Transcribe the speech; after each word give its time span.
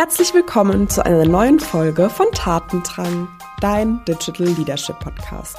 Herzlich 0.00 0.32
willkommen 0.32 0.88
zu 0.88 1.04
einer 1.04 1.26
neuen 1.26 1.60
Folge 1.60 2.08
von 2.08 2.24
Tatendrang, 2.32 3.28
dein 3.60 4.02
Digital 4.06 4.46
Leadership 4.46 4.98
Podcast. 4.98 5.58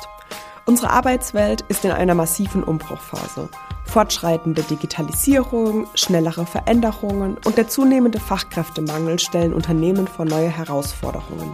Unsere 0.66 0.90
Arbeitswelt 0.90 1.62
ist 1.68 1.86
in 1.86 1.92
einer 1.92 2.16
massiven 2.16 2.64
Umbruchphase. 2.64 3.50
Fortschreitende 3.86 4.64
Digitalisierung, 4.64 5.86
schnellere 5.94 6.48
Veränderungen 6.48 7.38
und 7.46 7.56
der 7.56 7.68
zunehmende 7.68 8.20
Fachkräftemangel 8.20 9.20
stellen 9.20 9.54
Unternehmen 9.54 10.08
vor 10.08 10.26
neue 10.26 10.50
Herausforderungen. 10.50 11.54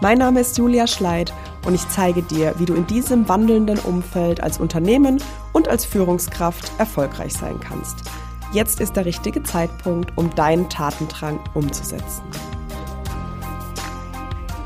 Mein 0.00 0.16
Name 0.16 0.40
ist 0.40 0.56
Julia 0.56 0.86
Schleid 0.86 1.34
und 1.66 1.74
ich 1.74 1.86
zeige 1.90 2.22
dir, 2.22 2.54
wie 2.56 2.64
du 2.64 2.72
in 2.72 2.86
diesem 2.86 3.28
wandelnden 3.28 3.78
Umfeld 3.80 4.42
als 4.42 4.58
Unternehmen 4.58 5.22
und 5.52 5.68
als 5.68 5.84
Führungskraft 5.84 6.72
erfolgreich 6.78 7.34
sein 7.34 7.60
kannst– 7.60 7.96
Jetzt 8.56 8.80
ist 8.80 8.96
der 8.96 9.04
richtige 9.04 9.42
Zeitpunkt, 9.42 10.16
um 10.16 10.34
deinen 10.34 10.70
Tatendrang 10.70 11.38
umzusetzen. 11.52 12.22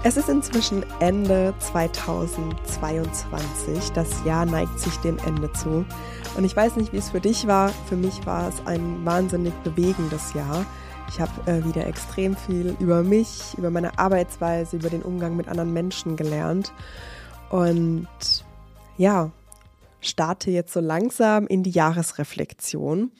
Es 0.05 0.17
ist 0.17 0.29
inzwischen 0.29 0.87
Ende 1.01 1.53
2022. 1.59 3.91
Das 3.93 4.09
Jahr 4.25 4.47
neigt 4.47 4.79
sich 4.79 4.95
dem 4.99 5.19
Ende 5.27 5.53
zu. 5.55 5.85
Und 6.37 6.45
ich 6.45 6.55
weiß 6.55 6.77
nicht, 6.77 6.93
wie 6.93 6.99
es 6.99 7.11
für 7.11 7.19
dich 7.19 7.49
war. 7.49 7.71
Für 7.89 7.97
mich 7.97 8.25
war 8.27 8.47
es 8.47 8.65
ein 8.65 9.05
wahnsinnig 9.05 9.55
bewegendes 9.65 10.35
Jahr. 10.35 10.65
Ich 11.09 11.21
habe 11.21 11.33
äh, 11.51 11.65
wieder 11.65 11.89
extrem 11.89 12.37
viel 12.37 12.77
über 12.79 13.03
mich, 13.03 13.59
über 13.59 13.73
meine 13.73 13.99
Arbeitsweise, 13.99 14.77
über 14.77 14.91
den 14.91 15.03
Umgang 15.03 15.37
mit 15.37 15.49
anderen 15.49 15.73
Menschen 15.73 16.15
gelernt. 16.15 16.73
Und 17.51 18.07
ja, 18.99 19.33
starte 20.01 20.51
jetzt 20.51 20.73
so 20.73 20.81
langsam 20.81 21.47
in 21.47 21.63
die 21.63 21.71
Jahresreflexion. 21.71 23.13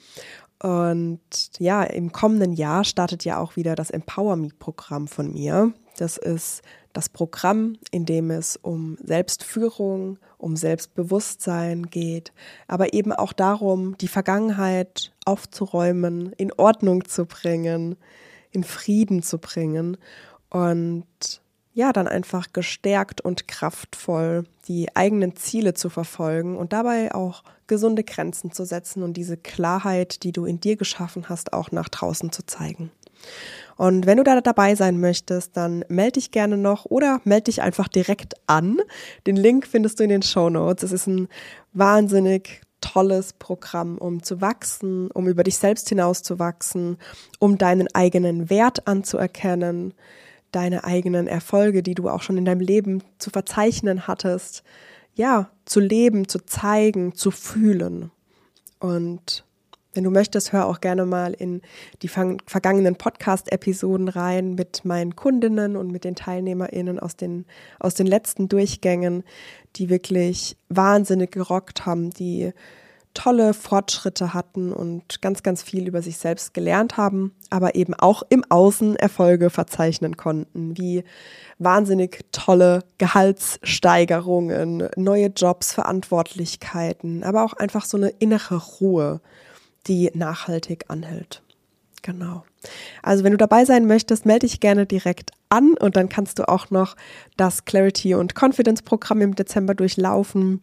Und 0.61 1.19
ja, 1.57 1.83
im 1.83 2.11
kommenden 2.11 2.53
Jahr 2.53 2.83
startet 2.83 3.25
ja 3.25 3.39
auch 3.39 3.55
wieder 3.55 3.75
das 3.75 3.89
Empower 3.89 4.35
Me-Programm 4.35 5.07
von 5.07 5.33
mir. 5.33 5.73
Das 5.97 6.17
ist 6.17 6.61
das 6.93 7.09
Programm, 7.09 7.77
in 7.89 8.05
dem 8.05 8.29
es 8.29 8.57
um 8.57 8.97
Selbstführung, 9.03 10.19
um 10.37 10.55
Selbstbewusstsein 10.55 11.89
geht, 11.89 12.31
aber 12.67 12.93
eben 12.93 13.11
auch 13.11 13.33
darum, 13.33 13.97
die 13.97 14.07
Vergangenheit 14.07 15.13
aufzuräumen, 15.25 16.33
in 16.33 16.51
Ordnung 16.53 17.05
zu 17.05 17.25
bringen, 17.25 17.95
in 18.51 18.63
Frieden 18.63 19.23
zu 19.23 19.37
bringen 19.37 19.97
und 20.49 21.40
ja, 21.73 21.93
dann 21.93 22.07
einfach 22.07 22.51
gestärkt 22.53 23.21
und 23.21 23.47
kraftvoll 23.47 24.43
die 24.67 24.95
eigenen 24.95 25.35
Ziele 25.35 25.73
zu 25.73 25.89
verfolgen 25.89 26.57
und 26.57 26.73
dabei 26.73 27.13
auch 27.13 27.43
gesunde 27.67 28.03
Grenzen 28.03 28.51
zu 28.51 28.65
setzen 28.65 29.03
und 29.03 29.13
diese 29.13 29.37
Klarheit, 29.37 30.23
die 30.23 30.33
du 30.33 30.45
in 30.45 30.59
dir 30.59 30.75
geschaffen 30.75 31.29
hast, 31.29 31.53
auch 31.53 31.71
nach 31.71 31.87
draußen 31.87 32.31
zu 32.31 32.45
zeigen. 32.45 32.91
Und 33.77 34.05
wenn 34.05 34.17
du 34.17 34.23
da 34.23 34.41
dabei 34.41 34.75
sein 34.75 34.99
möchtest, 34.99 35.55
dann 35.55 35.85
melde 35.87 36.13
dich 36.13 36.31
gerne 36.31 36.57
noch 36.57 36.85
oder 36.85 37.21
melde 37.23 37.45
dich 37.45 37.61
einfach 37.61 37.87
direkt 37.87 38.35
an. 38.47 38.77
Den 39.25 39.35
Link 39.35 39.65
findest 39.65 39.99
du 39.99 40.03
in 40.03 40.09
den 40.09 40.21
Show 40.21 40.49
Notes. 40.49 40.83
Es 40.83 40.91
ist 40.91 41.07
ein 41.07 41.29
wahnsinnig 41.73 42.61
tolles 42.81 43.33
Programm, 43.33 43.97
um 43.97 44.23
zu 44.23 44.41
wachsen, 44.41 45.09
um 45.11 45.27
über 45.27 45.43
dich 45.43 45.57
selbst 45.57 45.87
hinaus 45.87 46.23
zu 46.23 46.39
wachsen, 46.39 46.97
um 47.39 47.57
deinen 47.57 47.87
eigenen 47.93 48.49
Wert 48.49 48.87
anzuerkennen, 48.87 49.93
deine 50.51 50.83
eigenen 50.83 51.27
Erfolge, 51.27 51.83
die 51.83 51.95
du 51.95 52.09
auch 52.09 52.21
schon 52.21 52.37
in 52.37 52.45
deinem 52.45 52.61
Leben 52.61 53.03
zu 53.17 53.29
verzeichnen 53.29 54.07
hattest, 54.07 54.63
ja, 55.15 55.49
zu 55.65 55.79
leben, 55.79 56.27
zu 56.27 56.45
zeigen, 56.45 57.15
zu 57.15 57.31
fühlen. 57.31 58.11
Und 58.79 59.45
wenn 59.93 60.05
du 60.05 60.09
möchtest, 60.09 60.53
hör 60.53 60.67
auch 60.67 60.79
gerne 60.79 61.05
mal 61.05 61.33
in 61.33 61.61
die 62.01 62.07
vergangenen 62.07 62.95
Podcast-Episoden 62.95 64.07
rein 64.07 64.55
mit 64.55 64.85
meinen 64.85 65.15
Kundinnen 65.17 65.75
und 65.75 65.91
mit 65.91 66.05
den 66.05 66.15
TeilnehmerInnen 66.15 66.97
aus 66.97 67.17
den, 67.17 67.45
aus 67.79 67.93
den 67.93 68.07
letzten 68.07 68.47
Durchgängen, 68.47 69.23
die 69.75 69.89
wirklich 69.89 70.55
wahnsinnig 70.69 71.31
gerockt 71.31 71.85
haben, 71.85 72.09
die 72.11 72.53
tolle 73.13 73.53
Fortschritte 73.53 74.33
hatten 74.33 74.71
und 74.71 75.21
ganz, 75.21 75.43
ganz 75.43 75.61
viel 75.61 75.87
über 75.87 76.01
sich 76.01 76.17
selbst 76.17 76.53
gelernt 76.53 76.97
haben, 76.97 77.33
aber 77.49 77.75
eben 77.75 77.93
auch 77.93 78.23
im 78.29 78.43
Außen 78.49 78.95
Erfolge 78.95 79.49
verzeichnen 79.49 80.17
konnten, 80.17 80.77
wie 80.77 81.03
wahnsinnig 81.59 82.25
tolle 82.31 82.83
Gehaltssteigerungen, 82.97 84.89
neue 84.95 85.27
Jobs, 85.27 85.73
Verantwortlichkeiten, 85.73 87.23
aber 87.23 87.43
auch 87.43 87.53
einfach 87.53 87.85
so 87.85 87.97
eine 87.97 88.09
innere 88.09 88.57
Ruhe, 88.79 89.21
die 89.87 90.11
nachhaltig 90.13 90.85
anhält. 90.87 91.41
Genau. 92.01 92.43
Also 93.03 93.23
wenn 93.23 93.31
du 93.31 93.37
dabei 93.37 93.65
sein 93.65 93.85
möchtest, 93.85 94.25
melde 94.25 94.47
dich 94.47 94.59
gerne 94.59 94.85
direkt 94.85 95.31
an 95.49 95.75
und 95.79 95.95
dann 95.95 96.09
kannst 96.09 96.39
du 96.39 96.47
auch 96.47 96.69
noch 96.71 96.95
das 97.37 97.65
Clarity 97.65 98.15
und 98.15 98.33
Confidence 98.35 98.81
Programm 98.81 99.21
im 99.21 99.35
Dezember 99.35 99.75
durchlaufen 99.75 100.61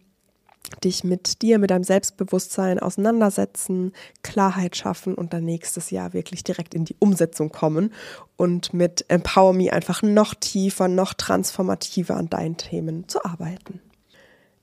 dich 0.83 1.03
mit 1.03 1.41
dir, 1.41 1.59
mit 1.59 1.71
deinem 1.71 1.83
Selbstbewusstsein 1.83 2.79
auseinandersetzen, 2.79 3.93
Klarheit 4.23 4.75
schaffen 4.75 5.15
und 5.15 5.33
dann 5.33 5.43
nächstes 5.43 5.89
Jahr 5.89 6.13
wirklich 6.13 6.43
direkt 6.43 6.73
in 6.73 6.85
die 6.85 6.95
Umsetzung 6.99 7.51
kommen 7.51 7.93
und 8.37 8.73
mit 8.73 9.05
Empower 9.07 9.53
Me 9.53 9.73
einfach 9.73 10.01
noch 10.01 10.33
tiefer, 10.35 10.87
noch 10.87 11.13
transformativer 11.13 12.15
an 12.15 12.29
deinen 12.29 12.57
Themen 12.57 13.07
zu 13.07 13.23
arbeiten. 13.25 13.81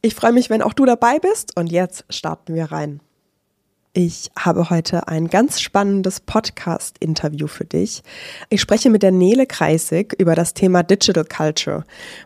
Ich 0.02 0.14
freue 0.14 0.32
mich, 0.32 0.50
wenn 0.50 0.62
auch 0.62 0.72
du 0.72 0.84
dabei 0.84 1.18
bist 1.18 1.56
und 1.56 1.72
jetzt 1.72 2.04
starten 2.08 2.54
wir 2.54 2.70
rein. 2.70 3.00
Ich 3.98 4.30
habe 4.38 4.68
heute 4.68 5.08
ein 5.08 5.28
ganz 5.28 5.58
spannendes 5.58 6.20
Podcast-Interview 6.20 7.46
für 7.46 7.64
dich. 7.64 8.02
Ich 8.50 8.60
spreche 8.60 8.90
mit 8.90 9.02
der 9.02 9.10
Nele 9.10 9.46
Kreisig 9.46 10.12
über 10.18 10.34
das 10.34 10.52
Thema 10.52 10.82
Digital 10.82 11.24
Culture. 11.24 11.82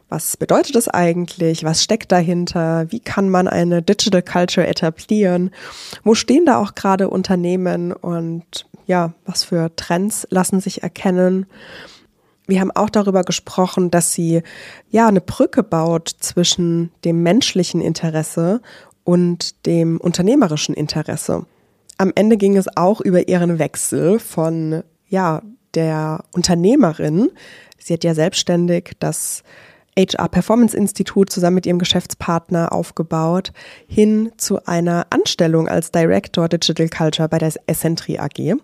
Was 0.08 0.36
bedeutet 0.36 0.74
das 0.74 0.88
eigentlich? 0.88 1.62
Was 1.62 1.84
steckt 1.84 2.10
dahinter? 2.10 2.90
Wie 2.90 2.98
kann 2.98 3.28
man 3.28 3.46
eine 3.46 3.82
Digital 3.82 4.20
Culture 4.20 4.66
etablieren? 4.66 5.52
Wo 6.02 6.16
stehen 6.16 6.44
da 6.44 6.58
auch 6.58 6.74
gerade 6.74 7.08
Unternehmen 7.08 7.92
und 7.92 8.66
ja, 8.88 9.12
was 9.24 9.44
für 9.44 9.70
Trends 9.76 10.26
lassen 10.28 10.58
sich 10.58 10.82
erkennen? 10.82 11.46
Wir 12.48 12.60
haben 12.60 12.72
auch 12.72 12.90
darüber 12.90 13.22
gesprochen, 13.22 13.92
dass 13.92 14.12
sie 14.12 14.42
ja 14.90 15.06
eine 15.06 15.20
Brücke 15.20 15.62
baut 15.62 16.08
zwischen 16.18 16.90
dem 17.04 17.22
menschlichen 17.22 17.80
Interesse 17.80 18.60
und 19.04 19.66
dem 19.66 19.98
unternehmerischen 19.98 20.74
Interesse. 20.74 21.46
Am 22.00 22.12
Ende 22.14 22.38
ging 22.38 22.56
es 22.56 22.78
auch 22.78 23.02
über 23.02 23.28
ihren 23.28 23.58
Wechsel 23.58 24.18
von, 24.20 24.82
ja, 25.08 25.42
der 25.74 26.24
Unternehmerin. 26.32 27.28
Sie 27.76 27.92
hat 27.92 28.04
ja 28.04 28.14
selbstständig 28.14 28.92
das 29.00 29.42
HR 29.98 30.30
Performance 30.30 30.74
Institut 30.74 31.28
zusammen 31.28 31.56
mit 31.56 31.66
ihrem 31.66 31.78
Geschäftspartner 31.78 32.72
aufgebaut, 32.72 33.52
hin 33.86 34.32
zu 34.38 34.64
einer 34.64 35.08
Anstellung 35.10 35.68
als 35.68 35.92
Director 35.92 36.48
Digital 36.48 36.88
Culture 36.88 37.28
bei 37.28 37.36
der 37.36 37.52
Essentri 37.66 38.18
AG. 38.18 38.56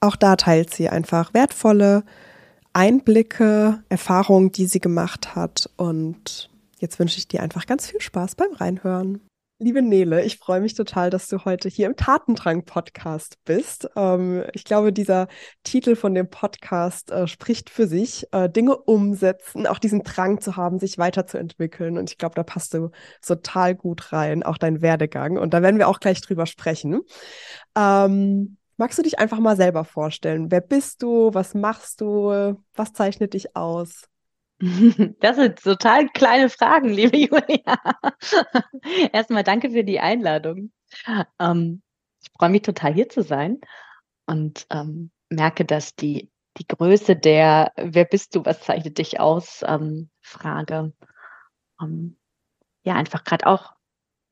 Auch 0.00 0.16
da 0.16 0.36
teilt 0.36 0.74
sie 0.74 0.90
einfach 0.90 1.32
wertvolle 1.32 2.04
Einblicke, 2.74 3.82
Erfahrungen, 3.88 4.52
die 4.52 4.66
sie 4.66 4.80
gemacht 4.80 5.34
hat. 5.34 5.70
Und 5.78 6.50
jetzt 6.78 6.98
wünsche 6.98 7.16
ich 7.16 7.26
dir 7.26 7.42
einfach 7.42 7.64
ganz 7.64 7.86
viel 7.86 8.02
Spaß 8.02 8.34
beim 8.34 8.52
Reinhören. 8.52 9.22
Liebe 9.58 9.80
Nele, 9.80 10.22
ich 10.22 10.36
freue 10.36 10.60
mich 10.60 10.74
total, 10.74 11.08
dass 11.08 11.28
du 11.28 11.46
heute 11.46 11.70
hier 11.70 11.86
im 11.86 11.96
Tatendrang-Podcast 11.96 13.38
bist. 13.46 13.88
Ähm, 13.96 14.44
ich 14.52 14.64
glaube, 14.64 14.92
dieser 14.92 15.28
Titel 15.64 15.96
von 15.96 16.14
dem 16.14 16.28
Podcast 16.28 17.10
äh, 17.10 17.26
spricht 17.26 17.70
für 17.70 17.86
sich. 17.86 18.26
Äh, 18.32 18.50
Dinge 18.50 18.76
umsetzen, 18.76 19.66
auch 19.66 19.78
diesen 19.78 20.02
Drang 20.02 20.42
zu 20.42 20.56
haben, 20.56 20.78
sich 20.78 20.98
weiterzuentwickeln. 20.98 21.96
Und 21.96 22.10
ich 22.10 22.18
glaube, 22.18 22.34
da 22.34 22.42
passt 22.42 22.74
du 22.74 22.90
total 23.26 23.74
gut 23.74 24.12
rein, 24.12 24.42
auch 24.42 24.58
dein 24.58 24.82
Werdegang. 24.82 25.38
Und 25.38 25.54
da 25.54 25.62
werden 25.62 25.78
wir 25.78 25.88
auch 25.88 26.00
gleich 26.00 26.20
drüber 26.20 26.44
sprechen. 26.44 27.00
Ähm, 27.74 28.58
magst 28.76 28.98
du 28.98 29.02
dich 29.02 29.18
einfach 29.18 29.38
mal 29.38 29.56
selber 29.56 29.84
vorstellen? 29.84 30.50
Wer 30.50 30.60
bist 30.60 31.02
du? 31.02 31.32
Was 31.32 31.54
machst 31.54 32.02
du? 32.02 32.58
Was 32.74 32.92
zeichnet 32.92 33.32
dich 33.32 33.56
aus? 33.56 34.02
Das 35.20 35.36
sind 35.36 35.62
total 35.62 36.08
kleine 36.08 36.48
Fragen, 36.48 36.88
liebe 36.88 37.16
Julia. 37.18 37.78
Erstmal 39.12 39.44
danke 39.44 39.70
für 39.70 39.84
die 39.84 40.00
Einladung. 40.00 40.72
Ähm, 41.38 41.82
ich 42.22 42.30
freue 42.38 42.50
mich 42.50 42.62
total 42.62 42.94
hier 42.94 43.08
zu 43.08 43.22
sein 43.22 43.60
und 44.26 44.66
ähm, 44.70 45.10
merke, 45.28 45.64
dass 45.64 45.94
die, 45.94 46.30
die 46.56 46.66
Größe 46.66 47.16
der 47.16 47.72
Wer 47.76 48.04
bist 48.06 48.34
du, 48.34 48.44
was 48.44 48.62
zeichnet 48.62 48.98
dich 48.98 49.20
aus 49.20 49.62
ähm, 49.66 50.08
Frage 50.22 50.92
ähm, 51.80 52.16
ja 52.84 52.94
einfach 52.94 53.24
gerade 53.24 53.46
auch 53.46 53.74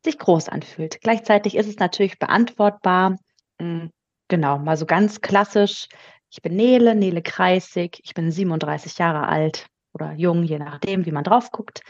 sich 0.05 0.19
groß 0.19 0.49
anfühlt. 0.49 1.01
Gleichzeitig 1.01 1.57
ist 1.57 1.69
es 1.69 1.79
natürlich 1.79 2.19
beantwortbar. 2.19 3.19
Hm, 3.61 3.91
genau, 4.29 4.59
mal 4.59 4.77
so 4.77 4.87
ganz 4.87 5.21
klassisch. 5.21 5.89
Ich 6.31 6.43
bin 6.43 6.57
Nele, 6.57 6.95
Nele 6.95 7.23
Kreisig, 7.23 8.01
ich 8.03 8.15
bin 8.15 8.31
37 8.31 8.99
Jahre 8.99 9.29
alt, 9.29 9.67
oder 9.95 10.13
jung, 10.13 10.43
je 10.43 10.59
nachdem, 10.59 11.07
wie 11.07 11.13
man 11.13 11.25
drauf 11.25 11.51
guckt. 11.51 11.83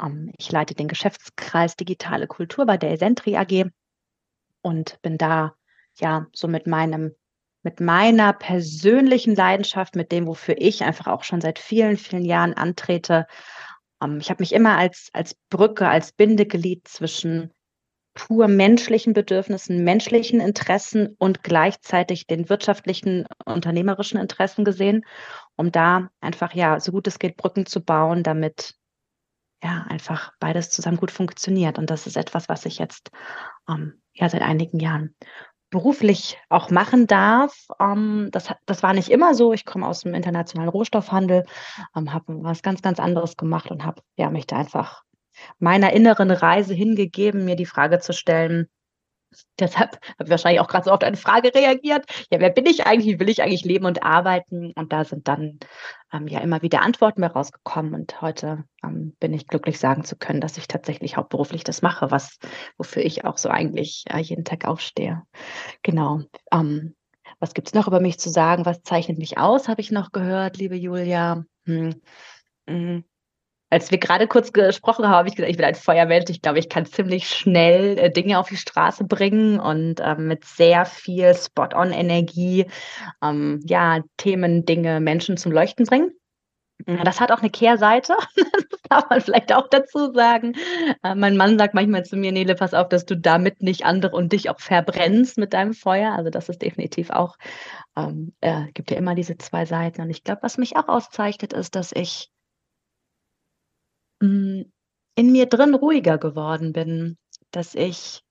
Ähm, 0.00 0.32
ich 0.38 0.50
leite 0.52 0.74
den 0.74 0.88
Geschäftskreis 0.88 1.76
Digitale 1.76 2.26
Kultur 2.26 2.66
bei 2.66 2.76
der 2.76 2.92
Esentri 2.92 3.36
AG 3.36 3.70
und 4.62 5.00
bin 5.02 5.18
da 5.18 5.54
ja 5.98 6.26
so 6.32 6.48
mit 6.48 6.66
meinem 6.66 7.14
mit 7.62 7.80
meiner 7.80 8.32
persönlichen 8.32 9.34
Leidenschaft, 9.34 9.96
mit 9.96 10.12
dem, 10.12 10.26
wofür 10.26 10.54
ich 10.58 10.84
einfach 10.84 11.08
auch 11.08 11.24
schon 11.24 11.40
seit 11.40 11.58
vielen, 11.58 11.96
vielen 11.96 12.24
Jahren 12.24 12.54
antrete. 12.54 13.26
Ähm, 14.02 14.18
ich 14.20 14.30
habe 14.30 14.42
mich 14.42 14.52
immer 14.52 14.76
als, 14.76 15.10
als 15.12 15.34
Brücke, 15.50 15.88
als 15.88 16.12
Bindeglied 16.12 16.86
zwischen 16.86 17.52
pur 18.14 18.48
menschlichen 18.48 19.12
Bedürfnissen, 19.12 19.84
menschlichen 19.84 20.40
Interessen 20.40 21.14
und 21.18 21.44
gleichzeitig 21.44 22.26
den 22.26 22.48
wirtschaftlichen, 22.48 23.26
unternehmerischen 23.44 24.18
Interessen 24.18 24.64
gesehen, 24.64 25.04
um 25.58 25.70
da 25.72 26.08
einfach 26.20 26.54
ja 26.54 26.80
so 26.80 26.92
gut 26.92 27.06
es 27.06 27.18
geht 27.18 27.36
Brücken 27.36 27.66
zu 27.66 27.84
bauen, 27.84 28.22
damit 28.22 28.74
ja 29.62 29.84
einfach 29.88 30.32
beides 30.40 30.70
zusammen 30.70 30.96
gut 30.96 31.10
funktioniert. 31.10 31.78
Und 31.78 31.90
das 31.90 32.06
ist 32.06 32.16
etwas, 32.16 32.48
was 32.48 32.64
ich 32.64 32.78
jetzt 32.78 33.10
ähm, 33.68 34.00
ja 34.14 34.28
seit 34.28 34.42
einigen 34.42 34.78
Jahren 34.78 35.14
beruflich 35.70 36.38
auch 36.48 36.70
machen 36.70 37.06
darf. 37.06 37.66
Ähm, 37.80 38.28
das, 38.32 38.54
das 38.66 38.82
war 38.82 38.94
nicht 38.94 39.10
immer 39.10 39.34
so. 39.34 39.52
Ich 39.52 39.64
komme 39.64 39.86
aus 39.86 40.00
dem 40.00 40.14
internationalen 40.14 40.70
Rohstoffhandel, 40.70 41.44
ähm, 41.96 42.12
habe 42.12 42.42
was 42.42 42.62
ganz, 42.62 42.80
ganz 42.80 43.00
anderes 43.00 43.36
gemacht 43.36 43.70
und 43.70 43.84
habe 43.84 44.00
ja, 44.16 44.30
mich 44.30 44.46
da 44.46 44.56
einfach 44.56 45.02
meiner 45.58 45.92
inneren 45.92 46.30
Reise 46.30 46.74
hingegeben, 46.74 47.44
mir 47.44 47.56
die 47.56 47.66
Frage 47.66 47.98
zu 47.98 48.12
stellen, 48.12 48.68
Deshalb 49.58 49.94
habe 49.94 50.24
ich 50.24 50.30
wahrscheinlich 50.30 50.60
auch 50.60 50.68
gerade 50.68 50.84
so 50.84 50.90
auf 50.90 50.98
deine 50.98 51.16
Frage 51.16 51.54
reagiert. 51.54 52.06
Ja, 52.30 52.40
wer 52.40 52.50
bin 52.50 52.66
ich 52.66 52.86
eigentlich? 52.86 53.14
Wie 53.14 53.20
will 53.20 53.28
ich 53.28 53.42
eigentlich 53.42 53.64
leben 53.64 53.84
und 53.86 54.02
arbeiten? 54.02 54.72
Und 54.72 54.92
da 54.92 55.04
sind 55.04 55.28
dann 55.28 55.58
ähm, 56.12 56.26
ja 56.28 56.40
immer 56.40 56.62
wieder 56.62 56.82
Antworten 56.82 57.20
mehr 57.20 57.32
rausgekommen. 57.32 57.94
Und 57.94 58.20
heute 58.22 58.64
ähm, 58.82 59.16
bin 59.20 59.34
ich 59.34 59.46
glücklich 59.46 59.78
sagen 59.78 60.04
zu 60.04 60.16
können, 60.16 60.40
dass 60.40 60.56
ich 60.56 60.68
tatsächlich 60.68 61.16
hauptberuflich 61.16 61.64
das 61.64 61.82
mache, 61.82 62.10
was, 62.10 62.38
wofür 62.76 63.04
ich 63.04 63.24
auch 63.24 63.38
so 63.38 63.48
eigentlich 63.48 64.04
äh, 64.10 64.18
jeden 64.18 64.44
Tag 64.44 64.64
aufstehe. 64.64 65.22
Genau. 65.82 66.22
Ähm, 66.52 66.94
was 67.40 67.54
gibt 67.54 67.68
es 67.68 67.74
noch 67.74 67.86
über 67.86 68.00
mich 68.00 68.18
zu 68.18 68.30
sagen? 68.30 68.64
Was 68.64 68.82
zeichnet 68.82 69.18
mich 69.18 69.38
aus, 69.38 69.68
habe 69.68 69.80
ich 69.80 69.90
noch 69.90 70.12
gehört, 70.12 70.56
liebe 70.56 70.76
Julia. 70.76 71.44
Hm. 71.66 72.00
hm 72.68 73.04
als 73.70 73.90
wir 73.90 73.98
gerade 73.98 74.26
kurz 74.26 74.52
gesprochen 74.52 75.06
haben, 75.06 75.14
habe 75.14 75.28
ich 75.28 75.36
gesagt, 75.36 75.50
ich 75.50 75.56
bin 75.56 75.66
ein 75.66 75.74
Feuermensch. 75.74 76.30
Ich 76.30 76.42
glaube, 76.42 76.58
ich 76.58 76.68
kann 76.68 76.86
ziemlich 76.86 77.28
schnell 77.28 77.98
äh, 77.98 78.10
Dinge 78.10 78.38
auf 78.38 78.48
die 78.48 78.56
Straße 78.56 79.04
bringen 79.04 79.60
und 79.60 80.00
ähm, 80.02 80.26
mit 80.26 80.44
sehr 80.44 80.86
viel 80.86 81.34
Spot-on-Energie 81.34 82.66
ähm, 83.22 83.60
ja, 83.64 84.00
Themen, 84.16 84.64
Dinge, 84.64 85.00
Menschen 85.00 85.36
zum 85.36 85.52
Leuchten 85.52 85.84
bringen. 85.84 86.12
Das 86.86 87.20
hat 87.20 87.32
auch 87.32 87.40
eine 87.40 87.50
Kehrseite, 87.50 88.16
das 88.36 88.80
darf 88.88 89.10
man 89.10 89.20
vielleicht 89.20 89.52
auch 89.52 89.68
dazu 89.68 90.12
sagen. 90.12 90.54
Äh, 91.02 91.16
mein 91.16 91.36
Mann 91.36 91.58
sagt 91.58 91.74
manchmal 91.74 92.04
zu 92.04 92.16
mir, 92.16 92.30
Nele, 92.30 92.54
pass 92.54 92.72
auf, 92.72 92.88
dass 92.88 93.04
du 93.04 93.16
damit 93.16 93.62
nicht 93.62 93.84
andere 93.84 94.14
und 94.14 94.32
dich 94.32 94.48
auch 94.48 94.60
verbrennst 94.60 95.38
mit 95.38 95.52
deinem 95.52 95.74
Feuer. 95.74 96.12
Also 96.12 96.30
das 96.30 96.48
ist 96.48 96.62
definitiv 96.62 97.10
auch, 97.10 97.36
ähm, 97.96 98.32
äh, 98.40 98.66
gibt 98.74 98.92
ja 98.92 98.96
immer 98.96 99.16
diese 99.16 99.36
zwei 99.36 99.66
Seiten. 99.66 100.02
Und 100.02 100.10
ich 100.10 100.22
glaube, 100.22 100.42
was 100.42 100.56
mich 100.56 100.76
auch 100.76 100.86
auszeichnet, 100.86 101.52
ist, 101.52 101.74
dass 101.74 101.90
ich 101.92 102.30
in 104.20 104.72
mir 105.16 105.46
drin 105.46 105.74
ruhiger 105.74 106.18
geworden 106.18 106.72
bin, 106.72 107.18
dass 107.50 107.74
ich 107.74 108.22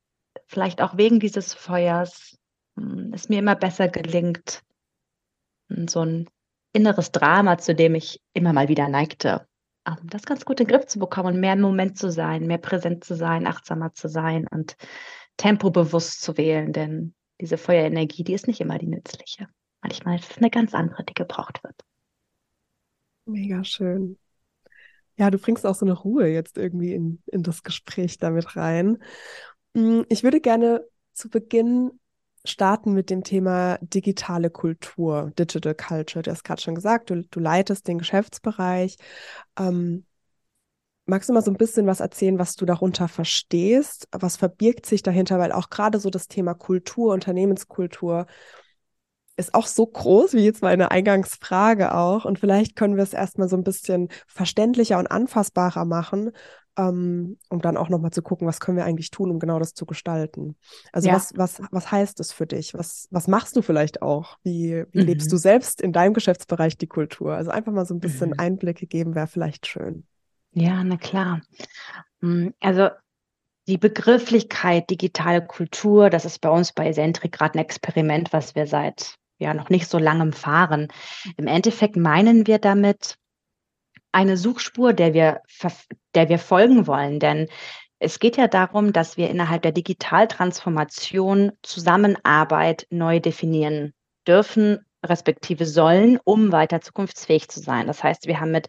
vielleicht 0.47 0.81
auch 0.81 0.97
wegen 0.97 1.19
dieses 1.19 1.53
Feuers 1.53 2.37
hm, 2.77 3.11
es 3.13 3.29
mir 3.29 3.39
immer 3.39 3.55
besser 3.55 3.87
gelingt, 3.87 4.63
hm, 5.69 5.87
so 5.87 6.01
ein 6.01 6.29
inneres 6.73 7.11
Drama, 7.11 7.57
zu 7.57 7.73
dem 7.75 7.95
ich 7.95 8.21
immer 8.33 8.53
mal 8.53 8.67
wieder 8.67 8.87
neigte, 8.87 9.47
ähm, 9.87 9.97
das 10.03 10.23
ganz 10.23 10.45
gut 10.45 10.59
in 10.59 10.67
den 10.67 10.75
Griff 10.75 10.85
zu 10.85 10.99
bekommen 10.99 11.35
und 11.35 11.39
mehr 11.39 11.53
im 11.53 11.61
Moment 11.61 11.97
zu 11.97 12.11
sein, 12.11 12.45
mehr 12.45 12.57
präsent 12.57 13.03
zu 13.03 13.15
sein, 13.15 13.47
achtsamer 13.47 13.93
zu 13.93 14.07
sein 14.09 14.47
und 14.49 14.75
tempobewusst 15.37 16.21
zu 16.21 16.37
wählen, 16.37 16.73
denn 16.73 17.13
diese 17.39 17.57
Feuerenergie, 17.57 18.23
die 18.23 18.33
ist 18.33 18.47
nicht 18.47 18.61
immer 18.61 18.77
die 18.77 18.87
nützliche. 18.87 19.47
Manchmal 19.81 20.17
ist 20.17 20.31
es 20.31 20.37
eine 20.37 20.49
ganz 20.49 20.73
andere, 20.73 21.03
die 21.03 21.13
gebraucht 21.13 21.63
wird. 21.63 21.75
Mega 23.25 23.63
schön. 23.63 24.17
Ja, 25.17 25.31
du 25.31 25.39
bringst 25.39 25.65
auch 25.65 25.75
so 25.75 25.85
eine 25.85 25.93
Ruhe 25.93 26.27
jetzt 26.27 26.57
irgendwie 26.57 26.93
in, 26.93 27.21
in 27.27 27.43
das 27.43 27.63
Gespräch 27.63 28.17
damit 28.19 28.55
rein. 28.55 28.99
Mm, 29.73 30.01
ich 30.09 30.23
würde 30.23 30.41
gerne 30.41 30.85
zu 31.13 31.29
Beginn 31.29 31.91
starten 32.45 32.93
mit 32.93 33.09
dem 33.09 33.23
Thema 33.23 33.77
digitale 33.81 34.49
Kultur, 34.49 35.31
Digital 35.39 35.75
Culture. 35.75 36.23
Du 36.23 36.31
hast 36.31 36.43
gerade 36.43 36.61
schon 36.61 36.75
gesagt, 36.75 37.09
du, 37.09 37.23
du 37.23 37.39
leitest 37.39 37.87
den 37.87 37.97
Geschäftsbereich. 37.99 38.97
Ähm, 39.59 40.05
magst 41.05 41.29
du 41.29 41.33
mal 41.33 41.41
so 41.41 41.51
ein 41.51 41.57
bisschen 41.57 41.87
was 41.87 41.99
erzählen, 41.99 42.39
was 42.39 42.55
du 42.55 42.65
darunter 42.65 43.07
verstehst? 43.07 44.07
Was 44.11 44.37
verbirgt 44.37 44.85
sich 44.85 45.03
dahinter? 45.03 45.39
Weil 45.39 45.51
auch 45.51 45.69
gerade 45.69 45.99
so 45.99 46.09
das 46.09 46.27
Thema 46.27 46.53
Kultur, 46.53 47.13
Unternehmenskultur, 47.13 48.27
ist 49.37 49.53
auch 49.53 49.67
so 49.67 49.85
groß 49.85 50.33
wie 50.33 50.43
jetzt 50.43 50.61
meine 50.61 50.91
Eingangsfrage 50.91 51.93
auch. 51.95 52.25
Und 52.25 52.39
vielleicht 52.39 52.75
können 52.75 52.95
wir 52.95 53.03
es 53.03 53.13
erstmal 53.13 53.47
so 53.47 53.55
ein 53.55 53.63
bisschen 53.63 54.09
verständlicher 54.25 54.97
und 54.97 55.07
anfassbarer 55.07 55.85
machen, 55.85 56.31
ähm, 56.77 57.37
um 57.49 57.61
dann 57.61 57.77
auch 57.77 57.89
nochmal 57.89 58.11
zu 58.11 58.23
gucken, 58.23 58.47
was 58.47 58.59
können 58.59 58.77
wir 58.77 58.85
eigentlich 58.85 59.11
tun, 59.11 59.29
um 59.29 59.39
genau 59.39 59.59
das 59.59 59.73
zu 59.73 59.85
gestalten. 59.85 60.55
Also 60.91 61.09
ja. 61.09 61.15
was, 61.15 61.33
was, 61.35 61.61
was 61.71 61.91
heißt 61.91 62.19
das 62.19 62.31
für 62.31 62.47
dich? 62.47 62.73
Was, 62.73 63.07
was 63.11 63.27
machst 63.27 63.55
du 63.55 63.61
vielleicht 63.61 64.01
auch? 64.01 64.37
Wie, 64.43 64.85
wie 64.91 65.01
mhm. 65.01 65.05
lebst 65.05 65.31
du 65.31 65.37
selbst 65.37 65.81
in 65.81 65.93
deinem 65.93 66.13
Geschäftsbereich 66.13 66.77
die 66.77 66.87
Kultur? 66.87 67.35
Also 67.35 67.51
einfach 67.51 67.71
mal 67.71 67.85
so 67.85 67.93
ein 67.93 67.99
bisschen 67.99 68.31
mhm. 68.31 68.39
Einblicke 68.39 68.87
geben, 68.87 69.13
wäre 69.13 69.27
vielleicht 69.27 69.67
schön. 69.67 70.05
Ja, 70.51 70.83
na 70.83 70.97
klar. 70.97 71.41
Hm, 72.21 72.53
also 72.59 72.89
die 73.67 73.77
Begrifflichkeit 73.77 74.89
digitale 74.89 75.45
Kultur, 75.45 76.09
das 76.09 76.25
ist 76.25 76.39
bei 76.39 76.49
uns 76.49 76.71
bei 76.71 76.93
Sentrik 76.93 77.33
gerade 77.33 77.55
ein 77.55 77.61
Experiment, 77.61 78.31
was 78.31 78.55
wir 78.55 78.65
seit 78.65 79.17
ja 79.37 79.53
noch 79.53 79.69
nicht 79.69 79.89
so 79.89 79.97
langem 79.97 80.33
Fahren. 80.33 80.87
Im 81.37 81.47
Endeffekt 81.47 81.95
meinen 81.95 82.47
wir 82.47 82.59
damit 82.59 83.17
eine 84.11 84.37
Suchspur, 84.37 84.93
der 84.93 85.13
wir, 85.13 85.41
der 86.15 86.29
wir 86.29 86.39
folgen 86.39 86.87
wollen. 86.87 87.19
Denn 87.19 87.47
es 87.99 88.19
geht 88.19 88.37
ja 88.37 88.47
darum, 88.47 88.93
dass 88.93 89.17
wir 89.17 89.29
innerhalb 89.29 89.61
der 89.61 89.71
Digitaltransformation 89.71 91.51
Zusammenarbeit 91.61 92.87
neu 92.89 93.19
definieren 93.19 93.93
dürfen 94.27 94.86
respektive 95.05 95.65
sollen, 95.65 96.19
um 96.23 96.51
weiter 96.51 96.81
zukunftsfähig 96.81 97.49
zu 97.49 97.59
sein. 97.59 97.87
Das 97.87 98.03
heißt, 98.03 98.27
wir 98.27 98.39
haben 98.39 98.51
mit 98.51 98.67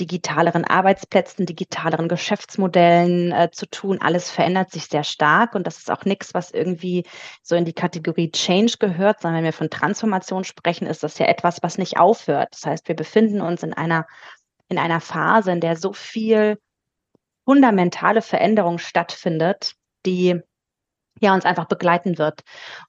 digitaleren 0.00 0.64
Arbeitsplätzen, 0.64 1.46
digitaleren 1.46 2.08
Geschäftsmodellen 2.08 3.32
äh, 3.32 3.50
zu 3.50 3.66
tun. 3.66 4.00
Alles 4.00 4.30
verändert 4.30 4.70
sich 4.70 4.86
sehr 4.86 5.04
stark 5.04 5.54
und 5.54 5.66
das 5.66 5.78
ist 5.78 5.90
auch 5.90 6.04
nichts, 6.04 6.34
was 6.34 6.50
irgendwie 6.50 7.04
so 7.42 7.56
in 7.56 7.64
die 7.64 7.72
Kategorie 7.72 8.30
Change 8.30 8.76
gehört, 8.78 9.20
sondern 9.20 9.38
wenn 9.38 9.44
wir 9.44 9.52
von 9.52 9.70
Transformation 9.70 10.44
sprechen, 10.44 10.86
ist 10.86 11.02
das 11.02 11.18
ja 11.18 11.26
etwas, 11.26 11.62
was 11.62 11.78
nicht 11.78 11.98
aufhört. 11.98 12.48
Das 12.52 12.66
heißt, 12.66 12.88
wir 12.88 12.96
befinden 12.96 13.40
uns 13.40 13.62
in 13.62 13.74
einer, 13.74 14.06
in 14.68 14.78
einer 14.78 15.00
Phase, 15.00 15.52
in 15.52 15.60
der 15.60 15.76
so 15.76 15.92
viel 15.92 16.58
fundamentale 17.44 18.22
Veränderung 18.22 18.78
stattfindet, 18.78 19.74
die 20.06 20.40
ja 21.20 21.34
uns 21.34 21.44
einfach 21.44 21.66
begleiten 21.66 22.18
wird. 22.18 22.40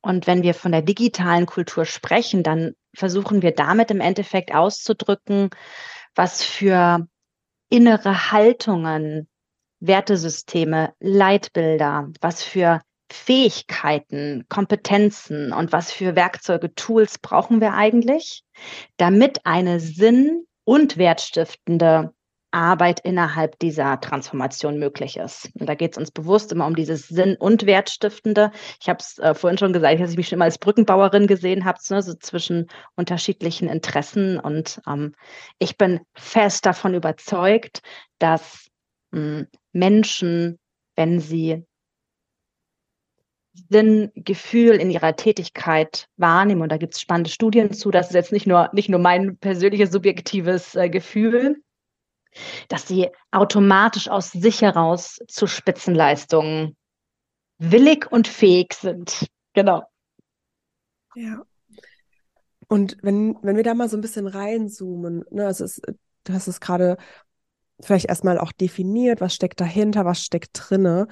Und 0.01 0.27
wenn 0.27 0.44
wir 0.44 0.53
von 0.53 0.72
der 0.72 0.82
digitalen 0.82 1.46
Kultur 1.46 1.86
sprechen, 1.86 2.44
dann 2.44 2.74
versuchen 2.96 3.41
wir 3.41 3.51
damit 3.51 3.91
im 3.91 4.01
Endeffekt 4.01 4.53
auszudrücken, 4.53 5.50
was 6.15 6.44
für 6.44 7.08
innere 7.70 8.32
Haltungen, 8.32 9.27
Wertesysteme, 9.79 10.94
Leitbilder, 11.00 12.10
was 12.22 12.44
für 12.44 12.82
Fähigkeiten, 13.12 14.46
Kompetenzen 14.50 15.53
und 15.53 15.72
was 15.72 15.91
für 15.91 16.15
Werkzeuge, 16.15 16.74
Tools 16.74 17.20
brauchen 17.20 17.62
wir 17.62 17.74
eigentlich, 17.74 18.44
damit 18.98 19.46
eine 19.46 19.79
sinn- 19.79 20.48
und 20.63 20.98
wertstiftende 20.98 22.14
Arbeit 22.56 23.02
innerhalb 23.02 23.60
dieser 23.60 24.00
Transformation 24.00 24.80
möglich 24.80 25.18
ist. 25.18 25.52
Und 25.60 25.68
da 25.68 25.76
geht 25.76 25.92
es 25.92 25.98
uns 25.98 26.10
bewusst 26.10 26.54
immer 26.54 26.66
um 26.66 26.76
dieses 26.76 27.10
Sinn- 27.10 27.36
und 27.36 27.66
Wertstiftende. 27.66 28.52
Ich 28.80 28.88
habe 28.88 29.00
es 29.00 29.20
äh, 29.20 29.36
vorhin 29.36 29.58
schon 29.58 29.74
gesagt, 29.74 30.00
dass 30.00 30.12
ich 30.12 30.18
mich 30.18 30.30
schon 30.30 30.38
immer 30.38 30.46
als 30.46 30.58
Brückenbauerin 30.58 31.28
gesehen 31.28 31.66
habe, 31.66 31.80
ne, 31.90 32.02
so 32.02 32.14
zwischen 32.14 32.68
unterschiedlichen 32.96 33.68
Interessen. 33.68 34.40
Und 34.40 34.82
ähm, 34.88 35.14
ich 35.60 35.78
bin 35.78 36.00
fest 36.16 36.66
davon 36.66 36.94
überzeugt, 36.94 37.82
dass 38.20 38.70
mh, 39.12 39.20
hm, 39.20 39.48
Menschen, 39.74 40.58
wenn 40.96 41.20
sie 41.20 41.66
Sinn, 43.70 44.12
Gefühl 44.16 44.76
in 44.76 44.92
ihrer 44.92 45.16
Tätigkeit 45.18 46.08
wahrnehmen. 46.16 46.62
Und 46.62 46.72
da 46.72 46.78
gibt 46.78 46.94
es 46.94 47.02
spannende 47.02 47.30
Studien 47.30 47.74
zu. 47.74 47.92
Das 47.92 48.08
ist 48.08 48.16
jetzt 48.16 48.32
nicht 48.32 48.48
nur, 48.48 48.70
nicht 48.72 48.90
nur 48.90 49.00
mein 49.00 49.38
persönliches 49.38 49.92
subjektives 49.92 50.76
äh, 50.76 50.90
Gefühl, 50.90 51.62
dass 52.68 52.88
sie 52.88 53.10
automatisch 53.32 54.10
aus 54.10 54.32
sich 54.32 54.62
heraus 54.62 55.20
zu 55.27 55.48
Spitzenleistungen 55.48 56.75
willig 57.58 58.12
und 58.12 58.27
fähig 58.27 58.74
sind. 58.74 59.27
Genau. 59.54 59.84
Ja. 61.15 61.44
Und 62.68 62.98
wenn, 63.01 63.38
wenn 63.42 63.56
wir 63.56 63.63
da 63.63 63.74
mal 63.74 63.89
so 63.89 63.98
ein 63.98 64.01
bisschen 64.01 64.27
reinzoomen, 64.27 65.24
ne, 65.30 65.46
also 65.46 65.63
es, 65.63 65.82
du 66.24 66.34
hast 66.34 66.48
es 66.48 66.60
gerade 66.60 66.98
vielleicht 67.80 68.06
erstmal 68.06 68.39
auch 68.39 68.51
definiert, 68.51 69.22
was 69.22 69.36
steckt 69.36 69.60
dahinter, 69.62 70.06
was 70.06 70.22
steckt 70.22 70.51
drinne. 70.54 71.08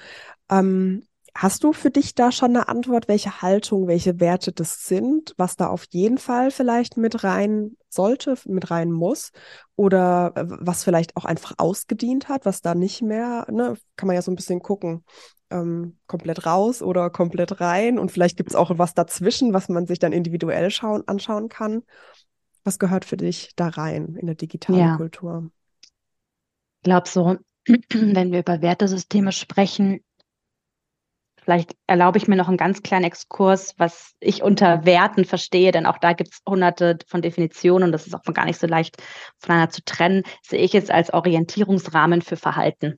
Ähm, 0.49 1.05
Hast 1.35 1.63
du 1.63 1.73
für 1.73 1.89
dich 1.89 2.13
da 2.13 2.31
schon 2.31 2.51
eine 2.51 2.67
Antwort, 2.67 3.07
welche 3.07 3.41
Haltung, 3.41 3.87
welche 3.87 4.19
Werte 4.19 4.51
das 4.51 4.85
sind, 4.85 5.33
was 5.37 5.55
da 5.55 5.67
auf 5.67 5.85
jeden 5.89 6.19
Fall 6.19 6.51
vielleicht 6.51 6.95
mit 6.95 7.23
rein 7.23 7.75
sollte, 7.89 8.35
mit 8.45 8.69
rein 8.69 8.91
muss 8.91 9.31
oder 9.75 10.33
äh, 10.35 10.43
was 10.47 10.83
vielleicht 10.83 11.17
auch 11.17 11.25
einfach 11.25 11.53
ausgedient 11.57 12.29
hat, 12.29 12.45
was 12.45 12.61
da 12.61 12.75
nicht 12.75 13.01
mehr, 13.01 13.47
ne, 13.49 13.75
kann 13.95 14.07
man 14.07 14.15
ja 14.15 14.21
so 14.21 14.31
ein 14.31 14.35
bisschen 14.35 14.61
gucken, 14.61 15.03
ähm, 15.49 15.97
komplett 16.05 16.45
raus 16.45 16.83
oder 16.83 17.09
komplett 17.09 17.59
rein 17.59 17.97
und 17.97 18.11
vielleicht 18.11 18.37
gibt 18.37 18.51
es 18.51 18.55
auch 18.55 18.77
was 18.77 18.93
dazwischen, 18.93 19.53
was 19.53 19.69
man 19.69 19.87
sich 19.87 19.97
dann 19.97 20.13
individuell 20.13 20.69
schauen, 20.69 21.03
anschauen 21.07 21.49
kann. 21.49 21.81
Was 22.63 22.77
gehört 22.77 23.05
für 23.05 23.17
dich 23.17 23.53
da 23.55 23.69
rein 23.69 24.15
in 24.19 24.27
der 24.27 24.35
digitalen 24.35 24.79
ja. 24.79 24.97
Kultur? 24.97 25.49
Ich 25.81 26.83
glaube 26.83 27.09
so, 27.09 27.37
wenn 27.89 28.31
wir 28.31 28.39
über 28.39 28.61
Wertesysteme 28.61 29.31
sprechen, 29.31 30.01
Vielleicht 31.43 31.75
erlaube 31.87 32.17
ich 32.17 32.27
mir 32.27 32.37
noch 32.37 32.47
einen 32.47 32.57
ganz 32.57 32.83
kleinen 32.83 33.05
Exkurs, 33.05 33.73
was 33.77 34.13
ich 34.21 34.43
unter 34.43 34.85
Werten 34.85 35.25
verstehe, 35.25 35.71
denn 35.71 35.85
auch 35.85 35.97
da 35.97 36.13
gibt 36.13 36.33
es 36.33 36.39
hunderte 36.47 36.97
von 37.07 37.21
Definitionen 37.21 37.87
und 37.87 37.91
das 37.91 38.07
ist 38.07 38.15
auch 38.15 38.23
gar 38.33 38.45
nicht 38.45 38.59
so 38.59 38.67
leicht 38.67 39.01
voneinander 39.39 39.71
zu 39.71 39.83
trennen, 39.83 40.23
sehe 40.41 40.61
ich 40.61 40.73
es 40.73 40.89
als 40.89 41.13
Orientierungsrahmen 41.13 42.21
für 42.21 42.37
Verhalten. 42.37 42.97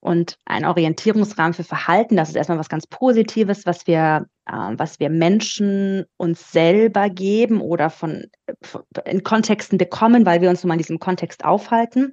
Und 0.00 0.36
ein 0.44 0.66
Orientierungsrahmen 0.66 1.54
für 1.54 1.64
Verhalten, 1.64 2.16
das 2.16 2.28
ist 2.28 2.34
erstmal 2.34 2.58
was 2.58 2.68
ganz 2.68 2.86
Positives, 2.86 3.64
was 3.64 3.86
wir, 3.86 4.26
äh, 4.46 4.72
was 4.76 5.00
wir 5.00 5.08
Menschen 5.08 6.04
uns 6.18 6.52
selber 6.52 7.08
geben 7.08 7.62
oder 7.62 7.88
von, 7.88 8.26
in 9.06 9.22
Kontexten 9.22 9.78
bekommen, 9.78 10.26
weil 10.26 10.42
wir 10.42 10.50
uns 10.50 10.62
nun 10.62 10.68
mal 10.68 10.74
in 10.74 10.78
diesem 10.78 10.98
Kontext 10.98 11.44
aufhalten. 11.44 12.12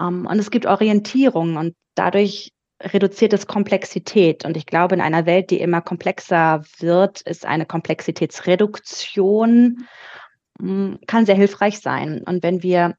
Ähm, 0.00 0.26
und 0.26 0.38
es 0.38 0.50
gibt 0.50 0.64
Orientierung 0.64 1.56
und 1.56 1.74
dadurch 1.96 2.52
reduziert 2.84 3.32
es 3.32 3.46
Komplexität. 3.46 4.44
Und 4.44 4.56
ich 4.56 4.66
glaube, 4.66 4.94
in 4.94 5.00
einer 5.00 5.26
Welt, 5.26 5.50
die 5.50 5.60
immer 5.60 5.80
komplexer 5.80 6.62
wird, 6.78 7.20
ist 7.22 7.46
eine 7.46 7.66
Komplexitätsreduktion, 7.66 9.86
hm, 10.60 10.98
kann 11.06 11.26
sehr 11.26 11.36
hilfreich 11.36 11.80
sein. 11.80 12.22
Und 12.24 12.42
wenn 12.42 12.62
wir 12.62 12.94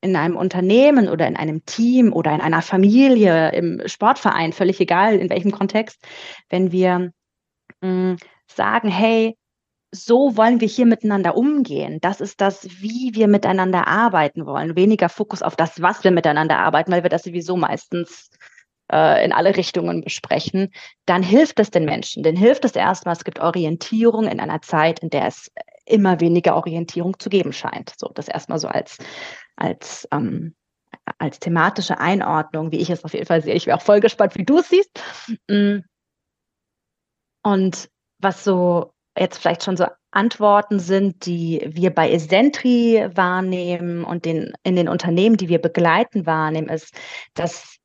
in 0.00 0.16
einem 0.16 0.36
Unternehmen 0.36 1.08
oder 1.08 1.26
in 1.26 1.36
einem 1.36 1.64
Team 1.64 2.12
oder 2.12 2.34
in 2.34 2.40
einer 2.40 2.62
Familie, 2.62 3.52
im 3.52 3.82
Sportverein, 3.86 4.52
völlig 4.52 4.80
egal 4.80 5.16
in 5.16 5.30
welchem 5.30 5.50
Kontext, 5.50 6.04
wenn 6.50 6.72
wir 6.72 7.12
hm, 7.82 8.16
sagen, 8.46 8.88
hey, 8.88 9.36
so 9.90 10.36
wollen 10.36 10.60
wir 10.60 10.68
hier 10.68 10.84
miteinander 10.84 11.36
umgehen. 11.36 11.98
Das 12.00 12.20
ist 12.20 12.42
das, 12.42 12.68
wie 12.82 13.12
wir 13.14 13.26
miteinander 13.26 13.86
arbeiten 13.86 14.44
wollen. 14.44 14.76
Weniger 14.76 15.08
Fokus 15.08 15.42
auf 15.42 15.56
das, 15.56 15.80
was 15.80 16.04
wir 16.04 16.10
miteinander 16.10 16.58
arbeiten, 16.58 16.92
weil 16.92 17.02
wir 17.02 17.10
das 17.10 17.22
sowieso 17.22 17.56
meistens 17.56 18.28
äh, 18.92 19.24
in 19.24 19.32
alle 19.32 19.56
Richtungen 19.56 20.02
besprechen, 20.02 20.72
dann 21.06 21.22
hilft 21.22 21.60
es 21.60 21.70
den 21.70 21.84
Menschen. 21.84 22.22
Denn 22.22 22.36
hilft 22.36 22.64
es 22.64 22.72
erstmal, 22.72 23.14
es 23.14 23.24
gibt 23.24 23.40
Orientierung 23.40 24.26
in 24.26 24.40
einer 24.40 24.62
Zeit, 24.62 25.00
in 25.00 25.10
der 25.10 25.26
es 25.26 25.50
immer 25.86 26.20
weniger 26.20 26.56
Orientierung 26.56 27.18
zu 27.18 27.30
geben 27.30 27.52
scheint. 27.52 27.94
So, 27.98 28.10
das 28.14 28.28
erstmal 28.28 28.58
so 28.58 28.68
als, 28.68 28.98
als, 29.56 30.06
ähm, 30.12 30.54
als 31.18 31.38
thematische 31.40 31.98
Einordnung, 31.98 32.72
wie 32.72 32.80
ich 32.80 32.90
es 32.90 33.04
auf 33.04 33.14
jeden 33.14 33.26
Fall 33.26 33.42
sehe. 33.42 33.54
Ich 33.54 33.66
wäre 33.66 33.78
auch 33.78 33.82
voll 33.82 34.00
gespannt, 34.00 34.36
wie 34.36 34.44
du 34.44 34.58
es 34.58 34.68
siehst. 34.68 35.02
Mm. 35.48 35.78
Und 37.42 37.88
was 38.18 38.44
so 38.44 38.92
jetzt 39.18 39.38
vielleicht 39.38 39.64
schon 39.64 39.76
so 39.76 39.86
Antworten 40.10 40.78
sind, 40.78 41.26
die 41.26 41.66
wir 41.66 41.90
bei 41.90 42.10
Esentri 42.10 43.08
wahrnehmen 43.14 44.04
und 44.04 44.24
den, 44.24 44.52
in 44.62 44.76
den 44.76 44.88
Unternehmen, 44.88 45.36
die 45.36 45.48
wir 45.48 45.60
begleiten, 45.60 46.26
wahrnehmen, 46.26 46.68
ist, 46.68 46.94
dass 47.34 47.76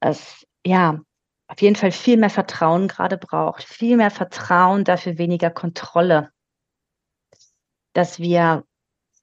es 0.00 0.46
ja, 0.64 1.00
auf 1.50 1.60
jeden 1.60 1.74
Fall 1.74 1.90
viel 1.90 2.16
mehr 2.16 2.30
Vertrauen 2.30 2.86
gerade 2.86 3.18
braucht, 3.18 3.64
viel 3.64 3.96
mehr 3.96 4.12
Vertrauen, 4.12 4.84
dafür 4.84 5.18
weniger 5.18 5.50
Kontrolle. 5.50 6.30
Dass 7.92 8.20
wir 8.20 8.62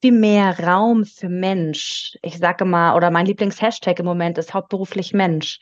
viel 0.01 0.11
mehr 0.11 0.59
Raum 0.59 1.05
für 1.05 1.29
Mensch, 1.29 2.17
ich 2.21 2.37
sage 2.37 2.65
mal, 2.65 2.95
oder 2.95 3.11
mein 3.11 3.25
Lieblingshashtag 3.25 3.99
im 3.99 4.05
Moment 4.05 4.37
ist 4.37 4.53
hauptberuflich 4.53 5.13
Mensch. 5.13 5.59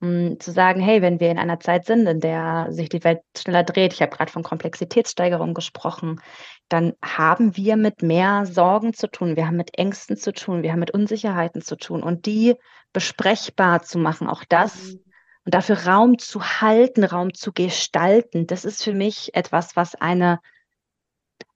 Um 0.00 0.40
zu 0.40 0.50
sagen, 0.50 0.80
hey, 0.80 1.00
wenn 1.00 1.20
wir 1.20 1.30
in 1.30 1.38
einer 1.38 1.60
Zeit 1.60 1.84
sind, 1.84 2.06
in 2.06 2.20
der 2.20 2.68
sich 2.70 2.88
die 2.88 3.04
Welt 3.04 3.20
schneller 3.36 3.62
dreht, 3.62 3.92
ich 3.92 4.02
habe 4.02 4.16
gerade 4.16 4.32
von 4.32 4.42
Komplexitätssteigerung 4.42 5.54
gesprochen, 5.54 6.20
dann 6.68 6.94
haben 7.04 7.56
wir 7.56 7.76
mit 7.76 8.02
mehr 8.02 8.46
Sorgen 8.46 8.94
zu 8.94 9.08
tun, 9.08 9.36
wir 9.36 9.46
haben 9.46 9.58
mit 9.58 9.78
Ängsten 9.78 10.16
zu 10.16 10.32
tun, 10.32 10.62
wir 10.62 10.72
haben 10.72 10.80
mit 10.80 10.90
Unsicherheiten 10.90 11.60
zu 11.60 11.76
tun 11.76 12.02
und 12.02 12.24
die 12.26 12.56
besprechbar 12.94 13.82
zu 13.82 13.98
machen, 13.98 14.26
auch 14.26 14.42
das 14.48 14.94
mhm 14.94 15.09
und 15.50 15.54
dafür 15.54 15.84
Raum 15.84 16.16
zu 16.16 16.60
halten, 16.60 17.02
Raum 17.02 17.34
zu 17.34 17.52
gestalten, 17.52 18.46
das 18.46 18.64
ist 18.64 18.84
für 18.84 18.94
mich 18.94 19.34
etwas, 19.34 19.74
was 19.74 19.96
eine, 19.96 20.38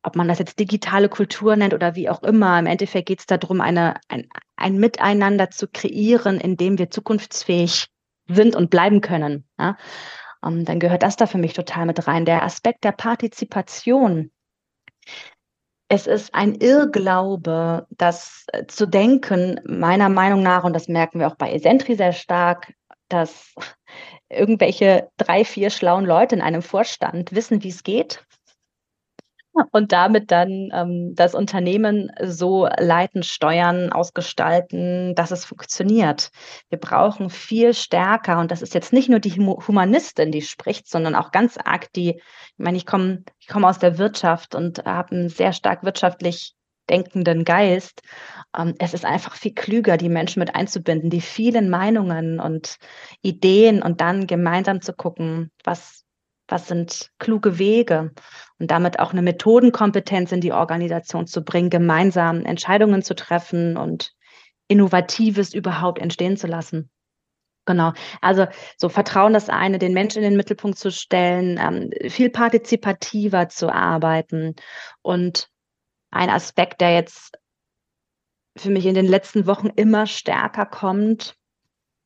ob 0.02 0.16
man 0.16 0.26
das 0.26 0.40
jetzt 0.40 0.58
digitale 0.58 1.08
Kultur 1.08 1.54
nennt 1.54 1.74
oder 1.74 1.94
wie 1.94 2.08
auch 2.08 2.24
immer, 2.24 2.58
im 2.58 2.66
Endeffekt 2.66 3.06
geht 3.06 3.20
es 3.20 3.26
darum, 3.26 3.60
eine, 3.60 4.00
ein, 4.08 4.28
ein 4.56 4.78
Miteinander 4.78 5.50
zu 5.50 5.68
kreieren, 5.68 6.40
in 6.40 6.56
dem 6.56 6.76
wir 6.76 6.90
zukunftsfähig 6.90 7.86
sind 8.26 8.56
und 8.56 8.68
bleiben 8.68 9.00
können. 9.00 9.46
Ja? 9.60 9.76
Um, 10.42 10.56
ähm, 10.56 10.64
dann 10.64 10.80
gehört 10.80 11.04
das 11.04 11.14
da 11.14 11.26
für 11.26 11.38
mich 11.38 11.52
total 11.52 11.86
mit 11.86 12.04
rein. 12.08 12.24
Der 12.24 12.42
Aspekt 12.42 12.82
der 12.82 12.90
Partizipation. 12.90 14.32
Es 15.86 16.08
ist 16.08 16.34
ein 16.34 16.56
Irrglaube, 16.56 17.86
das 17.90 18.44
äh, 18.48 18.66
zu 18.66 18.86
denken, 18.86 19.60
meiner 19.64 20.08
Meinung 20.08 20.42
nach, 20.42 20.64
und 20.64 20.72
das 20.72 20.88
merken 20.88 21.20
wir 21.20 21.28
auch 21.28 21.36
bei 21.36 21.52
Esentri 21.52 21.94
sehr 21.94 22.12
stark, 22.12 22.74
dass 23.08 23.54
irgendwelche 24.28 25.08
drei, 25.16 25.44
vier 25.44 25.70
schlauen 25.70 26.04
Leute 26.04 26.34
in 26.34 26.42
einem 26.42 26.62
Vorstand 26.62 27.34
wissen, 27.34 27.62
wie 27.62 27.68
es 27.68 27.82
geht 27.82 28.24
und 29.70 29.92
damit 29.92 30.30
dann 30.30 30.70
ähm, 30.72 31.14
das 31.14 31.34
Unternehmen 31.34 32.10
so 32.22 32.66
leiten, 32.66 33.22
steuern, 33.22 33.92
ausgestalten, 33.92 35.14
dass 35.14 35.30
es 35.30 35.44
funktioniert. 35.44 36.30
Wir 36.70 36.78
brauchen 36.78 37.30
viel 37.30 37.74
stärker, 37.74 38.40
und 38.40 38.50
das 38.50 38.62
ist 38.62 38.74
jetzt 38.74 38.92
nicht 38.92 39.08
nur 39.08 39.20
die 39.20 39.32
Humanistin, 39.32 40.32
die 40.32 40.42
spricht, 40.42 40.88
sondern 40.88 41.14
auch 41.14 41.30
ganz 41.30 41.56
arg 41.56 41.92
die, 41.92 42.10
ich 42.16 42.22
meine, 42.56 42.76
ich 42.76 42.86
komme 42.86 43.22
ich 43.38 43.46
komme 43.46 43.68
aus 43.68 43.78
der 43.78 43.98
Wirtschaft 43.98 44.54
und 44.54 44.84
habe 44.84 45.14
einen 45.14 45.28
sehr 45.28 45.52
stark 45.52 45.84
wirtschaftlich 45.84 46.54
denkenden 46.88 47.44
Geist. 47.44 48.02
Ähm, 48.56 48.74
es 48.78 48.94
ist 48.94 49.04
einfach 49.04 49.34
viel 49.34 49.54
klüger, 49.54 49.96
die 49.96 50.08
Menschen 50.08 50.40
mit 50.40 50.54
einzubinden, 50.54 51.10
die 51.10 51.20
vielen 51.20 51.70
Meinungen 51.70 52.40
und 52.40 52.76
Ideen 53.22 53.82
und 53.82 54.00
dann 54.00 54.26
gemeinsam 54.26 54.80
zu 54.80 54.92
gucken, 54.92 55.50
was, 55.64 56.04
was 56.48 56.68
sind 56.68 57.10
kluge 57.18 57.58
Wege 57.58 58.12
und 58.58 58.70
damit 58.70 58.98
auch 58.98 59.12
eine 59.12 59.22
Methodenkompetenz 59.22 60.32
in 60.32 60.40
die 60.40 60.52
Organisation 60.52 61.26
zu 61.26 61.42
bringen, 61.42 61.70
gemeinsam 61.70 62.44
Entscheidungen 62.44 63.02
zu 63.02 63.14
treffen 63.14 63.76
und 63.76 64.12
Innovatives 64.68 65.54
überhaupt 65.54 65.98
entstehen 66.00 66.36
zu 66.36 66.46
lassen. 66.46 66.90
Genau. 67.66 67.92
Also 68.20 68.46
so 68.76 68.88
Vertrauen 68.88 69.32
das 69.32 69.48
eine, 69.48 69.78
den 69.78 69.94
Menschen 69.94 70.18
in 70.18 70.30
den 70.30 70.36
Mittelpunkt 70.36 70.78
zu 70.78 70.90
stellen, 70.90 71.58
ähm, 71.58 72.10
viel 72.10 72.28
partizipativer 72.28 73.48
zu 73.48 73.72
arbeiten 73.72 74.54
und 75.00 75.48
ein 76.14 76.30
Aspekt, 76.30 76.80
der 76.80 76.94
jetzt 76.94 77.38
für 78.56 78.70
mich 78.70 78.86
in 78.86 78.94
den 78.94 79.06
letzten 79.06 79.46
Wochen 79.46 79.68
immer 79.68 80.06
stärker 80.06 80.64
kommt, 80.66 81.36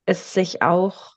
ist 0.07 0.33
sich 0.33 0.63
auch 0.63 1.17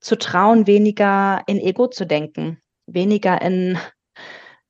zu 0.00 0.18
trauen, 0.18 0.66
weniger 0.66 1.42
in 1.46 1.58
Ego 1.58 1.86
zu 1.86 2.06
denken, 2.06 2.60
weniger 2.86 3.40
in 3.42 3.78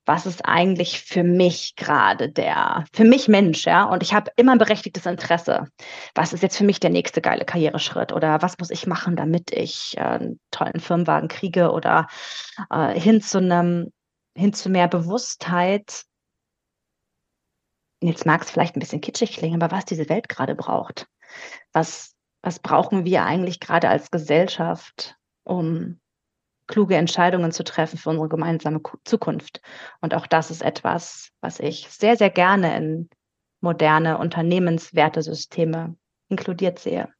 was 0.07 0.26
ist 0.26 0.45
eigentlich 0.45 1.02
für 1.02 1.23
mich 1.23 1.76
gerade 1.76 2.29
der, 2.31 2.85
für 2.93 3.05
mich 3.05 3.29
Mensch, 3.29 3.64
ja, 3.64 3.85
und 3.85 4.02
ich 4.02 4.12
habe 4.12 4.33
immer 4.35 4.52
ein 4.52 4.59
berechtigtes 4.59 5.07
Interesse. 5.07 5.69
Was 6.17 6.33
ist 6.33 6.43
jetzt 6.43 6.57
für 6.57 6.64
mich 6.64 6.81
der 6.81 6.90
nächste 6.90 7.21
geile 7.21 7.45
Karriereschritt? 7.45 8.12
Oder 8.12 8.43
was 8.43 8.59
muss 8.59 8.71
ich 8.71 8.88
machen, 8.88 9.14
damit 9.14 9.52
ich 9.52 9.97
äh, 9.99 10.00
einen 10.00 10.40
tollen 10.50 10.81
Firmenwagen 10.81 11.29
kriege 11.29 11.71
oder 11.71 12.09
äh, 12.71 12.99
hin 12.99 13.21
zu 13.21 13.38
einem, 13.38 13.93
hin 14.35 14.52
zu 14.52 14.69
mehr 14.69 14.88
Bewusstheit 14.88 16.07
jetzt 18.09 18.26
mag 18.26 18.42
es 18.42 18.50
vielleicht 18.50 18.76
ein 18.76 18.80
bisschen 18.80 19.00
kitschig 19.00 19.33
klingen, 19.33 19.62
aber 19.62 19.75
was 19.75 19.85
diese 19.85 20.09
Welt 20.09 20.28
gerade 20.28 20.54
braucht. 20.54 21.07
Was, 21.73 22.14
was 22.42 22.59
brauchen 22.59 23.04
wir 23.04 23.25
eigentlich 23.25 23.61
gerade 23.61 23.88
als 23.88 24.11
Gesellschaft, 24.11 25.16
um 25.45 26.00
kluge 26.66 26.97
Entscheidungen 26.97 27.52
zu 27.52 27.64
treffen 27.64 27.99
für 27.99 28.11
unsere 28.11 28.28
gemeinsame 28.28 28.80
Zukunft? 29.04 29.61
Und 30.00 30.14
auch 30.14 30.26
das 30.26 30.50
ist 30.50 30.62
etwas, 30.62 31.30
was 31.40 31.61
ich 31.61 31.88
sehr, 31.90 32.16
sehr 32.16 32.30
gerne 32.30 32.76
in 32.76 33.11
moderne 33.61 34.19
Unternehmenswertesysteme 34.19 35.97
inkludiert 36.28 36.78
sehe. 36.78 37.12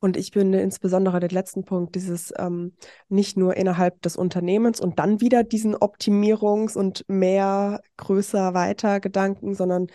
Und 0.00 0.16
ich 0.16 0.30
finde 0.30 0.60
insbesondere 0.60 1.18
den 1.18 1.30
letzten 1.30 1.64
Punkt, 1.64 1.94
dieses 1.94 2.32
ähm, 2.38 2.72
nicht 3.08 3.36
nur 3.36 3.56
innerhalb 3.56 4.00
des 4.02 4.16
Unternehmens 4.16 4.80
und 4.80 4.98
dann 4.98 5.20
wieder 5.20 5.42
diesen 5.42 5.74
Optimierungs- 5.74 6.76
und 6.76 7.04
mehr, 7.08 7.80
größer, 7.96 8.54
weiter 8.54 9.00
Gedanken, 9.00 9.54
sondern 9.54 9.88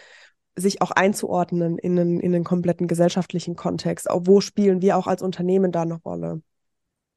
sich 0.55 0.81
auch 0.81 0.91
einzuordnen 0.91 1.77
in 1.77 1.97
einen, 1.97 2.19
in 2.19 2.35
einen 2.35 2.43
kompletten 2.43 2.87
gesellschaftlichen 2.87 3.55
Kontext. 3.55 4.07
Wo 4.11 4.41
spielen 4.41 4.81
wir 4.81 4.97
auch 4.97 5.07
als 5.07 5.21
Unternehmen 5.21 5.71
da 5.71 5.83
eine 5.83 5.95
Rolle? 5.95 6.41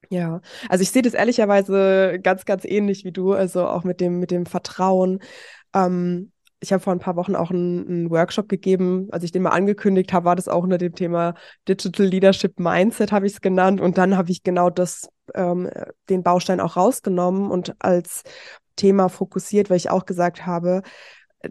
Ja, 0.09 0.41
also 0.69 0.83
ich 0.83 0.91
sehe 0.91 1.03
das 1.03 1.15
ehrlicherweise 1.15 2.19
ganz, 2.23 2.45
ganz 2.45 2.65
ähnlich 2.65 3.05
wie 3.05 3.13
du, 3.13 3.33
also 3.33 3.67
auch 3.67 3.83
mit 3.83 4.01
dem, 4.01 4.21
mit 4.21 4.31
dem 4.31 4.47
Vertrauen. 4.47 5.21
Ähm, 5.75 6.31
ich 6.61 6.73
habe 6.73 6.83
vor 6.83 6.93
ein 6.93 6.99
paar 6.99 7.17
Wochen 7.17 7.37
auch 7.37 7.51
einen, 7.51 7.87
einen, 7.87 8.11
Workshop 8.11 8.49
gegeben, 8.49 9.09
als 9.11 9.25
ich 9.25 9.33
den 9.33 9.43
mal 9.43 9.51
angekündigt 9.51 10.13
habe, 10.13 10.25
war 10.27 10.37
das 10.37 10.49
auch 10.49 10.65
unter 10.65 10.79
dem 10.79 10.95
Thema 10.95 11.35
Digital 11.69 12.07
Leadership 12.07 12.59
Mindset, 12.59 13.13
habe 13.13 13.27
ich 13.27 13.35
es 13.35 13.41
genannt. 13.41 13.81
Und 13.81 13.99
dann 13.99 14.17
habe 14.17 14.31
ich 14.31 14.43
genau 14.43 14.71
das, 14.71 15.09
ähm, 15.35 15.71
den 16.09 16.23
Baustein 16.23 16.61
auch 16.61 16.77
rausgenommen 16.77 17.51
und 17.51 17.75
als 17.79 18.23
Thema 18.77 19.09
fokussiert, 19.09 19.71
weil 19.71 19.77
ich 19.77 19.91
auch 19.91 20.07
gesagt 20.07 20.47
habe, 20.47 20.83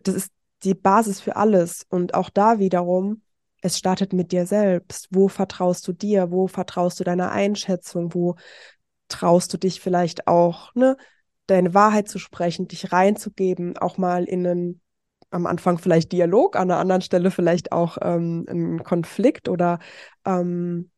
das 0.04 0.16
ist 0.16 0.32
die 0.64 0.74
Basis 0.74 1.22
für 1.22 1.36
alles. 1.36 1.86
Und 1.90 2.14
auch 2.14 2.30
da 2.30 2.60
wiederum, 2.60 3.22
es 3.62 3.78
startet 3.78 4.14
mit 4.14 4.32
dir 4.32 4.46
selbst. 4.46 5.08
Wo 5.12 5.28
vertraust 5.28 5.88
du 5.88 5.94
dir? 5.94 6.32
Wo 6.32 6.48
vertraust 6.48 7.00
du 7.00 7.04
deiner 7.04 7.32
Einschätzung? 7.32 8.14
Wo 8.14 8.36
traust 9.08 9.54
du 9.54 9.58
dich 9.58 9.82
vielleicht 9.82 10.28
auch, 10.28 10.74
ne, 10.76 10.98
deine 11.48 11.74
Wahrheit 11.74 12.08
zu 12.08 12.20
sprechen, 12.20 12.68
dich 12.68 12.92
reinzugeben, 12.92 13.78
auch 13.78 13.98
mal 13.98 14.26
in 14.26 14.46
einen, 14.46 14.82
am 15.36 15.46
Anfang 15.46 15.78
vielleicht 15.78 16.12
Dialog, 16.12 16.56
an 16.56 16.70
der 16.70 16.78
anderen 16.78 17.02
Stelle 17.02 17.30
vielleicht 17.30 17.72
auch 17.72 17.98
ähm, 18.02 18.46
einen 18.50 18.84
Konflikt 18.84 19.50
oder 19.50 19.80
ähm, 20.26 20.90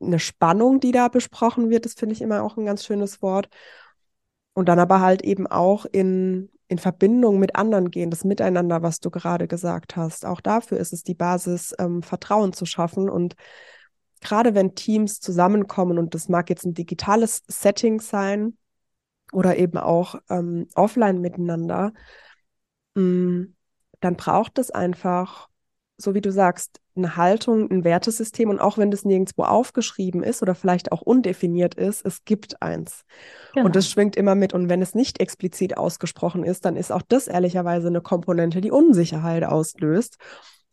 eine 0.00 0.18
Spannung, 0.18 0.80
die 0.80 0.92
da 0.92 1.08
besprochen 1.08 1.68
wird. 1.68 1.84
Das 1.84 1.94
finde 1.94 2.14
ich 2.14 2.22
immer 2.22 2.42
auch 2.42 2.56
ein 2.56 2.64
ganz 2.64 2.84
schönes 2.84 3.22
Wort. 3.22 3.48
Und 4.54 4.68
dann 4.68 4.78
aber 4.78 5.00
halt 5.00 5.22
eben 5.22 5.46
auch 5.46 5.84
in, 5.86 6.50
in 6.68 6.78
Verbindung 6.78 7.38
mit 7.38 7.56
anderen 7.56 7.90
gehen, 7.90 8.10
das 8.10 8.24
Miteinander, 8.24 8.82
was 8.82 9.00
du 9.00 9.10
gerade 9.10 9.48
gesagt 9.48 9.96
hast. 9.96 10.26
Auch 10.26 10.40
dafür 10.40 10.78
ist 10.78 10.92
es 10.92 11.02
die 11.02 11.14
Basis, 11.14 11.74
ähm, 11.78 12.02
Vertrauen 12.02 12.52
zu 12.52 12.66
schaffen. 12.66 13.08
Und 13.08 13.34
gerade 14.20 14.54
wenn 14.54 14.74
Teams 14.74 15.20
zusammenkommen, 15.20 15.98
und 15.98 16.14
das 16.14 16.28
mag 16.28 16.50
jetzt 16.50 16.64
ein 16.64 16.74
digitales 16.74 17.42
Setting 17.48 18.00
sein 18.00 18.56
oder 19.32 19.56
eben 19.56 19.78
auch 19.78 20.16
ähm, 20.28 20.68
offline 20.74 21.20
miteinander, 21.20 21.92
mh, 22.94 23.02
mm, 23.02 23.54
dann 24.02 24.16
braucht 24.16 24.58
es 24.58 24.70
einfach, 24.70 25.48
so 25.96 26.14
wie 26.14 26.20
du 26.20 26.30
sagst, 26.32 26.80
eine 26.94 27.16
Haltung, 27.16 27.70
ein 27.70 27.84
Wertesystem. 27.84 28.50
Und 28.50 28.60
auch 28.60 28.78
wenn 28.78 28.90
das 28.90 29.04
nirgendwo 29.04 29.44
aufgeschrieben 29.44 30.22
ist 30.22 30.42
oder 30.42 30.54
vielleicht 30.54 30.92
auch 30.92 31.02
undefiniert 31.02 31.74
ist, 31.74 32.04
es 32.04 32.24
gibt 32.24 32.60
eins. 32.60 33.04
Genau. 33.54 33.66
Und 33.66 33.76
das 33.76 33.88
schwingt 33.88 34.16
immer 34.16 34.34
mit. 34.34 34.52
Und 34.52 34.68
wenn 34.68 34.82
es 34.82 34.94
nicht 34.94 35.20
explizit 35.20 35.76
ausgesprochen 35.76 36.44
ist, 36.44 36.64
dann 36.64 36.76
ist 36.76 36.92
auch 36.92 37.02
das 37.08 37.28
ehrlicherweise 37.28 37.88
eine 37.88 38.00
Komponente, 38.00 38.60
die 38.60 38.70
Unsicherheit 38.70 39.44
auslöst. 39.44 40.16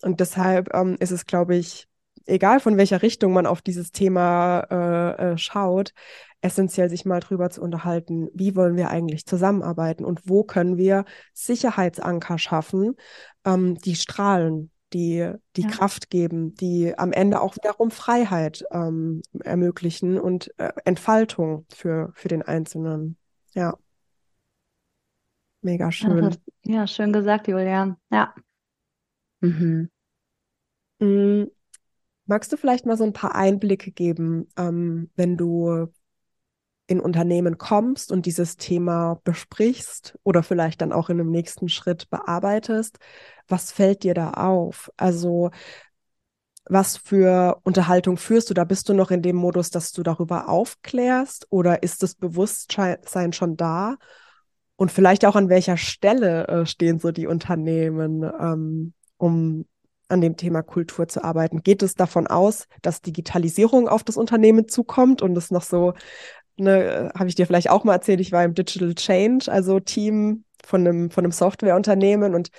Und 0.02 0.20
deshalb 0.20 0.74
ähm, 0.74 0.98
ist 1.00 1.12
es, 1.12 1.26
glaube 1.26 1.56
ich, 1.56 1.89
egal 2.30 2.60
von 2.60 2.78
welcher 2.78 3.02
Richtung 3.02 3.34
man 3.34 3.46
auf 3.46 3.62
dieses 3.62 3.92
Thema 3.92 4.62
äh, 4.70 5.32
äh, 5.32 5.38
schaut, 5.38 5.94
essentiell 6.42 6.90
sich 6.90 7.06
mal 7.06 7.20
drüber 7.20 7.50
zu 7.50 7.62
unterhalten, 7.62 8.30
wie 8.34 8.56
wollen 8.56 8.78
wir 8.78 8.90
eigentlich 8.90 9.26
zusammenarbeiten 9.26 10.06
und 10.06 10.30
wo 10.30 10.44
können 10.44 10.78
wir 10.78 11.06
Sicherheitsanker 11.34 12.38
schaffen, 12.38 12.96
ähm, 13.46 13.78
die 13.80 13.96
strahlen, 13.96 14.72
die, 14.94 15.32
die 15.56 15.62
ja. 15.64 15.68
Kraft 15.68 16.10
geben, 16.10 16.56
die 16.56 16.98
am 16.98 17.12
Ende 17.12 17.42
auch 17.42 17.56
wiederum 17.56 17.92
Freiheit 17.92 18.64
ähm, 18.72 19.22
ermöglichen 19.44 20.20
und 20.20 20.52
äh, 20.58 20.72
Entfaltung 20.86 21.66
für, 21.70 22.12
für 22.16 22.28
den 22.28 22.42
Einzelnen. 22.42 23.18
Ja. 23.54 23.78
Mega 25.62 25.92
schön. 25.92 26.38
Ja, 26.64 26.74
ja 26.80 26.88
schön 26.88 27.12
gesagt, 27.12 27.48
Julia. 27.48 27.98
Ja. 28.12 28.34
Mhm. 29.42 29.90
Magst 32.30 32.54
du 32.54 32.58
vielleicht 32.58 32.86
mal 32.86 32.96
so 32.96 33.04
ein 33.04 33.12
paar 33.12 33.34
Einblicke 33.34 33.90
geben, 33.90 34.50
ähm, 34.56 35.10
wenn 35.16 35.36
du 35.36 35.88
in 36.86 37.00
Unternehmen 37.00 37.58
kommst 37.58 38.12
und 38.12 38.28
dieses 38.28 38.56
Thema 38.56 39.20
besprichst 39.24 40.16
oder 40.22 40.44
vielleicht 40.44 40.82
dann 40.82 40.94
auch 40.94 41.10
in 41.10 41.20
einem 41.20 41.32
nächsten 41.32 41.70
Schritt 41.70 42.08
bearbeitest, 42.12 43.00
was 43.48 43.72
fällt 43.72 44.04
dir 44.04 44.14
da 44.14 44.30
auf? 44.30 44.92
Also 44.96 45.50
was 46.66 46.98
für 46.98 47.60
Unterhaltung 47.64 48.16
führst 48.18 48.52
du? 48.52 48.54
Da 48.54 48.64
bist 48.64 48.88
du 48.90 48.94
noch 48.94 49.10
in 49.10 49.24
dem 49.24 49.36
Modus, 49.36 49.72
dass 49.72 49.92
du 49.92 50.04
darüber 50.04 50.50
aufklärst 50.50 51.48
oder 51.50 51.82
ist 51.82 52.04
das 52.04 52.14
Bewusstsein 52.14 53.34
schon 53.34 53.58
da? 53.58 53.98
Und 54.76 54.92
vielleicht 54.92 55.26
auch 55.26 55.36
an 55.36 55.50
welcher 55.50 55.78
Stelle 55.78 56.48
äh, 56.48 56.66
stehen 56.68 57.00
so 57.00 57.12
die 57.12 57.26
Unternehmen, 57.26 58.22
ähm, 58.40 58.94
um 59.18 59.66
an 60.10 60.22
dem 60.22 60.36
Thema 60.36 60.62
Kultur 60.62 61.08
zu 61.08 61.24
arbeiten? 61.24 61.64
Geht 61.64 61.82
es 61.84 61.96
davon 61.96 62.28
aus, 62.28 62.68
dass 62.82 63.02
Digitalisierung 63.02 63.88
auf 63.88 64.04
das 64.04 64.18
Unternehmen 64.18 64.68
zukommt 64.68 65.22
und 65.22 65.38
es 65.38 65.52
noch 65.52 65.64
so 65.64 65.94
ne, 66.60 67.12
habe 67.16 67.30
ich 67.30 67.36
dir 67.36 67.48
vielleicht 67.48 67.70
auch 67.70 67.84
mal 67.84 67.94
erzählt, 67.94 68.20
ich 68.20 68.32
war 68.32 68.44
im 68.44 68.54
Digital 68.54 68.94
Change, 68.96 69.52
also 69.52 69.80
Team 69.80 70.44
von 70.64 70.86
einem, 70.86 71.12
von 71.12 71.24
einem 71.24 71.32
Softwareunternehmen 71.32 72.36
und 72.36 72.50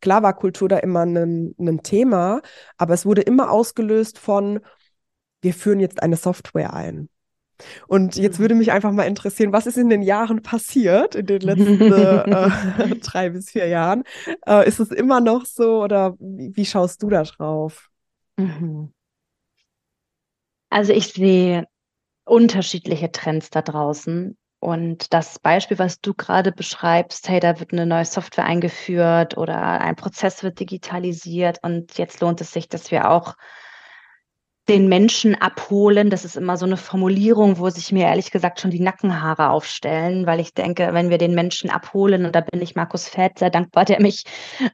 klar 0.00 0.22
war 0.22 0.34
Kultur 0.34 0.68
da 0.68 0.78
immer 0.78 1.06
ein, 1.06 1.54
ein 1.58 1.82
Thema, 1.82 2.40
aber 2.76 2.94
es 2.94 3.06
wurde 3.06 3.22
immer 3.22 3.50
ausgelöst 3.50 4.18
von, 4.18 4.60
wir 5.42 5.54
führen 5.54 5.80
jetzt 5.80 6.02
eine 6.02 6.16
Software 6.16 6.74
ein. 6.74 7.08
Und 7.86 8.16
jetzt 8.16 8.38
würde 8.38 8.54
mich 8.54 8.72
einfach 8.72 8.92
mal 8.92 9.04
interessieren, 9.04 9.52
was 9.52 9.66
ist 9.66 9.78
in 9.78 9.88
den 9.88 10.02
Jahren 10.02 10.42
passiert, 10.42 11.14
in 11.14 11.26
den 11.26 11.40
letzten 11.40 11.80
äh, 11.92 12.96
drei 13.02 13.30
bis 13.30 13.50
vier 13.50 13.68
Jahren? 13.68 14.04
Äh, 14.46 14.68
ist 14.68 14.80
es 14.80 14.90
immer 14.90 15.20
noch 15.20 15.46
so 15.46 15.82
oder 15.82 16.16
wie, 16.18 16.56
wie 16.56 16.66
schaust 16.66 17.02
du 17.02 17.08
da 17.08 17.22
drauf? 17.22 17.88
Mhm. 18.36 18.92
Also 20.70 20.92
ich 20.92 21.12
sehe 21.12 21.66
unterschiedliche 22.24 23.10
Trends 23.10 23.50
da 23.50 23.62
draußen. 23.62 24.36
Und 24.60 25.14
das 25.14 25.38
Beispiel, 25.38 25.78
was 25.78 26.00
du 26.00 26.12
gerade 26.12 26.52
beschreibst, 26.52 27.28
hey, 27.28 27.40
da 27.40 27.58
wird 27.58 27.72
eine 27.72 27.86
neue 27.86 28.04
Software 28.04 28.44
eingeführt 28.44 29.38
oder 29.38 29.56
ein 29.80 29.96
Prozess 29.96 30.42
wird 30.42 30.60
digitalisiert 30.60 31.58
und 31.62 31.96
jetzt 31.96 32.20
lohnt 32.20 32.42
es 32.42 32.52
sich, 32.52 32.68
dass 32.68 32.90
wir 32.90 33.10
auch 33.10 33.36
den 34.70 34.88
Menschen 34.88 35.34
abholen. 35.34 36.10
Das 36.10 36.24
ist 36.24 36.36
immer 36.36 36.56
so 36.56 36.64
eine 36.64 36.76
Formulierung, 36.76 37.58
wo 37.58 37.68
sich 37.70 37.90
mir 37.90 38.06
ehrlich 38.06 38.30
gesagt 38.30 38.60
schon 38.60 38.70
die 38.70 38.80
Nackenhaare 38.80 39.50
aufstellen, 39.50 40.26
weil 40.26 40.38
ich 40.38 40.54
denke, 40.54 40.90
wenn 40.92 41.10
wir 41.10 41.18
den 41.18 41.34
Menschen 41.34 41.70
abholen, 41.70 42.24
und 42.24 42.36
da 42.36 42.40
bin 42.40 42.62
ich 42.62 42.76
Markus 42.76 43.08
Fett 43.08 43.40
sehr 43.40 43.50
dankbar, 43.50 43.84
der 43.84 44.00
mich 44.00 44.24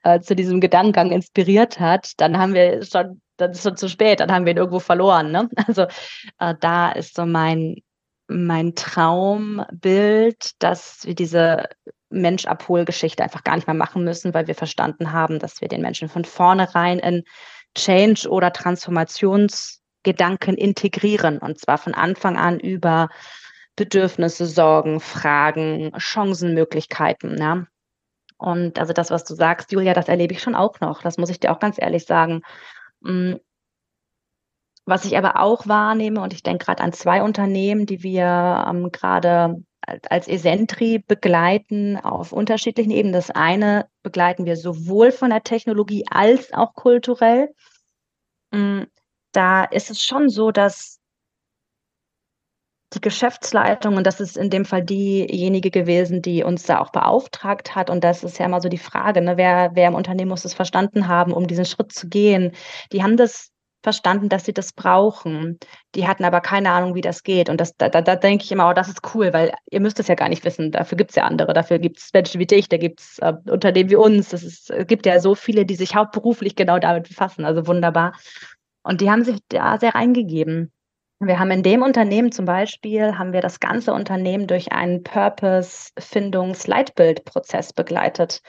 äh, 0.04 0.20
zu 0.20 0.37
diesem 0.37 0.61
Gedankengang 0.61 1.12
inspiriert 1.12 1.80
hat, 1.80 2.12
dann 2.18 2.37
haben 2.38 2.52
wir 2.52 2.85
schon 2.85 3.20
dann 3.38 3.50
ist 3.50 3.62
schon 3.62 3.76
zu 3.76 3.88
spät, 3.88 4.20
dann 4.20 4.32
haben 4.32 4.46
wir 4.46 4.52
ihn 4.52 4.59
irgendwo 4.59 4.80
verloren. 4.80 5.30
Ne? 5.30 5.48
Also 5.66 5.87
äh, 6.38 6.54
da 6.61 6.92
ist 6.92 7.16
so 7.16 7.26
mein, 7.26 7.76
mein 8.28 8.74
Traumbild, 8.74 10.52
dass 10.59 11.00
wir 11.04 11.14
diese 11.14 11.68
Mensch-Abhol-Geschichte 12.11 13.22
einfach 13.22 13.44
gar 13.44 13.56
nicht 13.56 13.66
mehr 13.66 13.74
machen 13.74 14.04
müssen, 14.04 14.32
weil 14.32 14.46
wir 14.46 14.54
verstanden 14.54 15.12
haben, 15.12 15.38
dass 15.38 15.61
wir 15.61 15.68
den 15.68 15.82
Menschen 15.82 16.09
von 16.09 16.24
vornherein 16.24 16.98
in 16.98 17.24
Change- 17.76 18.28
oder 18.28 18.52
Transformationsgedanken 20.07 20.57
integrieren. 20.57 21.38
Und 21.38 21.59
zwar 21.59 21.79
von 21.79 21.95
Anfang 21.95 22.37
an 22.37 22.61
über 22.61 23.09
Bedürfnisse, 23.75 24.47
Sorgen, 24.47 25.01
Fragen, 25.01 25.92
Chancen, 25.99 26.55
Möglichkeiten. 26.55 27.37
Ja? 27.38 27.66
Und 28.38 28.79
also 28.79 28.92
das, 28.92 29.11
was 29.11 29.25
du 29.25 29.35
sagst, 29.35 29.73
Julia, 29.73 29.95
das 29.95 30.09
erlebe 30.09 30.35
ich 30.35 30.42
schon 30.42 30.55
auch 30.55 30.81
noch. 30.81 31.03
Das 31.03 31.19
muss 31.19 31.31
ich 31.31 31.40
dir 31.40 31.53
auch 31.53 31.59
ganz 31.59 31.77
ehrlich 31.79 32.05
sagen. 32.05 32.42
Hm. 33.05 33.40
Was 34.88 35.05
ich 35.05 35.19
aber 35.19 35.40
auch 35.40 35.66
wahrnehme, 35.66 36.21
und 36.21 36.33
ich 36.33 36.45
denke 36.45 36.64
gerade 36.64 36.85
an 36.85 36.92
zwei 36.92 37.23
Unternehmen, 37.23 37.87
die 37.87 38.05
wir 38.05 38.64
ähm, 38.69 38.92
gerade 38.92 39.57
als 40.09 40.29
Esentri 40.29 40.99
begleiten 40.99 41.97
auf 41.97 42.33
unterschiedlichen 42.33 42.90
Ebenen. 42.90 43.12
Das 43.12 43.31
eine 43.31 43.88
begleiten 44.03 44.45
wir 44.45 44.57
sowohl 44.57 45.12
von 45.12 45.31
der 45.31 45.42
Technologie 45.42 46.05
als 46.09 46.53
auch 46.53 46.75
kulturell. 46.75 47.53
Da 49.37 49.64
ist 49.64 49.90
es 49.90 50.03
schon 50.03 50.31
so, 50.31 50.51
dass 50.51 50.99
die 52.94 53.03
Geschäftsleitung, 53.03 53.96
und 53.99 54.07
das 54.07 54.18
ist 54.18 54.38
in 54.38 54.49
dem 54.49 54.64
Fall 54.64 54.83
diejenige 54.83 55.70
gewesen, 55.70 56.22
die 56.22 56.42
uns 56.42 56.62
da 56.62 56.79
auch 56.79 56.90
beauftragt 56.90 57.75
hat, 57.75 57.90
und 57.90 58.03
das 58.03 58.25
ist 58.25 58.38
ja 58.38 58.46
immer 58.46 58.62
so 58.62 58.70
die 58.70 58.79
Frage, 58.79 59.20
ne, 59.20 59.37
wer, 59.37 59.72
wer 59.75 59.88
im 59.88 59.94
Unternehmen 59.94 60.31
muss 60.31 60.46
es 60.46 60.55
verstanden 60.55 61.07
haben, 61.07 61.33
um 61.35 61.46
diesen 61.46 61.66
Schritt 61.66 61.92
zu 61.92 62.09
gehen. 62.09 62.53
Die 62.92 63.03
haben 63.03 63.18
das 63.18 63.51
verstanden, 63.83 64.31
dass 64.31 64.46
sie 64.46 64.55
das 64.55 64.72
brauchen. 64.72 65.59
Die 65.94 66.09
hatten 66.09 66.25
aber 66.25 66.40
keine 66.40 66.70
Ahnung, 66.70 66.94
wie 66.94 67.03
das 67.03 67.22
geht. 67.22 67.51
Und 67.51 67.61
das, 67.61 67.77
da, 67.77 67.88
da, 67.88 68.01
da 68.01 68.16
denke 68.16 68.42
ich 68.42 68.51
immer, 68.51 68.70
oh, 68.70 68.72
das 68.72 68.88
ist 68.88 69.14
cool, 69.14 69.33
weil 69.33 69.53
ihr 69.70 69.81
müsst 69.81 70.01
es 70.01 70.09
ja 70.09 70.16
gar 70.16 70.29
nicht 70.29 70.44
wissen. 70.44 70.72
Dafür 70.72 70.96
gibt 70.96 71.11
es 71.11 71.16
ja 71.16 71.25
andere. 71.25 71.53
Dafür 71.53 71.79
gibt 71.79 71.99
es 71.99 72.12
Menschen 72.12 72.40
wie 72.40 72.46
dich, 72.46 72.68
da 72.68 72.79
gibt 72.79 73.01
es 73.01 73.18
äh, 73.18 73.35
Unternehmen 73.49 73.90
wie 73.90 73.96
uns. 73.96 74.33
Es 74.33 74.72
gibt 74.88 75.07
ja 75.07 75.20
so 75.20 75.37
viele, 75.37 75.66
die 75.66 75.77
sich 75.77 75.94
hauptberuflich 75.94 76.57
genau 76.57 76.79
damit 76.81 77.09
befassen. 77.09 77.44
Also 77.44 77.66
wunderbar. 77.68 78.14
Und 78.87 79.01
die 79.01 79.11
haben 79.11 79.25
sich 79.25 79.40
da 79.49 79.79
sehr 79.79 79.96
reingegeben. 79.96 80.70
Wir 81.18 81.40
haben 81.40 81.51
in 81.51 81.64
dem 81.64 81.83
Unternehmen 81.83 82.31
zum 82.31 82.44
Beispiel, 82.44 83.18
haben 83.18 83.33
wir 83.33 83.40
das 83.40 83.59
ganze 83.59 83.92
Unternehmen 83.92 84.46
durch 84.46 84.70
einen 84.70 85.03
Purpose-Findungs-Leitbild-Prozess 85.03 87.72
begleitet. 87.72 88.42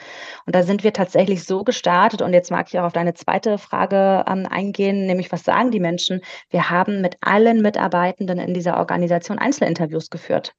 Und 0.46 0.54
da 0.54 0.62
sind 0.64 0.84
wir 0.84 0.92
tatsächlich 0.94 1.46
so 1.46 1.64
gestartet. 1.64 2.22
Und 2.22 2.34
jetzt 2.34 2.52
mag 2.52 2.68
ich 2.68 2.78
auch 2.78 2.84
auf 2.84 2.94
deine 2.94 3.16
zweite 3.16 3.58
Frage 3.58 4.26
ähm, 4.28 4.46
eingehen, 4.48 5.08
nämlich 5.08 5.32
was 5.32 5.44
sagen 5.44 5.72
die 5.72 5.80
Menschen? 5.80 6.22
Wir 6.50 6.70
haben 6.70 7.02
mit 7.02 7.18
allen 7.22 7.64
Mitarbeitenden 7.64 8.38
in 8.38 8.54
dieser 8.54 8.78
Organisation 8.78 9.40
Einzelinterviews 9.40 10.12
geführt. 10.12 10.54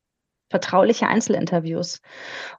Vertrauliche 0.51 1.07
Einzelinterviews. 1.07 2.01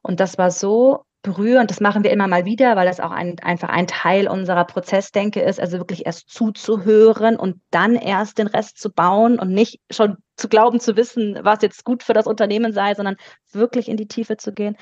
Und 0.03 0.21
das 0.21 0.37
war 0.37 0.51
so 0.51 1.03
berührend. 1.21 1.69
Das 1.69 1.81
machen 1.81 2.03
wir 2.03 2.11
immer 2.11 2.27
mal 2.27 2.45
wieder, 2.45 2.75
weil 2.75 2.87
das 2.87 2.99
auch 2.99 3.11
ein, 3.11 3.39
einfach 3.39 3.69
ein 3.69 3.87
Teil 3.87 4.27
unserer 4.27 4.65
Prozessdenke 4.65 5.41
ist, 5.41 5.59
also 5.59 5.77
wirklich 5.77 6.05
erst 6.05 6.29
zuzuhören 6.29 7.37
und 7.37 7.61
dann 7.71 7.95
erst 7.95 8.37
den 8.37 8.47
Rest 8.47 8.79
zu 8.79 8.91
bauen 8.91 9.39
und 9.39 9.51
nicht 9.51 9.79
schon 9.91 10.17
zu 10.37 10.47
glauben 10.47 10.79
zu 10.79 10.95
wissen, 10.95 11.39
was 11.43 11.61
jetzt 11.61 11.83
gut 11.83 12.03
für 12.03 12.13
das 12.13 12.25
Unternehmen 12.25 12.71
sei, 12.71 12.95
sondern 12.95 13.17
wirklich 13.51 13.89
in 13.89 13.97
die 13.97 14.07
Tiefe 14.07 14.37
zu 14.37 14.53
gehen. 14.53 14.77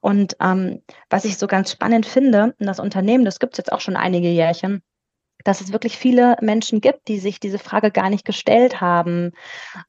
Und 0.00 0.36
ähm, 0.40 0.82
was 1.08 1.24
ich 1.24 1.38
so 1.38 1.46
ganz 1.46 1.72
spannend 1.72 2.04
finde, 2.04 2.54
das 2.58 2.80
Unternehmen, 2.80 3.24
das 3.24 3.38
gibt 3.38 3.54
es 3.54 3.58
jetzt 3.58 3.72
auch 3.72 3.80
schon 3.80 3.96
einige 3.96 4.28
Jährchen, 4.28 4.82
dass 5.44 5.60
es 5.60 5.72
wirklich 5.72 5.96
viele 5.96 6.36
Menschen 6.40 6.80
gibt, 6.80 7.08
die 7.08 7.18
sich 7.18 7.40
diese 7.40 7.58
Frage 7.58 7.90
gar 7.90 8.10
nicht 8.10 8.24
gestellt 8.24 8.80
haben. 8.80 9.32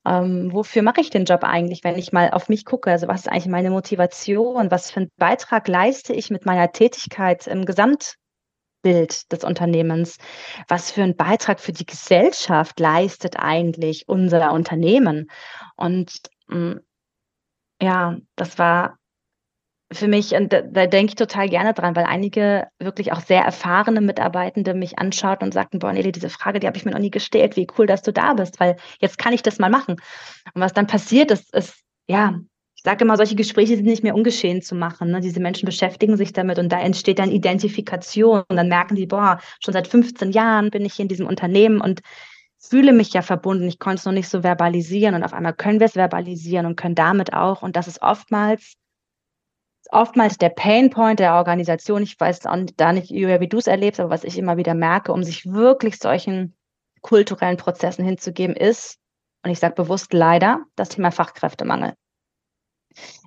Ähm, 0.06 0.50
wofür 0.54 0.82
mache 0.82 1.02
ich 1.02 1.10
den 1.10 1.26
Job 1.26 1.44
eigentlich, 1.44 1.84
wenn 1.84 1.98
ich 1.98 2.12
mal 2.12 2.32
auf 2.32 2.50
mich 2.50 2.66
gucke? 2.66 2.92
Also 2.92 3.08
was 3.08 3.22
ist 3.22 3.28
eigentlich 3.30 3.48
meine 3.48 3.72
Motivation? 3.72 4.72
Was 4.72 4.92
für 4.92 5.02
einen 5.02 5.12
Beitrag 5.18 5.68
leiste 5.68 6.14
ich 6.14 6.30
mit 6.30 6.46
meiner 6.46 6.72
Tätigkeit 6.72 7.48
im 7.48 7.66
Gesamtbild 7.66 9.32
des 9.32 9.44
Unternehmens? 9.44 10.18
Was 10.68 10.92
für 10.92 11.04
einen 11.04 11.16
Beitrag 11.18 11.60
für 11.60 11.72
die 11.74 11.86
Gesellschaft 11.86 12.80
leistet 12.80 13.38
eigentlich 13.40 14.08
unser 14.08 14.54
Unternehmen? 14.54 15.30
Und 15.76 16.22
mm, 16.48 16.76
ja, 17.82 18.18
das 18.36 18.60
war 18.60 18.99
für 19.92 20.08
mich, 20.08 20.34
und 20.34 20.54
da, 20.54 20.62
da 20.62 20.86
denke 20.86 21.12
ich 21.12 21.16
total 21.16 21.50
gerne 21.50 21.74
dran, 21.74 21.96
weil 21.96 22.06
einige 22.06 22.68
wirklich 22.78 23.12
auch 23.12 23.22
sehr 23.22 23.42
erfahrene 23.42 24.02
Mitarbeitende 24.02 24.74
mich 24.76 25.00
anschauten 25.00 25.48
und 25.48 25.54
sagten, 25.54 25.80
boah, 25.80 25.92
Nelly, 25.92 26.12
diese 26.12 26.30
Frage, 26.30 26.60
die 26.60 26.68
habe 26.68 26.78
ich 26.78 26.86
mir 26.86 26.92
noch 26.92 27.00
nie 27.00 27.10
gestellt, 27.10 27.56
wie 27.56 27.68
cool, 27.78 27.88
dass 27.88 28.04
du 28.04 28.14
da 28.14 28.34
bist, 28.34 28.60
weil 28.60 28.78
jetzt 29.00 29.18
kann 29.18 29.34
ich 29.34 29.42
das 29.42 29.58
mal 29.58 29.72
machen. 29.72 29.96
Und 30.54 30.62
was 30.62 30.74
dann 30.74 30.86
passiert 30.86 31.32
ist, 31.32 31.54
ist, 31.56 31.84
ja, 32.08 32.40
ich 32.76 32.84
sage 32.84 33.04
immer, 33.04 33.18
solche 33.18 33.36
Gespräche 33.36 33.76
sind 33.76 33.86
nicht 33.86 34.04
mehr 34.04 34.16
ungeschehen 34.16 34.62
zu 34.62 34.76
machen. 34.76 35.12
Ne? 35.12 35.20
Diese 35.22 35.42
Menschen 35.42 35.66
beschäftigen 35.66 36.18
sich 36.18 36.34
damit 36.34 36.60
und 36.60 36.70
da 36.72 36.80
entsteht 36.80 37.20
dann 37.20 37.32
Identifikation 37.32 38.44
und 38.48 38.56
dann 38.56 38.70
merken 38.70 38.96
die, 38.96 39.08
boah, 39.08 39.40
schon 39.60 39.74
seit 39.74 39.88
15 39.88 40.32
Jahren 40.32 40.70
bin 40.70 40.86
ich 40.86 40.94
hier 40.94 41.04
in 41.04 41.10
diesem 41.10 41.28
Unternehmen 41.28 41.82
und 41.82 42.02
fühle 42.58 42.94
mich 42.94 43.12
ja 43.12 43.22
verbunden. 43.22 43.68
Ich 43.68 43.80
konnte 43.80 43.98
es 43.98 44.06
noch 44.06 44.14
nicht 44.14 44.30
so 44.30 44.44
verbalisieren 44.44 45.16
und 45.16 45.24
auf 45.24 45.34
einmal 45.34 45.54
können 45.54 45.80
wir 45.80 45.88
es 45.88 45.94
verbalisieren 45.94 46.66
und 46.68 46.76
können 46.76 46.96
damit 46.96 47.34
auch. 47.34 47.64
Und 47.64 47.76
das 47.76 47.88
ist 47.88 48.02
oftmals 48.02 48.76
oftmals 49.92 50.38
der 50.38 50.50
Painpoint 50.50 51.20
der 51.20 51.36
Organisation. 51.36 52.04
Ich 52.04 52.20
weiß 52.20 52.40
da 52.40 52.94
nicht, 52.94 53.12
wie 53.12 53.48
du 53.48 53.58
es 53.58 53.68
erlebst, 53.68 54.00
aber 54.00 54.10
was 54.10 54.24
ich 54.24 54.38
immer 54.38 54.58
wieder 54.58 54.74
merke, 54.74 55.12
um 55.12 55.24
sich 55.24 55.46
wirklich 55.46 55.98
solchen 55.98 56.56
kulturellen 57.02 57.58
Prozessen 57.58 58.06
hinzugeben, 58.06 58.56
ist, 58.56 58.98
und 59.44 59.52
ich 59.52 59.60
sage 59.60 59.76
bewusst 59.76 60.14
leider, 60.14 60.66
das 60.76 60.90
Thema 60.90 61.12
Fachkräftemangel 61.12 61.94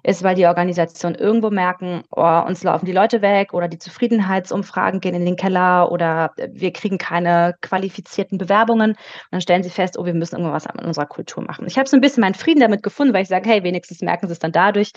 ist, 0.03 0.23
weil 0.23 0.35
die 0.35 0.47
Organisationen 0.47 1.15
irgendwo 1.15 1.51
merken, 1.51 2.03
oh, 2.11 2.43
uns 2.47 2.63
laufen 2.63 2.87
die 2.87 2.93
Leute 2.93 3.23
weg 3.23 3.55
oder 3.55 3.69
die 3.69 3.79
Zufriedenheitsumfragen 3.79 5.01
gehen 5.01 5.15
in 5.15 5.25
den 5.25 5.37
Keller 5.37 5.91
oder 5.93 6.33
wir 6.51 6.73
kriegen 6.73 6.99
keine 6.99 7.55
qualifizierten 7.61 8.39
Bewerbungen. 8.39 8.91
Und 8.91 8.99
dann 9.31 9.41
stellen 9.41 9.63
sie 9.63 9.71
fest, 9.71 9.99
oh, 9.99 10.05
wir 10.05 10.15
müssen 10.15 10.37
irgendwas 10.37 10.67
an 10.67 10.85
unserer 10.85 11.07
Kultur 11.07 11.45
machen. 11.45 11.67
Ich 11.67 11.79
habe 11.79 11.89
so 11.89 11.97
ein 11.97 12.01
bisschen 12.01 12.23
meinen 12.23 12.35
Frieden 12.35 12.61
damit 12.61 12.83
gefunden, 12.83 13.15
weil 13.15 13.23
ich 13.23 13.29
sage, 13.29 13.49
hey, 13.49 13.63
wenigstens 13.63 14.01
merken 14.01 14.27
sie 14.27 14.33
es 14.33 14.39
dann 14.39 14.53
dadurch. 14.53 14.93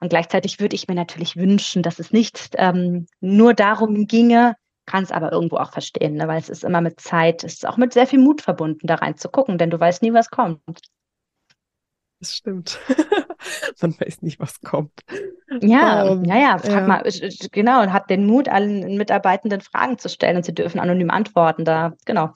Und 0.00 0.08
gleichzeitig 0.08 0.60
würde 0.60 0.76
ich 0.76 0.88
mir 0.88 0.94
natürlich 0.94 1.36
wünschen, 1.36 1.82
dass 1.82 1.98
es 1.98 2.12
nicht 2.12 2.54
ähm, 2.56 3.06
nur 3.20 3.54
darum 3.54 4.06
ginge, 4.06 4.54
kann 4.86 5.02
es 5.02 5.12
aber 5.12 5.32
irgendwo 5.32 5.56
auch 5.56 5.72
verstehen, 5.72 6.14
ne? 6.14 6.28
weil 6.28 6.38
es 6.38 6.48
ist 6.48 6.64
immer 6.64 6.80
mit 6.80 7.00
Zeit, 7.00 7.44
es 7.44 7.54
ist 7.54 7.66
auch 7.66 7.76
mit 7.76 7.92
sehr 7.92 8.06
viel 8.06 8.20
Mut 8.20 8.40
verbunden, 8.40 8.86
da 8.86 8.94
rein 8.94 9.16
zu 9.16 9.28
gucken, 9.28 9.58
denn 9.58 9.70
du 9.70 9.78
weißt 9.78 10.02
nie, 10.02 10.12
was 10.12 10.30
kommt. 10.30 10.60
Das 12.20 12.34
stimmt. 12.34 12.78
Man 13.80 13.94
weiß 14.00 14.22
nicht, 14.22 14.40
was 14.40 14.60
kommt. 14.60 14.92
Ja, 15.60 16.06
ähm, 16.06 16.24
ja, 16.24 16.38
ja, 16.38 16.58
frag 16.58 16.70
ja. 16.70 16.86
mal, 16.86 17.02
genau, 17.52 17.82
und 17.82 17.92
hat 17.92 18.08
den 18.08 18.26
Mut, 18.26 18.48
allen 18.48 18.96
Mitarbeitenden 18.96 19.60
Fragen 19.60 19.98
zu 19.98 20.08
stellen 20.08 20.36
und 20.36 20.44
sie 20.44 20.54
dürfen 20.54 20.80
anonym 20.80 21.10
antworten. 21.10 21.64
Da, 21.64 21.94
genau. 22.06 22.32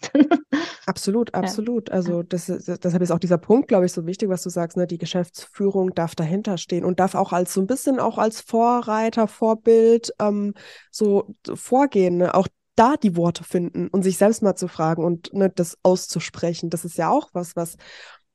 Absolut, 0.86 1.34
absolut. 1.34 1.88
Ja. 1.88 1.94
Also 1.94 2.22
das, 2.22 2.46
deshalb 2.46 3.02
ist 3.02 3.10
auch 3.10 3.18
dieser 3.18 3.38
Punkt, 3.38 3.68
glaube 3.68 3.86
ich, 3.86 3.92
so 3.92 4.06
wichtig, 4.06 4.28
was 4.28 4.42
du 4.42 4.50
sagst, 4.50 4.76
ne? 4.76 4.86
Die 4.86 4.98
Geschäftsführung 4.98 5.94
darf 5.94 6.14
dahinter 6.14 6.58
stehen 6.58 6.84
und 6.84 7.00
darf 7.00 7.14
auch 7.14 7.32
als 7.32 7.54
so 7.54 7.60
ein 7.62 7.66
bisschen 7.66 8.00
auch 8.00 8.18
als 8.18 8.40
Vorreiter, 8.42 9.28
Vorbild 9.28 10.12
ähm, 10.20 10.54
so 10.90 11.34
vorgehen, 11.54 12.18
ne? 12.18 12.34
auch 12.34 12.48
da 12.76 12.96
die 12.96 13.16
Worte 13.16 13.44
finden 13.44 13.88
und 13.88 14.02
sich 14.02 14.16
selbst 14.18 14.42
mal 14.42 14.54
zu 14.54 14.68
fragen 14.68 15.04
und 15.04 15.32
ne, 15.32 15.50
das 15.50 15.76
auszusprechen. 15.82 16.70
Das 16.70 16.84
ist 16.84 16.96
ja 16.96 17.10
auch 17.10 17.30
was, 17.32 17.56
was 17.56 17.76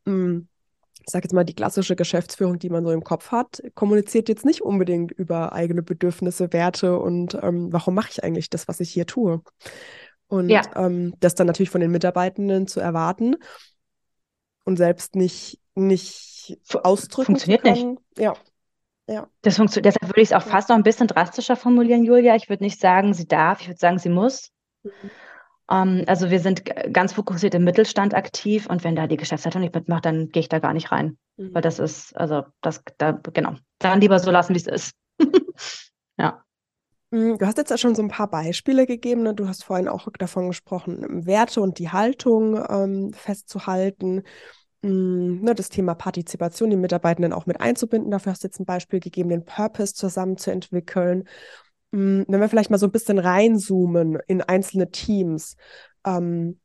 mh, 0.05 0.13
mm, 0.13 0.47
ich 1.07 1.11
sage 1.11 1.25
jetzt 1.25 1.33
mal, 1.33 1.43
die 1.43 1.53
klassische 1.53 1.95
Geschäftsführung, 1.95 2.57
die 2.57 2.69
man 2.69 2.83
so 2.83 2.91
im 2.91 3.03
Kopf 3.03 3.31
hat, 3.31 3.61
kommuniziert 3.75 4.27
jetzt 4.27 4.43
nicht 4.43 4.61
unbedingt 4.61 5.11
über 5.11 5.53
eigene 5.53 5.83
Bedürfnisse, 5.83 6.51
Werte 6.51 6.97
und 6.97 7.37
ähm, 7.41 7.71
warum 7.71 7.93
mache 7.93 8.09
ich 8.11 8.23
eigentlich 8.23 8.49
das, 8.49 8.67
was 8.67 8.79
ich 8.79 8.89
hier 8.91 9.05
tue. 9.05 9.41
Und 10.27 10.49
ja. 10.49 10.63
ähm, 10.75 11.13
das 11.19 11.35
dann 11.35 11.45
natürlich 11.45 11.69
von 11.69 11.81
den 11.81 11.91
Mitarbeitenden 11.91 12.65
zu 12.65 12.79
erwarten 12.79 13.35
und 14.63 14.77
selbst 14.77 15.15
nicht, 15.15 15.59
nicht 15.75 16.57
ausdrücken 16.83 17.37
Funktioniert 17.37 17.63
nicht. 17.63 17.85
Ja. 18.17 18.33
Ja. 19.07 19.27
Das 19.43 19.57
funktioniert, 19.57 19.93
deshalb 19.93 20.11
würde 20.11 20.21
ich 20.21 20.31
es 20.31 20.33
auch 20.33 20.41
fast 20.41 20.69
noch 20.69 20.75
ein 20.75 20.81
bisschen 20.81 21.05
drastischer 21.05 21.55
formulieren, 21.55 22.03
Julia. 22.03 22.35
Ich 22.35 22.49
würde 22.49 22.63
nicht 22.63 22.79
sagen, 22.79 23.13
sie 23.13 23.27
darf, 23.27 23.61
ich 23.61 23.67
würde 23.67 23.79
sagen, 23.79 23.99
sie 23.99 24.09
muss. 24.09 24.49
Mhm. 24.81 25.11
Ähm, 25.69 26.03
also 26.07 26.29
wir 26.29 26.39
sind 26.39 26.63
ganz 26.93 27.13
fokussiert 27.13 27.55
im 27.55 27.63
Mittelstand 27.63 28.13
aktiv 28.13 28.67
und 28.67 28.83
wenn 28.83 28.95
da 28.95 29.07
die 29.07 29.17
Geschäftsleitung 29.17 29.61
nicht 29.61 29.75
mitmacht, 29.75 30.05
dann 30.05 30.29
gehe 30.29 30.41
ich 30.41 30.49
da 30.49 30.59
gar 30.59 30.73
nicht 30.73 30.91
rein. 30.91 31.17
Mhm. 31.37 31.53
Weil 31.53 31.61
das 31.61 31.79
ist, 31.79 32.15
also 32.15 32.43
das, 32.61 32.83
da, 32.97 33.11
genau. 33.11 33.55
Dann 33.79 34.01
lieber 34.01 34.19
so 34.19 34.31
lassen, 34.31 34.53
wie 34.53 34.59
es 34.59 34.67
ist. 34.67 34.91
ja. 36.17 36.43
Mm, 37.11 37.37
du 37.37 37.45
hast 37.45 37.57
jetzt 37.57 37.71
ja 37.71 37.77
schon 37.77 37.95
so 37.95 38.01
ein 38.01 38.09
paar 38.09 38.29
Beispiele 38.29 38.85
gegeben. 38.85 39.23
Ne? 39.23 39.33
Du 39.33 39.47
hast 39.47 39.63
vorhin 39.63 39.87
auch 39.87 40.07
davon 40.17 40.47
gesprochen, 40.47 41.25
Werte 41.25 41.61
und 41.61 41.79
die 41.79 41.89
Haltung 41.89 42.63
ähm, 42.69 43.13
festzuhalten. 43.13 44.23
Mm, 44.81 45.41
ne, 45.41 45.55
das 45.55 45.69
Thema 45.69 45.95
Partizipation, 45.95 46.69
die 46.69 46.75
Mitarbeitenden 46.75 47.33
auch 47.33 47.45
mit 47.45 47.59
einzubinden. 47.59 48.11
Dafür 48.11 48.31
hast 48.31 48.43
du 48.43 48.47
jetzt 48.47 48.59
ein 48.59 48.65
Beispiel 48.65 48.99
gegeben, 48.99 49.29
den 49.29 49.45
Purpose 49.45 49.93
zusammenzuentwickeln. 49.93 51.19
Hm, 51.21 51.27
wenn 51.95 52.41
wir 52.41 52.49
vielleicht 52.49 52.69
mal 52.69 52.77
so 52.77 52.87
ein 52.87 52.91
bisschen 52.91 53.19
reinzoomen 53.19 54.19
in 54.27 54.41
einzelne 54.41 54.91
Teams, 54.91 55.55
ähm, 56.05 56.59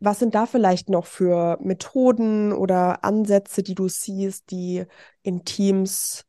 was 0.00 0.18
sind 0.18 0.34
da 0.34 0.46
vielleicht 0.46 0.88
noch 0.88 1.06
für 1.06 1.58
Methoden 1.60 2.52
oder 2.52 3.04
Ansätze, 3.04 3.62
die 3.62 3.74
du 3.74 3.88
siehst, 3.88 4.50
die 4.50 4.84
in 5.22 5.44
Teams 5.44 6.24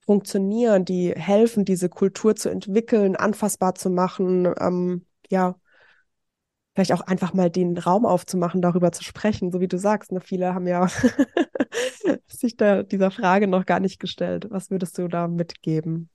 funktionieren, 0.00 0.84
die 0.84 1.12
helfen, 1.12 1.64
diese 1.64 1.88
Kultur 1.88 2.36
zu 2.36 2.50
entwickeln, 2.50 3.16
anfassbar 3.16 3.74
zu 3.74 3.88
machen, 3.90 4.52
ähm, 4.60 5.06
ja, 5.30 5.56
vielleicht 6.74 6.92
auch 6.92 7.00
einfach 7.02 7.32
mal 7.32 7.50
den 7.50 7.78
Raum 7.78 8.04
aufzumachen, 8.04 8.60
darüber 8.60 8.92
zu 8.92 9.04
sprechen, 9.04 9.50
so 9.50 9.60
wie 9.60 9.68
du 9.68 9.78
sagst. 9.78 10.12
Ne? 10.12 10.20
Viele 10.20 10.54
haben 10.54 10.66
ja 10.66 10.88
sich 12.26 12.56
da 12.56 12.82
dieser 12.82 13.10
Frage 13.10 13.46
noch 13.46 13.64
gar 13.64 13.80
nicht 13.80 14.00
gestellt. 14.00 14.46
Was 14.50 14.70
würdest 14.70 14.98
du 14.98 15.08
da 15.08 15.28
mitgeben? 15.28 16.10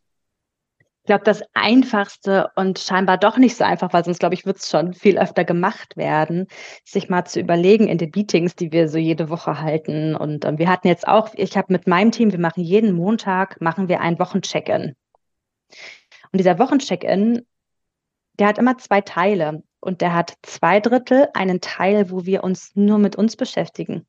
Glaube, 1.10 1.24
das 1.24 1.42
Einfachste 1.56 2.52
und 2.56 2.78
scheinbar 2.78 3.18
doch 3.18 3.38
nicht 3.38 3.56
so 3.58 3.64
einfach, 3.64 3.94
weil 3.94 4.06
sonst, 4.06 4.20
glaube 4.20 4.36
ich, 4.36 4.46
wird 4.46 4.58
es 4.58 4.70
schon 4.70 4.94
viel 4.94 5.18
öfter 5.18 5.44
gemacht 5.44 5.98
werden, 5.98 6.46
sich 6.86 7.10
mal 7.10 7.26
zu 7.26 7.40
überlegen 7.40 7.88
in 7.88 7.98
den 7.98 8.12
Meetings, 8.16 8.56
die 8.56 8.72
wir 8.72 8.88
so 8.88 9.00
jede 9.00 9.30
Woche 9.32 9.60
halten. 9.60 10.16
Und 10.16 10.46
ähm, 10.46 10.60
wir 10.60 10.70
hatten 10.70 10.88
jetzt 10.88 11.08
auch, 11.08 11.32
ich 11.34 11.58
habe 11.58 11.74
mit 11.74 11.88
meinem 11.88 12.12
Team, 12.12 12.32
wir 12.32 12.40
machen 12.40 12.64
jeden 12.64 12.92
Montag, 12.92 13.60
machen 13.60 13.88
wir 13.88 14.02
ein 14.02 14.20
Wochencheck-in. 14.20 14.96
Und 16.32 16.38
dieser 16.38 16.60
Wochencheck-in, 16.60 17.44
der 18.38 18.48
hat 18.48 18.60
immer 18.60 18.78
zwei 18.78 19.02
Teile. 19.02 19.64
Und 19.80 20.02
der 20.02 20.14
hat 20.14 20.36
zwei 20.44 20.80
Drittel 20.80 21.30
einen 21.34 21.60
Teil, 21.60 22.12
wo 22.12 22.28
wir 22.28 22.44
uns 22.44 22.72
nur 22.76 23.00
mit 23.00 23.16
uns 23.16 23.36
beschäftigen. 23.36 24.06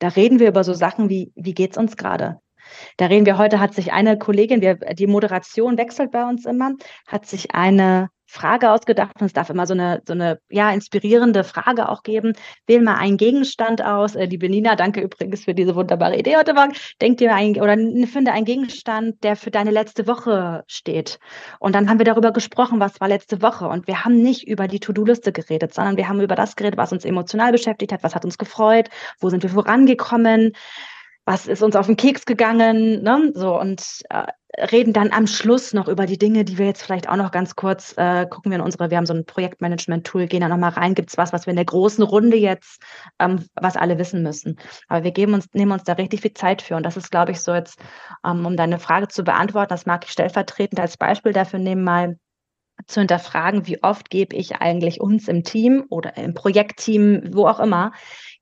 Da 0.00 0.08
reden 0.08 0.40
wir 0.40 0.48
über 0.48 0.64
so 0.64 0.74
Sachen 0.74 1.08
wie, 1.10 1.30
wie 1.36 1.54
geht's 1.54 1.78
uns 1.78 1.96
gerade? 1.96 2.40
Da 2.96 3.06
reden 3.06 3.26
wir 3.26 3.38
heute, 3.38 3.60
hat 3.60 3.74
sich 3.74 3.92
eine 3.92 4.18
Kollegin, 4.18 4.60
wir, 4.60 4.76
die 4.76 5.06
Moderation 5.06 5.78
wechselt 5.78 6.10
bei 6.10 6.28
uns 6.28 6.46
immer, 6.46 6.72
hat 7.06 7.26
sich 7.26 7.54
eine 7.54 8.10
Frage 8.30 8.70
ausgedacht 8.70 9.20
und 9.20 9.26
es 9.26 9.32
darf 9.32 9.50
immer 9.50 9.66
so 9.66 9.74
eine, 9.74 10.02
so 10.06 10.12
eine 10.12 10.38
ja, 10.50 10.70
inspirierende 10.70 11.42
Frage 11.42 11.88
auch 11.88 12.04
geben. 12.04 12.34
Wähl 12.68 12.80
mal 12.80 12.94
einen 12.94 13.16
Gegenstand 13.16 13.82
aus. 13.82 14.14
Äh, 14.14 14.26
liebe 14.26 14.48
Nina, 14.48 14.76
danke 14.76 15.00
übrigens 15.00 15.44
für 15.44 15.52
diese 15.52 15.74
wunderbare 15.74 16.16
Idee 16.16 16.36
heute 16.36 16.54
Morgen. 16.54 16.72
Denk 17.00 17.18
dir 17.18 17.34
ein, 17.34 17.60
oder 17.60 17.76
finde 18.06 18.30
einen 18.30 18.44
Gegenstand, 18.44 19.24
der 19.24 19.34
für 19.34 19.50
deine 19.50 19.72
letzte 19.72 20.06
Woche 20.06 20.62
steht. 20.68 21.18
Und 21.58 21.74
dann 21.74 21.90
haben 21.90 21.98
wir 21.98 22.04
darüber 22.04 22.30
gesprochen, 22.30 22.78
was 22.78 23.00
war 23.00 23.08
letzte 23.08 23.42
Woche. 23.42 23.66
Und 23.66 23.88
wir 23.88 24.04
haben 24.04 24.22
nicht 24.22 24.46
über 24.46 24.68
die 24.68 24.78
To-Do-Liste 24.78 25.32
geredet, 25.32 25.74
sondern 25.74 25.96
wir 25.96 26.08
haben 26.08 26.20
über 26.20 26.36
das 26.36 26.54
geredet, 26.54 26.78
was 26.78 26.92
uns 26.92 27.04
emotional 27.04 27.50
beschäftigt 27.50 27.92
hat, 27.92 28.04
was 28.04 28.14
hat 28.14 28.24
uns 28.24 28.38
gefreut, 28.38 28.90
wo 29.18 29.28
sind 29.28 29.42
wir 29.42 29.50
vorangekommen, 29.50 30.52
was 31.24 31.46
ist 31.46 31.62
uns 31.62 31.76
auf 31.76 31.86
den 31.86 31.96
Keks 31.96 32.24
gegangen, 32.24 33.02
ne? 33.02 33.30
So 33.34 33.58
und 33.58 34.02
äh, 34.08 34.26
reden 34.58 34.92
dann 34.92 35.12
am 35.12 35.26
Schluss 35.26 35.72
noch 35.72 35.86
über 35.86 36.06
die 36.06 36.18
Dinge, 36.18 36.44
die 36.44 36.58
wir 36.58 36.66
jetzt 36.66 36.82
vielleicht 36.82 37.08
auch 37.08 37.16
noch 37.16 37.30
ganz 37.30 37.54
kurz 37.54 37.94
äh, 37.96 38.26
gucken 38.26 38.50
wir 38.50 38.58
in 38.58 38.64
unsere, 38.64 38.90
wir 38.90 38.96
haben 38.96 39.06
so 39.06 39.14
ein 39.14 39.24
Projektmanagement-Tool, 39.24 40.26
gehen 40.26 40.40
da 40.40 40.48
nochmal 40.48 40.70
rein, 40.70 40.94
gibt 40.94 41.10
es 41.10 41.18
was, 41.18 41.32
was 41.32 41.46
wir 41.46 41.52
in 41.52 41.56
der 41.56 41.64
großen 41.64 42.02
Runde 42.02 42.36
jetzt, 42.36 42.82
ähm, 43.18 43.44
was 43.54 43.76
alle 43.76 43.98
wissen 43.98 44.22
müssen. 44.22 44.56
Aber 44.88 45.04
wir 45.04 45.12
geben 45.12 45.34
uns, 45.34 45.46
nehmen 45.52 45.72
uns 45.72 45.84
da 45.84 45.92
richtig 45.92 46.22
viel 46.22 46.34
Zeit 46.34 46.62
für. 46.62 46.76
Und 46.76 46.84
das 46.84 46.96
ist, 46.96 47.10
glaube 47.10 47.32
ich, 47.32 47.40
so 47.40 47.54
jetzt, 47.54 47.78
ähm, 48.26 48.44
um 48.44 48.56
deine 48.56 48.78
Frage 48.78 49.08
zu 49.08 49.22
beantworten, 49.22 49.70
das 49.70 49.86
mag 49.86 50.04
ich 50.04 50.10
stellvertretend 50.10 50.80
als 50.80 50.96
Beispiel 50.96 51.32
dafür 51.32 51.60
nehmen, 51.60 51.84
mal 51.84 52.16
zu 52.86 53.00
hinterfragen, 53.00 53.66
wie 53.66 53.82
oft 53.82 54.10
gebe 54.10 54.34
ich 54.34 54.56
eigentlich 54.56 55.00
uns 55.00 55.28
im 55.28 55.44
Team 55.44 55.84
oder 55.90 56.16
im 56.16 56.34
Projektteam, 56.34 57.30
wo 57.32 57.46
auch 57.46 57.60
immer, 57.60 57.92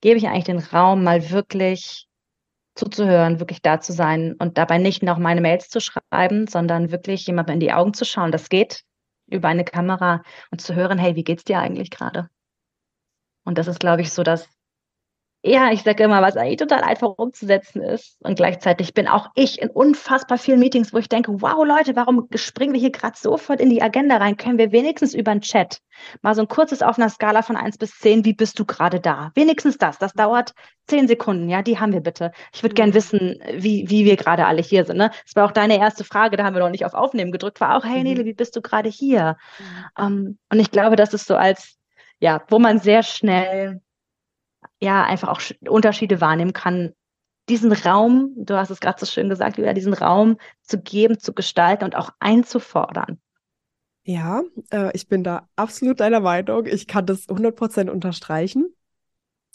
gebe 0.01 0.17
ich 0.17 0.29
eigentlich 0.29 0.45
den 0.45 0.61
Raum, 0.61 1.03
mal 1.03 1.31
wirklich 1.31 2.08
zuzuhören, 2.79 3.41
wirklich 3.41 3.61
da 3.61 3.81
zu 3.81 3.93
sein 3.93 4.35
und 4.39 4.57
dabei 4.57 4.79
nicht 4.79 5.03
noch 5.03 5.19
meine 5.19 5.41
Mails 5.41 5.69
zu 5.69 5.81
schreiben, 5.81 6.47
sondern 6.47 6.91
wirklich 6.91 7.27
jemandem 7.27 7.55
in 7.55 7.61
die 7.61 7.73
Augen 7.73 7.93
zu 7.93 8.05
schauen. 8.05 8.33
Das 8.33 8.49
geht 8.49 8.85
über 9.31 9.49
eine 9.49 9.65
Kamera 9.65 10.23
und 10.51 10.61
zu 10.61 10.75
hören, 10.75 10.99
hey, 10.99 11.17
wie 11.17 11.25
geht's 11.25 11.45
dir 11.45 11.59
eigentlich 11.59 11.91
gerade? 11.91 12.31
Und 13.45 13.59
das 13.59 13.67
ist, 13.67 13.81
glaube 13.81 14.03
ich, 14.03 14.13
so 14.13 14.23
das 14.23 14.49
ja, 15.43 15.71
ich 15.71 15.83
sage 15.83 16.03
immer, 16.03 16.21
was 16.21 16.37
eigentlich 16.37 16.57
total 16.57 16.83
einfach 16.83 17.11
umzusetzen 17.17 17.81
ist. 17.81 18.17
Und 18.21 18.37
gleichzeitig 18.37 18.93
bin 18.93 19.07
auch 19.07 19.31
ich 19.35 19.63
in 19.63 19.71
unfassbar 19.71 20.37
vielen 20.37 20.59
Meetings, 20.59 20.93
wo 20.93 20.99
ich 20.99 21.09
denke, 21.09 21.41
wow, 21.41 21.65
Leute, 21.65 21.95
warum 21.95 22.29
springen 22.35 22.73
wir 22.73 22.81
hier 22.81 22.91
gerade 22.91 23.17
sofort 23.17 23.61
in 23.61 23.71
die 23.71 23.81
Agenda 23.81 24.17
rein? 24.17 24.37
Können 24.37 24.59
wir 24.59 24.73
wenigstens 24.73 25.15
über 25.15 25.31
einen 25.31 25.41
Chat 25.41 25.81
mal 26.23 26.35
so 26.35 26.43
ein 26.43 26.49
kurzes 26.49 26.83
auf 26.83 26.99
einer 26.99 27.09
Skala 27.09 27.43
von 27.43 27.57
eins 27.57 27.79
bis 27.79 27.93
zehn, 27.99 28.25
wie 28.25 28.33
bist 28.33 28.59
du 28.59 28.65
gerade 28.65 29.01
da? 29.01 29.31
Wenigstens 29.35 29.79
das. 29.79 29.99
Das 29.99 30.13
dauert 30.13 30.55
zehn 30.87 31.07
Sekunden, 31.07 31.49
ja, 31.49 31.63
die 31.63 31.79
haben 31.79 31.93
wir 31.93 32.01
bitte. 32.01 32.33
Ich 32.53 32.63
würde 32.63 32.75
mhm. 32.75 32.77
gern 32.77 32.95
wissen, 32.95 33.37
wie, 33.55 33.89
wie 33.89 34.05
wir 34.05 34.17
gerade 34.17 34.47
alle 34.47 34.63
hier 34.63 34.85
sind. 34.85 34.97
Ne? 34.97 35.11
Das 35.25 35.37
war 35.37 35.45
auch 35.45 35.53
deine 35.53 35.79
erste 35.79 36.05
Frage, 36.05 36.37
da 36.37 36.45
haben 36.45 36.55
wir 36.55 36.63
noch 36.63 36.71
nicht 36.71 36.85
auf 36.85 36.95
Aufnehmen 36.95 37.33
gedrückt, 37.33 37.61
war 37.61 37.77
auch, 37.77 37.85
hey 37.85 38.03
Nele, 38.03 38.23
mhm. 38.23 38.27
wie 38.27 38.35
bist 38.35 38.57
du 38.57 38.63
gerade 38.63 38.89
hier? 38.89 39.37
Mhm. 39.59 40.05
Um, 40.05 40.07
ähm, 40.07 40.39
und 40.51 40.61
ich 40.61 40.71
glaube, 40.71 40.97
das 40.97 41.15
ist 41.15 41.27
so 41.27 41.37
als, 41.37 41.77
ja, 42.21 42.43
wo 42.49 42.59
man 42.59 42.81
sehr 42.81 43.03
schnell 43.03 43.81
ja 44.81 45.05
einfach 45.05 45.29
auch 45.29 45.41
Unterschiede 45.69 46.21
wahrnehmen 46.21 46.53
kann, 46.53 46.93
diesen 47.49 47.73
Raum, 47.73 48.33
du 48.37 48.57
hast 48.57 48.71
es 48.71 48.81
gerade 48.81 49.01
so 49.01 49.07
schön 49.07 49.29
gesagt, 49.29 49.57
wieder 49.57 49.75
diesen 49.75 49.95
Raum 49.95 50.37
zu 50.63 50.79
geben, 50.81 51.19
zu 51.19 51.33
gestalten 51.33 51.85
und 51.85 51.97
auch 51.97 52.11
einzufordern. 52.21 53.19
Ja, 54.05 54.43
äh, 54.71 54.91
ich 54.95 55.09
bin 55.09 55.25
da 55.25 55.49
absolut 55.57 56.01
deiner 56.01 56.21
Meinung. 56.21 56.67
Ich 56.67 56.87
kann 56.87 57.07
das 57.07 57.29
100% 57.29 57.91
unterstreichen. 57.91 58.75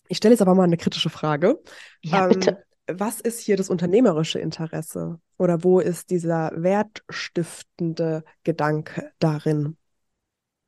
Ich 0.10 0.18
stelle 0.18 0.34
jetzt 0.34 0.42
aber 0.42 0.56
mal 0.56 0.64
eine 0.64 0.78
kritische 0.78 1.10
Frage. 1.10 1.60
Ja, 2.02 2.26
ähm, 2.26 2.30
bitte. 2.30 2.64
Was 2.88 3.22
ist 3.22 3.40
hier 3.40 3.56
das 3.56 3.70
unternehmerische 3.70 4.40
Interesse? 4.40 5.20
Oder 5.38 5.64
wo 5.64 5.80
ist 5.80 6.10
dieser 6.10 6.52
wertstiftende 6.54 8.24
Gedanke 8.44 9.12
darin? 9.20 9.78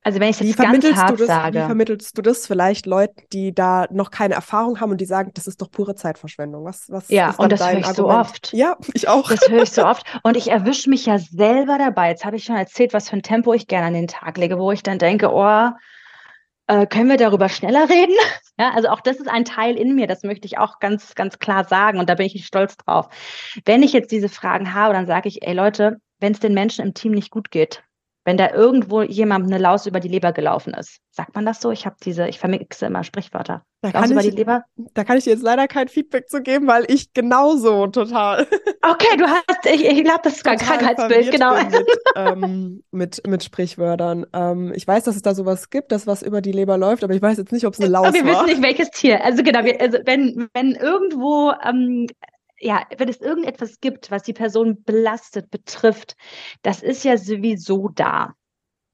Also 0.06 0.20
wenn 0.20 0.30
ich 0.30 0.40
jetzt 0.40 0.56
ganz 0.56 0.86
hart 0.94 1.20
das, 1.20 1.26
sage. 1.26 1.60
Wie 1.60 1.66
vermittelst 1.66 2.16
du 2.16 2.22
das 2.22 2.46
vielleicht 2.46 2.86
Leuten, 2.86 3.24
die 3.34 3.56
da 3.56 3.88
noch 3.90 4.12
keine 4.12 4.36
Erfahrung 4.36 4.80
haben 4.80 4.92
und 4.92 5.02
die 5.02 5.06
sagen, 5.06 5.32
das 5.34 5.48
ist 5.48 5.64
doch 5.64 5.72
pure 5.72 5.96
Zeitverschwendung? 5.96 6.64
Was, 6.64 6.92
was 6.92 7.10
ja, 7.10 7.34
und 7.38 7.52
das 7.52 7.60
höre 7.60 7.80
ich 7.80 7.86
Argument? 7.88 7.96
so 7.96 8.08
oft. 8.08 8.54
Ja, 8.54 8.78
ich 8.94 9.08
auch. 9.08 9.28
Das 9.28 9.50
höre 9.50 9.64
ich 9.64 9.72
so 9.72 9.84
oft. 9.84 10.06
Und 10.22 10.38
ich 10.38 10.52
erwische 10.52 10.92
mich 10.92 11.08
ja 11.08 11.18
selber 11.18 11.80
dabei. 11.80 12.10
Jetzt 12.10 12.24
habe 12.24 12.36
ich 12.36 12.44
schon 12.44 12.56
erzählt, 12.56 12.94
was 12.94 13.10
für 13.10 13.16
ein 13.16 13.24
Tempo 13.24 13.52
ich 13.54 13.66
gerne 13.68 13.88
an 13.88 13.94
den 13.96 14.08
Tag 14.08 14.38
lege, 14.38 14.60
wo 14.60 14.72
ich 14.72 14.84
dann 14.84 15.00
denke, 15.00 15.32
oh, 15.34 15.70
äh, 16.68 16.86
können 16.86 17.10
wir 17.10 17.18
darüber 17.18 17.50
schneller 17.50 17.90
reden? 17.90 18.14
Ja, 18.60 18.74
also 18.76 18.90
auch 18.90 19.02
das 19.02 19.18
ist 19.18 19.28
ein 19.28 19.44
Teil 19.44 19.76
in 19.76 19.96
mir, 19.96 20.06
das 20.06 20.22
möchte 20.22 20.46
ich 20.46 20.60
auch 20.60 20.78
ganz, 20.80 21.16
ganz 21.16 21.40
klar 21.40 21.64
sagen 21.64 21.98
und 21.98 22.12
da 22.12 22.14
bin 22.14 22.28
ich 22.28 22.46
stolz 22.46 22.78
drauf. 22.78 23.10
Wenn 23.66 23.82
ich 23.82 23.92
jetzt 23.92 24.12
diese 24.12 24.30
Fragen 24.30 24.76
habe, 24.76 24.94
dann 24.94 25.08
sage 25.08 25.30
ich, 25.30 25.48
ey 25.48 25.56
Leute, 25.56 25.98
wenn 26.20 26.34
es 26.34 26.40
den 26.40 26.54
Menschen 26.54 26.86
im 26.86 26.94
Team 26.94 27.14
nicht 27.14 27.32
gut 27.32 27.50
geht, 27.50 27.82
wenn 28.26 28.38
da 28.38 28.52
irgendwo 28.52 29.04
jemandem 29.04 29.54
eine 29.54 29.62
Laus 29.62 29.86
über 29.86 30.00
die 30.00 30.08
Leber 30.08 30.34
gelaufen 30.34 30.74
ist. 30.74 30.98
Sagt 31.12 31.36
man 31.36 31.46
das 31.46 31.62
so? 31.62 31.70
Ich 31.70 31.86
habe 31.86 31.96
diese, 32.04 32.28
ich 32.28 32.40
vermixe 32.40 32.88
immer 32.88 33.04
Sprichwörter. 33.04 33.64
Da 33.82 33.92
Laus 33.92 34.10
über 34.10 34.22
ich, 34.22 34.32
die 34.32 34.38
Leber? 34.38 34.64
Da 34.96 35.04
kann 35.04 35.18
ich 35.18 35.26
dir 35.26 35.30
jetzt 35.30 35.44
leider 35.44 35.68
kein 35.68 35.88
Feedback 35.88 36.28
zu 36.28 36.42
geben, 36.42 36.66
weil 36.66 36.86
ich 36.88 37.14
genauso 37.14 37.88
total. 37.88 38.48
Okay, 38.88 39.18
du 39.18 39.26
hast, 39.26 39.66
ich, 39.66 39.84
ich 39.84 40.04
glaube, 40.04 40.20
das 40.22 40.34
ist 40.34 40.44
kein 40.44 40.60
Krankheitsbild, 40.60 41.32
genau. 41.32 41.56
Mit, 41.56 41.86
ähm, 42.16 42.84
mit, 42.92 43.28
mit, 43.28 43.44
Sprichwörtern. 43.44 44.28
Ähm, 44.32 44.74
ich 44.76 44.88
weiß, 44.88 45.06
dass 45.06 45.16
es 45.16 45.24
da 45.24 45.34
sowas 45.34 45.72
gibt, 45.72 45.92
das 45.92 46.06
was 46.06 46.22
über 46.22 46.40
die 46.40 46.52
Leber 46.52 46.78
läuft, 46.78 47.04
aber 47.04 47.16
ich 47.16 47.22
weiß 47.22 47.40
jetzt 47.40 47.52
nicht, 47.52 47.66
ob 47.66 47.74
es 47.74 47.80
eine 47.80 47.90
Laus 47.90 48.10
aber 48.10 48.14
wir 48.14 48.26
war. 48.26 48.46
Wissen 48.46 48.46
nicht, 48.46 48.62
welches 48.62 48.92
Tier. 48.92 49.26
Also 49.26 49.42
genau, 49.42 49.64
wir, 49.64 49.82
also 49.82 49.98
wenn, 50.06 50.50
wenn 50.54 50.74
irgendwo 50.74 51.52
ähm, 51.68 52.06
ja, 52.66 52.84
wenn 52.98 53.10
es 53.10 53.22
irgendetwas 53.22 53.80
gibt, 53.80 54.10
was 54.10 54.24
die 54.24 54.34
Person 54.34 54.84
belastet, 54.84 55.52
betrifft, 55.52 56.16
das 56.64 56.82
ist 56.82 57.04
ja 57.04 57.18
sowieso 57.18 57.90
da. 57.90 58.34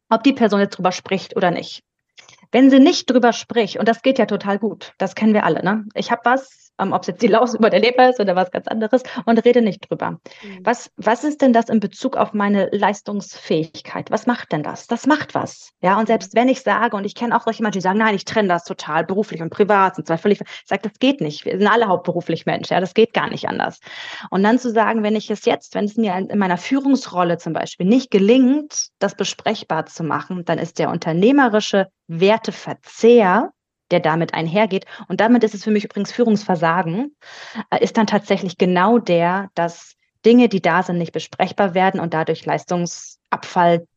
Ob 0.10 0.24
die 0.24 0.34
Person 0.34 0.60
jetzt 0.60 0.78
drüber 0.78 0.92
spricht 0.92 1.38
oder 1.38 1.52
nicht. 1.52 1.82
Wenn 2.52 2.70
sie 2.70 2.80
nicht 2.80 3.10
drüber 3.10 3.32
spricht, 3.32 3.78
und 3.78 3.88
das 3.88 4.02
geht 4.02 4.20
ja 4.20 4.26
total 4.26 4.60
gut, 4.60 4.94
das 4.98 5.16
kennen 5.16 5.34
wir 5.34 5.46
alle, 5.46 5.64
ne? 5.64 5.86
Ich 5.96 6.12
habe 6.12 6.22
was, 6.26 6.71
ähm, 6.80 6.94
ob 6.94 7.02
es 7.02 7.08
jetzt 7.08 7.22
die 7.22 7.28
Laus 7.28 7.54
über 7.54 7.70
der 7.70 7.80
Leber 7.80 8.10
ist 8.10 8.20
oder 8.20 8.36
was 8.36 8.52
ganz 8.52 8.68
anderes, 8.68 9.04
und 9.26 9.44
rede 9.46 9.62
nicht 9.62 9.90
drüber. 9.90 10.12
Mhm. 10.12 10.60
Was, 10.64 10.92
was 10.98 11.24
ist 11.24 11.42
denn 11.42 11.54
das 11.54 11.70
in 11.70 11.80
Bezug 11.80 12.18
auf 12.18 12.34
meine 12.34 12.70
Leistungsfähigkeit? 12.72 14.12
Was 14.12 14.28
macht 14.28 14.52
denn 14.52 14.64
das? 14.64 14.88
Das 14.88 15.08
macht 15.08 15.36
was. 15.36 15.72
Ja, 15.82 16.00
und 16.00 16.08
selbst 16.08 16.36
wenn 16.36 16.50
ich 16.50 16.62
sage, 16.62 16.96
und 16.96 17.06
ich 17.06 17.16
kenne 17.16 17.36
auch 17.36 17.44
solche 17.44 17.64
Menschen, 17.64 17.80
die 17.80 17.84
sagen, 17.84 18.00
nein, 18.00 18.16
ich 18.16 18.26
trenne 18.26 18.48
das 18.50 18.64
total, 18.64 19.06
beruflich 19.06 19.42
und 19.42 19.50
privat, 19.50 19.96
sind 19.96 20.08
zwei 20.08 20.18
völlig, 20.18 20.42
ich 20.42 20.48
sage, 20.66 20.82
das 20.84 21.00
geht 21.00 21.22
nicht. 21.22 21.46
Wir 21.46 21.58
sind 21.58 21.68
alle 21.68 21.88
hauptberuflich 21.88 22.46
Menschen, 22.46 22.74
ja, 22.74 22.80
das 22.80 22.94
geht 22.94 23.14
gar 23.14 23.30
nicht 23.30 23.48
anders. 23.48 23.80
Und 24.30 24.44
dann 24.44 24.60
zu 24.60 24.72
sagen, 24.72 25.04
wenn 25.04 25.16
ich 25.16 25.30
es 25.30 25.46
jetzt, 25.46 25.76
wenn 25.76 25.86
es 25.86 25.98
mir 25.98 26.16
in 26.16 26.38
meiner 26.40 26.58
Führungsrolle 26.58 27.38
zum 27.38 27.54
Beispiel 27.54 27.86
nicht 27.86 28.12
gelingt, 28.12 28.90
das 29.00 29.16
besprechbar 29.16 29.86
zu 29.86 30.04
machen, 30.04 30.46
dann 30.46 30.60
ist 30.60 30.80
der 30.80 30.90
unternehmerische 30.90 31.88
Werteverzehr 32.08 33.52
der 33.92 34.00
damit 34.00 34.34
einhergeht. 34.34 34.86
Und 35.08 35.22
damit 35.22 35.44
ist 35.44 35.54
es 35.54 35.64
für 35.64 35.72
mich 35.72 35.86
übrigens 35.86 36.12
Führungsversagen, 36.12 37.16
äh, 37.70 37.84
ist 37.84 37.98
dann 37.98 38.08
tatsächlich 38.08 38.58
genau 38.58 38.98
der, 38.98 39.50
dass 39.56 39.96
Dinge, 40.26 40.50
die 40.50 40.62
da 40.62 40.84
sind, 40.84 40.98
nicht 40.98 41.14
besprechbar 41.14 41.74
werden 41.74 42.00
und 42.00 42.14
dadurch 42.14 42.46
Leistungsabfall 42.46 43.88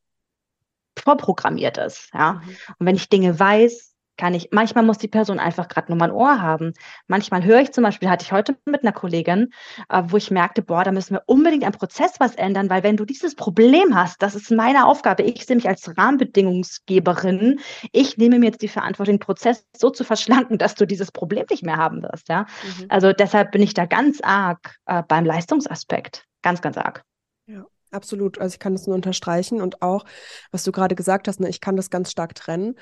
vorprogrammiert 0.99 1.79
ist. 1.79 2.11
Ja? 2.15 2.35
Mhm. 2.35 2.57
Und 2.79 2.87
wenn 2.87 2.97
ich 2.97 3.09
Dinge 3.09 3.39
weiß, 3.39 3.94
kann 4.17 4.35
ich, 4.35 4.49
manchmal 4.53 4.85
muss 4.85 4.99
die 4.99 5.09
Person 5.09 5.39
einfach 5.39 5.69
gerade 5.69 5.91
nur 5.91 5.99
mal 5.99 6.11
ein 6.11 6.15
Ohr 6.15 6.41
haben. 6.41 6.73
Manchmal 7.07 7.45
höre 7.45 7.61
ich 7.61 7.73
zum 7.73 7.85
Beispiel, 7.85 8.09
hatte 8.09 8.25
ich 8.25 8.33
heute 8.33 8.57
mit 8.65 8.83
einer 8.83 8.93
Kollegin, 8.93 9.53
äh, 9.89 10.03
wo 10.07 10.17
ich 10.17 10.31
merkte, 10.31 10.63
boah, 10.63 10.85
da 10.85 10.93
müssen 10.93 11.15
wir 11.15 11.23
unbedingt 11.27 11.65
am 11.65 11.73
Prozess 11.73 12.15
was 12.19 12.35
ändern, 12.35 12.71
weil 12.71 12.83
wenn 12.83 12.97
du 12.97 13.05
dieses 13.05 13.35
Problem 13.35 13.95
hast, 13.95 14.23
das 14.23 14.35
ist 14.35 14.51
meine 14.51 14.87
Aufgabe. 14.87 15.23
Ich 15.23 15.45
sehe 15.45 15.57
mich 15.57 15.69
als 15.69 15.97
Rahmenbedingungsgeberin. 15.97 17.61
Ich 17.93 18.17
nehme 18.17 18.39
mir 18.39 18.47
jetzt 18.47 18.63
die 18.63 18.69
Verantwortung, 18.69 19.15
den 19.15 19.21
Prozess 19.21 19.67
so 19.77 19.91
zu 19.91 20.05
verschlanken, 20.05 20.59
dass 20.59 20.75
du 20.75 20.87
dieses 20.87 21.11
Problem 21.11 21.47
nicht 21.51 21.65
mehr 21.65 21.77
haben 21.77 22.03
wirst. 22.03 22.29
Ja? 22.29 22.43
Mhm. 22.43 22.87
Also 22.89 23.13
deshalb 23.13 23.53
bin 23.53 23.63
ich 23.63 23.75
da 23.75 23.87
ganz 23.87 24.21
arg 24.23 24.77
äh, 24.87 25.03
beim 25.07 25.25
Leistungsaspekt. 25.25 26.25
Ganz, 26.43 26.61
ganz 26.61 26.77
arg. 26.77 27.03
Ja. 27.47 27.65
Absolut, 27.91 28.41
also 28.41 28.55
ich 28.55 28.59
kann 28.59 28.73
das 28.73 28.89
nur 28.89 28.97
unterstreichen 28.97 29.63
und 29.63 29.81
auch, 29.81 30.05
was 30.51 30.65
du 30.65 30.73
gerade 30.73 30.97
gesagt 30.97 31.29
hast, 31.29 31.39
ne, 31.39 31.49
ich 31.49 31.61
kann 31.61 31.77
das 31.77 31.91
ganz 31.91 32.11
stark 32.11 32.35
trennen 32.35 32.75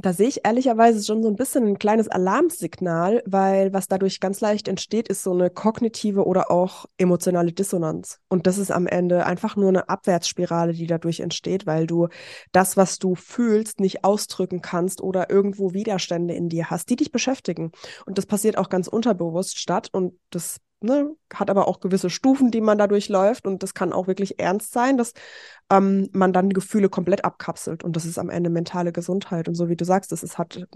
da 0.00 0.12
sehe 0.12 0.28
ich 0.28 0.44
ehrlicherweise 0.44 1.04
schon 1.04 1.24
so 1.24 1.28
ein 1.28 1.34
bisschen 1.34 1.66
ein 1.66 1.78
kleines 1.78 2.08
Alarmsignal, 2.08 3.20
weil 3.26 3.72
was 3.72 3.88
dadurch 3.88 4.20
ganz 4.20 4.40
leicht 4.40 4.68
entsteht, 4.68 5.08
ist 5.08 5.24
so 5.24 5.32
eine 5.32 5.50
kognitive 5.50 6.24
oder 6.24 6.52
auch 6.52 6.86
emotionale 6.98 7.52
Dissonanz. 7.52 8.20
Und 8.28 8.46
das 8.46 8.58
ist 8.58 8.70
am 8.70 8.86
Ende 8.86 9.26
einfach 9.26 9.56
nur 9.56 9.70
eine 9.70 9.88
Abwärtsspirale, 9.88 10.72
die 10.72 10.86
dadurch 10.86 11.18
entsteht, 11.18 11.66
weil 11.66 11.88
du 11.88 12.06
das, 12.52 12.76
was 12.76 13.00
du 13.00 13.16
fühlst, 13.16 13.80
nicht 13.80 14.04
ausdrücken 14.04 14.62
kannst 14.62 15.00
oder 15.00 15.30
irgendwo 15.30 15.72
Widerstände 15.74 16.32
in 16.32 16.48
dir 16.48 16.70
hast, 16.70 16.90
die 16.90 16.96
dich 16.96 17.10
beschäftigen. 17.10 17.72
Und 18.06 18.18
das 18.18 18.26
passiert 18.26 18.56
auch 18.56 18.68
ganz 18.68 18.86
unterbewusst 18.86 19.58
statt 19.58 19.88
und 19.92 20.14
das 20.30 20.60
ne, 20.80 21.14
hat 21.32 21.50
aber 21.50 21.68
auch 21.68 21.80
gewisse 21.80 22.10
Stufen, 22.10 22.50
die 22.50 22.60
man 22.60 22.78
da 22.78 22.86
durchläuft 22.86 23.46
und 23.46 23.62
das 23.62 23.74
kann 23.74 23.92
auch 23.92 24.06
wirklich 24.06 24.38
ernst 24.38 24.72
sein, 24.72 24.96
dass 24.96 25.12
ähm, 25.70 26.08
man 26.12 26.32
dann 26.32 26.50
Gefühle 26.50 26.88
komplett 26.88 27.24
abkapselt 27.24 27.84
und 27.84 27.96
das 27.96 28.04
ist 28.04 28.18
am 28.18 28.30
Ende 28.30 28.50
mentale 28.50 28.92
Gesundheit 28.92 29.48
und 29.48 29.54
so 29.54 29.68
wie 29.68 29.76
du 29.76 29.84
sagst, 29.84 30.12
das 30.12 30.22
ist 30.22 30.38
hat 30.38 30.66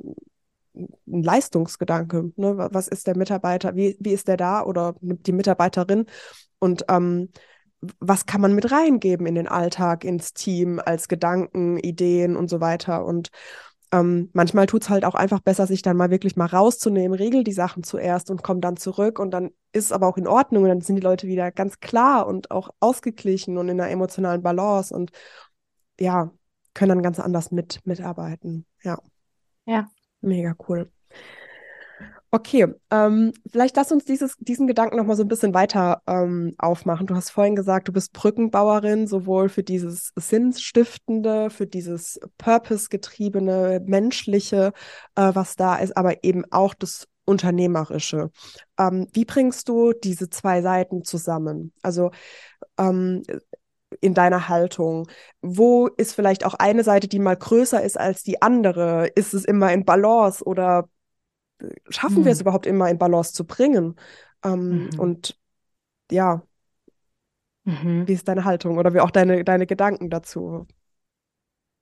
ein 0.75 1.23
Leistungsgedanke, 1.23 2.33
ne? 2.37 2.69
was 2.73 2.89
ist 2.89 3.07
der 3.07 3.17
Mitarbeiter, 3.17 3.77
wie, 3.77 3.97
wie 4.01 4.13
ist 4.13 4.29
der 4.29 4.37
da 4.37 4.65
oder 4.65 4.95
die 5.01 5.33
Mitarbeiterin 5.33 6.07
und 6.59 6.85
ähm, 6.89 7.29
was 7.99 8.27
kann 8.27 8.41
man 8.41 8.55
mit 8.55 8.71
reingeben 8.71 9.27
in 9.27 9.35
den 9.35 9.49
Alltag, 9.49 10.05
ins 10.05 10.33
Team, 10.33 10.81
als 10.85 11.09
Gedanken, 11.09 11.79
Ideen 11.79 12.37
und 12.37 12.49
so 12.49 12.61
weiter. 12.61 13.05
Und 13.05 13.31
ähm, 13.93 14.31
manchmal 14.33 14.67
tut 14.67 14.83
es 14.83 14.89
halt 14.89 15.05
auch 15.05 15.15
einfach 15.15 15.41
besser, 15.41 15.67
sich 15.67 15.83
dann 15.83 15.99
mal 15.99 16.11
wirklich 16.11 16.35
mal 16.35 16.47
rauszunehmen, 16.47 17.17
regel 17.17 17.45
die 17.45 17.53
Sachen 17.53 17.83
zuerst 17.83 18.31
und 18.31 18.43
komm 18.43 18.63
dann 18.63 18.79
zurück 18.79 19.19
und 19.19 19.31
dann 19.31 19.51
ist 19.73 19.87
es 19.87 19.93
aber 19.93 20.09
auch 20.09 20.17
in 20.17 20.27
Ordnung 20.27 20.63
und 20.63 20.71
dann 20.71 20.81
sind 20.81 20.97
die 20.97 21.03
Leute 21.03 21.27
wieder 21.27 21.53
ganz 21.53 21.79
klar 21.81 22.27
und 22.27 22.51
auch 22.51 22.71
ausgeglichen 22.81 23.59
und 23.59 23.69
in 23.69 23.79
einer 23.81 23.91
emotionalen 23.91 24.43
Balance 24.43 24.95
und 24.95 25.13
ja, 26.01 26.33
können 26.73 26.89
dann 26.89 27.03
ganz 27.03 27.21
anders 27.21 27.51
mit 27.51 27.81
mitarbeiten. 27.85 28.65
Ja. 28.83 28.99
Ja. 29.67 29.91
Mega 30.23 30.55
cool. 30.69 30.91
Okay, 32.35 32.67
ähm, 32.91 33.33
vielleicht 33.51 33.77
lass 33.77 33.93
uns 33.93 34.07
dieses, 34.07 34.39
diesen 34.39 34.67
Gedanken 34.67 34.97
noch 34.97 35.05
mal 35.05 35.17
so 35.17 35.23
ein 35.23 35.29
bisschen 35.29 35.53
weiter 35.53 36.01
ähm, 36.07 36.55
aufmachen. 36.57 37.07
Du 37.07 37.15
hast 37.15 37.29
vorhin 37.29 37.55
gesagt, 37.55 37.89
du 37.89 37.93
bist 37.93 38.15
Brückenbauerin, 38.15 39.07
sowohl 39.07 39.51
für 39.51 39.63
dieses 39.63 40.13
Sinnstiftende, 40.17 41.51
für 41.51 41.67
dieses 41.67 42.19
Purpose-getriebene, 42.39 43.83
menschliche, 43.85 44.73
äh, 45.15 45.31
was 45.35 45.57
da 45.57 45.77
ist, 45.77 45.95
aber 45.95 46.25
eben 46.25 46.51
auch 46.51 46.73
das 46.73 47.07
Unternehmerische. 47.27 48.31
Ähm, 48.79 49.09
wie 49.13 49.27
bringst 49.27 49.69
du 49.69 49.93
diese 49.93 50.31
zwei 50.31 50.63
Seiten 50.63 51.05
zusammen? 51.05 51.75
Also 51.83 52.13
ähm, 52.79 53.25
in 54.01 54.15
deiner 54.15 54.49
Haltung? 54.49 55.07
Wo 55.43 55.87
ist 55.87 56.15
vielleicht 56.15 56.47
auch 56.47 56.55
eine 56.55 56.83
Seite, 56.83 57.09
die 57.09 57.19
mal 57.19 57.37
größer 57.37 57.83
ist 57.83 58.01
als 58.01 58.23
die 58.23 58.41
andere? 58.41 59.09
Ist 59.09 59.35
es 59.35 59.45
immer 59.45 59.71
in 59.73 59.85
Balance 59.85 60.43
oder 60.43 60.89
schaffen 61.89 62.21
mhm. 62.21 62.25
wir 62.25 62.33
es 62.33 62.39
hm. 62.39 62.43
überhaupt 62.43 62.67
immer 62.67 62.89
in 62.89 62.99
Balance 62.99 63.33
zu 63.33 63.47
bringen? 63.47 63.97
Ähm, 64.45 64.85
mhm. 64.93 65.01
Und 65.01 65.39
ja, 66.11 66.43
mhm. 67.65 68.07
wie 68.07 68.13
ist 68.13 68.29
deine 68.29 68.45
Haltung 68.45 68.79
oder 68.79 68.95
wie 68.95 69.01
auch 69.01 69.11
deine, 69.11 69.45
deine 69.45 69.67
Gedanken 69.67 70.11
dazu? 70.11 70.67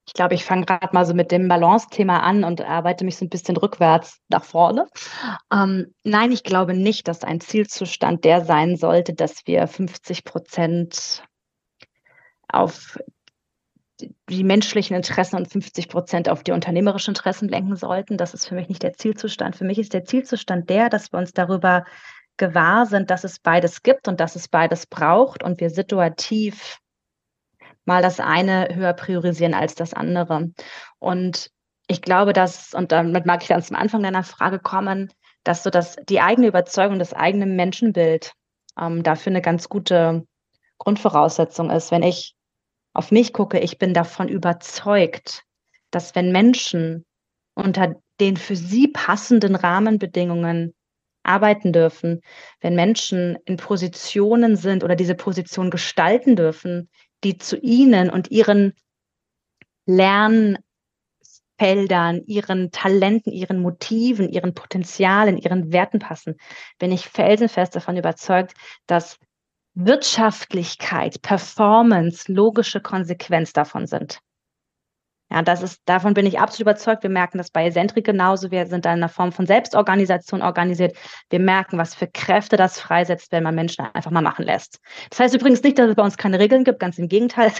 Ich 0.07 0.15
glaube, 0.15 0.35
ich 0.35 0.45
fange 0.45 0.65
gerade 0.65 0.89
mal 0.93 1.07
so 1.07 1.15
mit 1.15 1.31
dem 1.31 1.47
Balance-Thema 1.47 2.21
an 2.23 2.43
und 2.43 2.63
arbeite 2.63 3.05
mich 3.05 3.17
so 3.17 3.25
ein 3.25 3.29
bisschen 3.29 3.57
rückwärts 3.57 4.19
nach 4.29 4.43
vorne. 4.43 4.89
Ähm, 5.53 5.95
nein, 6.03 6.33
ich 6.33 6.43
glaube 6.43 6.75
nicht, 6.75 7.07
dass 7.07 7.23
ein 7.23 7.41
Zielzustand 7.41 8.25
der 8.25 8.45
sein 8.45 8.77
sollte, 8.77 9.15
dass 9.15 9.47
wir 9.47 9.69
50 9.69 10.25
Prozent 10.25 11.23
auf 12.49 12.99
die 14.31 14.45
menschlichen 14.45 14.97
Interessen 14.97 15.37
und 15.37 15.51
50 15.51 15.89
Prozent 15.89 16.29
auf 16.29 16.43
die 16.43 16.53
unternehmerischen 16.53 17.11
Interessen 17.11 17.49
lenken 17.49 17.77
sollten. 17.77 18.17
Das 18.17 18.33
ist 18.33 18.47
für 18.47 18.55
mich 18.55 18.69
nicht 18.69 18.83
der 18.83 18.95
Zielzustand. 18.95 19.57
Für 19.57 19.65
mich 19.65 19.79
ist 19.79 19.93
der 19.93 20.05
Zielzustand 20.05 20.71
der, 20.71 20.89
dass 20.89 21.13
wir 21.13 21.19
uns 21.19 21.33
darüber 21.33 21.85
gewahr 22.37 22.87
sind, 22.87 23.11
dass 23.11 23.25
es 23.25 23.39
beides 23.39 23.83
gibt 23.83 24.09
und 24.09 24.21
dass 24.21 24.37
es 24.37 24.49
beides 24.49 24.87
braucht 24.87 25.43
und 25.43 25.61
wir 25.61 25.69
situativ 25.69 26.79
mal 27.85 28.03
das 28.03 28.21
eine 28.21 28.69
höher 28.75 28.93
priorisieren 28.93 29.53
als 29.53 29.75
das 29.75 29.95
andere. 29.95 30.51
Und 30.99 31.51
ich 31.89 32.01
glaube, 32.01 32.33
dass, 32.33 32.73
und 32.73 32.93
damit 32.93 33.27
mag 33.27 33.43
ich 33.43 33.49
dann 33.49 33.63
zum 33.63 33.77
Anfang 33.77 34.03
deiner 34.03 34.23
Frage 34.23 34.61
kommen, 34.61 35.13
dass 35.43 35.65
so 35.65 35.71
dass 35.71 35.97
die 36.09 36.21
eigene 36.21 36.47
Überzeugung, 36.47 36.99
das 36.99 37.13
eigene 37.13 37.47
Menschenbild 37.47 38.33
ähm, 38.79 39.03
dafür 39.03 39.33
eine 39.33 39.43
ganz 39.43 39.69
gute 39.69 40.25
Grundvoraussetzung 40.79 41.71
ist. 41.71 41.91
Wenn 41.91 42.03
ich 42.03 42.35
auf 42.93 43.11
mich 43.11 43.33
gucke, 43.33 43.59
ich 43.61 43.79
bin 43.79 43.95
davon 43.95 44.29
überzeugt, 44.29 45.45
dass 45.91 46.15
wenn 46.15 46.33
Menschen 46.33 47.05
unter 47.55 47.97
den 48.21 48.37
für 48.37 48.57
sie 48.57 48.89
passenden 48.89 49.55
Rahmenbedingungen 49.55 50.75
arbeiten 51.23 51.73
dürfen, 51.73 52.21
wenn 52.61 52.75
Menschen 52.75 53.39
in 53.45 53.57
Positionen 53.57 54.57
sind 54.57 54.85
oder 54.85 54.97
diese 54.97 55.15
Position 55.15 55.71
gestalten 55.71 56.37
dürfen, 56.37 56.89
die 57.25 57.37
zu 57.39 57.59
ihnen 57.59 58.11
und 58.11 58.31
ihren 58.31 58.73
Lernfeldern, 59.87 60.63
ihren 62.27 62.71
Talenten, 62.71 63.33
ihren 63.33 63.61
Motiven, 63.61 64.29
ihren 64.31 64.55
Potenzialen, 64.55 65.37
ihren 65.37 65.73
Werten 65.73 65.99
passen, 65.99 66.37
bin 66.79 66.93
ich 66.93 67.09
felsenfest 67.09 67.77
davon 67.77 67.97
überzeugt, 67.97 68.55
dass 68.87 69.19
Wirtschaftlichkeit, 69.75 71.23
Performance, 71.23 72.31
logische 72.33 72.81
Konsequenz 72.81 73.53
davon 73.53 73.87
sind. 73.87 74.21
Ja, 75.33 75.43
das 75.43 75.63
ist, 75.63 75.81
davon 75.85 76.15
bin 76.15 76.27
ich 76.27 76.41
absolut 76.41 76.63
überzeugt. 76.63 77.05
Wir 77.05 77.11
merken 77.11 77.39
das 77.39 77.51
bei 77.51 77.65
Eccentric 77.67 78.05
genauso. 78.05 78.51
Wir 78.51 78.67
sind 78.67 78.85
da 78.85 78.91
in 78.91 78.99
einer 78.99 79.09
Form 79.09 79.31
von 79.31 79.47
Selbstorganisation 79.47 80.43
organisiert. 80.43 80.97
Wir 81.31 81.39
merken, 81.39 81.79
was 81.79 81.95
für 81.95 82.09
Kräfte 82.09 82.57
das 82.57 82.81
freisetzt, 82.81 83.31
wenn 83.31 83.45
man 83.45 83.55
Menschen 83.55 83.87
einfach 83.93 84.11
mal 84.11 84.23
machen 84.23 84.45
lässt. 84.45 84.81
Das 85.11 85.21
heißt 85.21 85.35
übrigens 85.35 85.63
nicht, 85.63 85.79
dass 85.79 85.89
es 85.89 85.95
bei 85.95 86.03
uns 86.03 86.17
keine 86.17 86.41
Regeln 86.41 86.65
gibt. 86.65 86.81
Ganz 86.81 86.99
im 86.99 87.09
Gegenteil. 87.09 87.53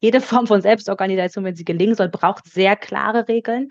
Jede 0.00 0.20
Form 0.20 0.46
von 0.46 0.62
Selbstorganisation, 0.62 1.44
wenn 1.44 1.56
sie 1.56 1.64
gelingen 1.64 1.96
soll, 1.96 2.08
braucht 2.08 2.46
sehr 2.46 2.76
klare 2.76 3.26
Regeln. 3.26 3.68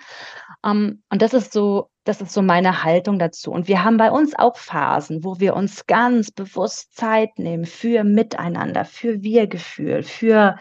Um, 0.62 0.72
ähm, 0.72 1.04
und 1.10 1.22
das 1.22 1.34
ist 1.34 1.54
so, 1.54 1.90
das 2.04 2.22
ist 2.22 2.34
so 2.34 2.42
meine 2.42 2.84
Haltung 2.84 3.20
dazu. 3.20 3.52
Und 3.52 3.68
wir 3.68 3.84
haben 3.84 3.98
bei 3.98 4.12
uns 4.12 4.38
auch 4.38 4.58
Phasen, 4.58 5.24
wo 5.24 5.40
wir 5.40 5.56
uns 5.56 5.86
ganz 5.86 6.32
bewusst 6.32 6.96
Zeit 6.96 7.38
nehmen 7.38 7.66
für 7.66 8.04
Miteinander, 8.04 8.84
für 8.84 9.22
Wir-Gefühl, 9.24 10.04
für 10.04 10.58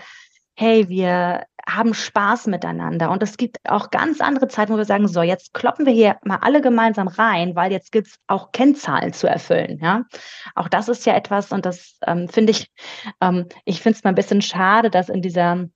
hey, 0.56 0.88
wir 0.88 1.46
haben 1.68 1.94
Spaß 1.94 2.46
miteinander. 2.46 3.10
Und 3.10 3.22
es 3.22 3.36
gibt 3.36 3.58
auch 3.68 3.90
ganz 3.90 4.20
andere 4.20 4.48
Zeiten, 4.48 4.72
wo 4.72 4.76
wir 4.76 4.84
sagen, 4.84 5.08
so, 5.08 5.22
jetzt 5.22 5.52
kloppen 5.52 5.84
wir 5.84 5.92
hier 5.92 6.16
mal 6.24 6.38
alle 6.40 6.60
gemeinsam 6.60 7.08
rein, 7.08 7.56
weil 7.56 7.72
jetzt 7.72 7.92
gibt 7.92 8.06
es 8.06 8.18
auch 8.28 8.52
Kennzahlen 8.52 9.12
zu 9.12 9.28
erfüllen. 9.28 9.78
Ja, 9.82 10.04
auch 10.54 10.68
das 10.68 10.88
ist 10.88 11.06
ja 11.06 11.14
etwas, 11.14 11.52
und 11.52 11.66
das 11.66 11.98
ähm, 12.06 12.28
finde 12.28 12.52
ich, 12.52 12.70
ähm, 13.20 13.46
ich 13.64 13.82
finde 13.82 13.98
es 13.98 14.04
mal 14.04 14.10
ein 14.10 14.16
bisschen 14.16 14.42
schade, 14.42 14.90
dass 14.90 15.08
in 15.08 15.22
dieser 15.22 15.66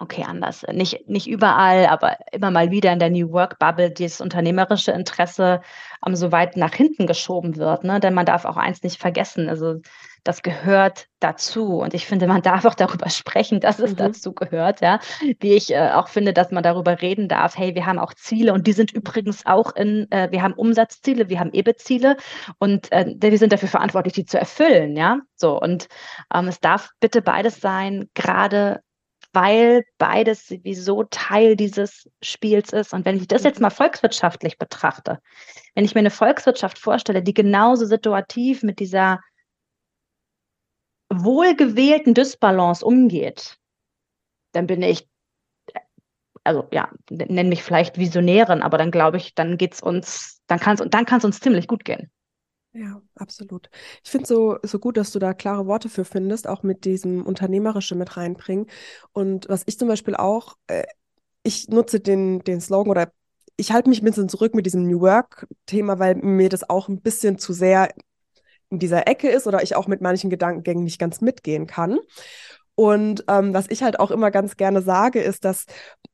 okay, 0.00 0.24
anders. 0.26 0.64
Nicht, 0.72 1.08
nicht 1.08 1.28
überall, 1.28 1.86
aber 1.86 2.16
immer 2.32 2.50
mal 2.50 2.70
wieder 2.70 2.92
in 2.92 2.98
der 2.98 3.10
New 3.10 3.32
Work 3.32 3.58
Bubble 3.58 3.90
dieses 3.90 4.20
unternehmerische 4.20 4.92
Interesse 4.92 5.60
ähm, 6.06 6.16
so 6.16 6.32
weit 6.32 6.56
nach 6.56 6.74
hinten 6.74 7.06
geschoben 7.06 7.56
wird. 7.56 7.84
Ne? 7.84 8.00
Denn 8.00 8.14
man 8.14 8.26
darf 8.26 8.46
auch 8.46 8.56
eins 8.56 8.82
nicht 8.82 8.98
vergessen. 8.98 9.48
Also 9.50 9.80
das 10.24 10.42
gehört 10.42 11.06
dazu. 11.20 11.78
Und 11.78 11.94
ich 11.94 12.06
finde, 12.06 12.26
man 12.26 12.42
darf 12.42 12.64
auch 12.64 12.74
darüber 12.74 13.08
sprechen, 13.10 13.60
dass 13.60 13.78
es 13.78 13.92
mhm. 13.92 13.96
dazu 13.96 14.32
gehört. 14.32 14.80
Ja? 14.80 15.00
Wie 15.40 15.54
ich 15.54 15.72
äh, 15.72 15.90
auch 15.92 16.08
finde, 16.08 16.32
dass 16.32 16.50
man 16.50 16.62
darüber 16.62 17.00
reden 17.00 17.28
darf, 17.28 17.56
hey, 17.56 17.74
wir 17.74 17.86
haben 17.86 17.98
auch 17.98 18.14
Ziele 18.14 18.52
und 18.52 18.66
die 18.66 18.72
sind 18.72 18.92
übrigens 18.92 19.46
auch 19.46 19.74
in, 19.74 20.10
äh, 20.10 20.28
wir 20.30 20.42
haben 20.42 20.54
Umsatzziele, 20.54 21.28
wir 21.28 21.40
haben 21.40 21.52
EBIT-Ziele 21.52 22.16
und 22.58 22.90
äh, 22.92 23.14
wir 23.18 23.38
sind 23.38 23.52
dafür 23.52 23.68
verantwortlich, 23.68 24.14
die 24.14 24.24
zu 24.24 24.38
erfüllen. 24.38 24.96
Ja, 24.96 25.18
so. 25.34 25.60
Und 25.60 25.88
ähm, 26.34 26.48
es 26.48 26.60
darf 26.60 26.90
bitte 27.00 27.22
beides 27.22 27.60
sein, 27.60 28.08
gerade 28.14 28.80
weil 29.32 29.84
beides 29.98 30.46
sowieso 30.46 31.04
Teil 31.04 31.56
dieses 31.56 32.08
Spiels 32.20 32.72
ist. 32.72 32.92
Und 32.92 33.04
wenn 33.04 33.16
ich 33.16 33.28
das 33.28 33.44
jetzt 33.44 33.58
mhm. 33.58 33.64
mal 33.64 33.70
volkswirtschaftlich 33.70 34.58
betrachte, 34.58 35.18
wenn 35.74 35.84
ich 35.84 35.94
mir 35.94 36.00
eine 36.00 36.10
Volkswirtschaft 36.10 36.78
vorstelle, 36.78 37.22
die 37.22 37.34
genauso 37.34 37.86
situativ 37.86 38.62
mit 38.62 38.80
dieser 38.80 39.20
wohlgewählten 41.12 42.14
Dysbalance 42.14 42.84
umgeht, 42.84 43.58
dann 44.52 44.66
bin 44.66 44.82
ich, 44.82 45.08
also 46.44 46.66
ja, 46.72 46.90
nenn 47.10 47.48
mich 47.48 47.62
vielleicht 47.62 47.98
Visionärin, 47.98 48.62
aber 48.62 48.78
dann 48.78 48.90
glaube 48.90 49.16
ich, 49.16 49.34
dann 49.34 49.58
geht's 49.58 49.82
uns, 49.82 50.40
dann 50.46 50.58
kann 50.58 50.76
es 50.76 50.82
dann 50.88 51.04
kann's 51.04 51.24
uns 51.24 51.40
ziemlich 51.40 51.66
gut 51.66 51.84
gehen. 51.84 52.10
Ja, 52.72 53.02
absolut. 53.16 53.68
Ich 54.04 54.10
finde 54.10 54.26
so, 54.26 54.58
so 54.62 54.78
gut, 54.78 54.96
dass 54.96 55.10
du 55.10 55.18
da 55.18 55.34
klare 55.34 55.66
Worte 55.66 55.88
für 55.88 56.04
findest, 56.04 56.46
auch 56.46 56.62
mit 56.62 56.84
diesem 56.84 57.26
Unternehmerische 57.26 57.96
mit 57.96 58.16
reinbringen. 58.16 58.66
Und 59.12 59.48
was 59.48 59.64
ich 59.66 59.76
zum 59.76 59.88
Beispiel 59.88 60.14
auch, 60.14 60.56
äh, 60.68 60.84
ich 61.42 61.68
nutze 61.68 62.00
den, 62.00 62.40
den 62.40 62.60
Slogan 62.60 62.90
oder 62.90 63.12
ich 63.56 63.72
halte 63.72 63.88
mich 63.88 64.02
ein 64.02 64.04
bisschen 64.04 64.28
zurück 64.28 64.54
mit 64.54 64.66
diesem 64.66 64.86
New 64.86 65.00
Work-Thema, 65.00 65.98
weil 65.98 66.14
mir 66.16 66.48
das 66.48 66.68
auch 66.70 66.88
ein 66.88 67.00
bisschen 67.00 67.38
zu 67.38 67.52
sehr 67.52 67.92
in 68.70 68.78
dieser 68.78 69.06
Ecke 69.06 69.28
ist 69.28 69.46
oder 69.46 69.62
ich 69.62 69.76
auch 69.76 69.88
mit 69.88 70.00
manchen 70.00 70.30
Gedankengängen 70.30 70.84
nicht 70.84 70.98
ganz 70.98 71.20
mitgehen 71.20 71.66
kann. 71.66 71.98
Und 72.80 73.24
ähm, 73.28 73.52
was 73.52 73.66
ich 73.68 73.82
halt 73.82 74.00
auch 74.00 74.10
immer 74.10 74.30
ganz 74.30 74.56
gerne 74.56 74.80
sage, 74.80 75.20
ist, 75.20 75.44
dass 75.44 75.66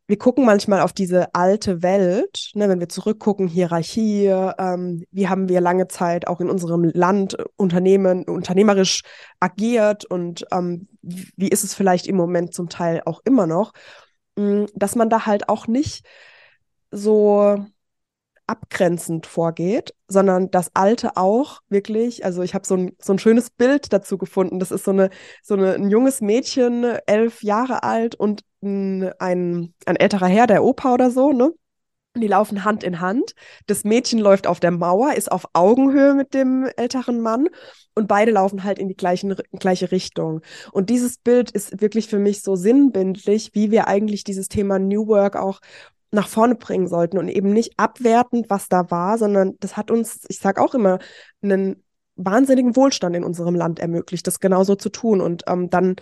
wir 0.08 0.18
gucken 0.18 0.44
manchmal 0.44 0.80
auf 0.80 0.92
diese 0.92 1.32
alte 1.34 1.82
Welt, 1.82 2.50
ne, 2.54 2.68
wenn 2.68 2.80
wir 2.80 2.88
zurückgucken, 2.88 3.46
Hierarchie, 3.46 4.26
ähm, 4.26 5.04
wie 5.12 5.28
haben 5.28 5.48
wir 5.48 5.60
lange 5.60 5.86
Zeit 5.86 6.26
auch 6.26 6.40
in 6.40 6.50
unserem 6.50 6.84
Land 6.92 7.36
Unternehmen, 7.56 8.24
unternehmerisch 8.24 9.02
agiert 9.38 10.04
und 10.06 10.44
ähm, 10.50 10.88
wie 11.02 11.48
ist 11.48 11.62
es 11.62 11.74
vielleicht 11.74 12.08
im 12.08 12.16
Moment 12.16 12.52
zum 12.52 12.68
Teil 12.68 13.02
auch 13.04 13.20
immer 13.24 13.46
noch, 13.46 13.72
mm, 14.36 14.64
dass 14.74 14.96
man 14.96 15.08
da 15.08 15.26
halt 15.26 15.48
auch 15.48 15.68
nicht 15.68 16.04
so 16.90 17.64
abgrenzend 18.46 19.26
vorgeht, 19.26 19.94
sondern 20.08 20.50
das 20.50 20.70
Alte 20.74 21.16
auch 21.16 21.60
wirklich, 21.68 22.24
also 22.24 22.42
ich 22.42 22.54
habe 22.54 22.66
so 22.66 22.76
ein, 22.76 22.96
so 23.00 23.12
ein 23.12 23.18
schönes 23.18 23.50
Bild 23.50 23.92
dazu 23.92 24.18
gefunden. 24.18 24.58
Das 24.60 24.70
ist 24.70 24.84
so, 24.84 24.92
eine, 24.92 25.10
so 25.42 25.54
eine, 25.54 25.74
ein 25.74 25.90
junges 25.90 26.20
Mädchen, 26.20 26.84
elf 27.06 27.42
Jahre 27.42 27.82
alt 27.82 28.14
und 28.14 28.42
ein, 28.62 29.10
ein, 29.18 29.74
ein 29.86 29.96
älterer 29.96 30.28
Herr, 30.28 30.46
der 30.46 30.64
Opa 30.64 30.94
oder 30.94 31.10
so, 31.10 31.32
ne? 31.32 31.52
Die 32.16 32.28
laufen 32.28 32.64
Hand 32.64 32.82
in 32.82 33.00
Hand. 33.00 33.34
Das 33.66 33.84
Mädchen 33.84 34.18
läuft 34.18 34.46
auf 34.46 34.58
der 34.58 34.70
Mauer, 34.70 35.12
ist 35.12 35.30
auf 35.30 35.44
Augenhöhe 35.52 36.14
mit 36.14 36.32
dem 36.32 36.66
älteren 36.76 37.20
Mann 37.20 37.48
und 37.94 38.08
beide 38.08 38.30
laufen 38.30 38.64
halt 38.64 38.78
in 38.78 38.88
die 38.88 38.96
gleichen, 38.96 39.36
gleiche 39.58 39.90
Richtung. 39.90 40.40
Und 40.72 40.88
dieses 40.88 41.18
Bild 41.18 41.50
ist 41.50 41.80
wirklich 41.80 42.08
für 42.08 42.18
mich 42.18 42.42
so 42.42 42.56
sinnbildlich, 42.56 43.50
wie 43.54 43.70
wir 43.70 43.86
eigentlich 43.86 44.24
dieses 44.24 44.48
Thema 44.48 44.78
New 44.78 45.08
Work 45.08 45.36
auch 45.36 45.60
nach 46.16 46.28
vorne 46.28 46.56
bringen 46.56 46.88
sollten 46.88 47.18
und 47.18 47.28
eben 47.28 47.52
nicht 47.52 47.74
abwertend, 47.76 48.50
was 48.50 48.68
da 48.68 48.90
war, 48.90 49.18
sondern 49.18 49.54
das 49.60 49.76
hat 49.76 49.90
uns, 49.90 50.24
ich 50.28 50.38
sage 50.38 50.60
auch 50.60 50.74
immer, 50.74 50.98
einen 51.42 51.84
wahnsinnigen 52.16 52.74
Wohlstand 52.74 53.14
in 53.14 53.22
unserem 53.22 53.54
Land 53.54 53.78
ermöglicht, 53.78 54.26
das 54.26 54.40
genauso 54.40 54.74
zu 54.74 54.88
tun 54.88 55.20
und 55.20 55.44
ähm, 55.46 55.70
dann 55.70 55.96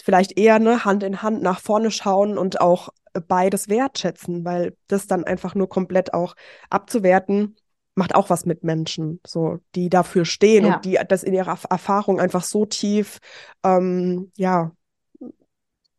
vielleicht 0.00 0.38
eher 0.38 0.58
ne, 0.58 0.84
Hand 0.84 1.02
in 1.02 1.22
Hand 1.22 1.42
nach 1.42 1.60
vorne 1.60 1.90
schauen 1.90 2.36
und 2.36 2.60
auch 2.60 2.90
beides 3.26 3.68
wertschätzen, 3.68 4.44
weil 4.44 4.76
das 4.86 5.06
dann 5.06 5.24
einfach 5.24 5.54
nur 5.54 5.68
komplett 5.68 6.12
auch 6.12 6.34
abzuwerten, 6.68 7.56
macht 7.94 8.14
auch 8.14 8.28
was 8.28 8.44
mit 8.44 8.64
Menschen, 8.64 9.20
so 9.26 9.60
die 9.74 9.88
dafür 9.88 10.24
stehen 10.24 10.66
ja. 10.66 10.74
und 10.74 10.84
die 10.84 10.98
das 11.08 11.22
in 11.22 11.32
ihrer 11.32 11.58
Erfahrung 11.70 12.20
einfach 12.20 12.42
so 12.42 12.66
tief, 12.66 13.18
ähm, 13.64 14.30
ja, 14.36 14.72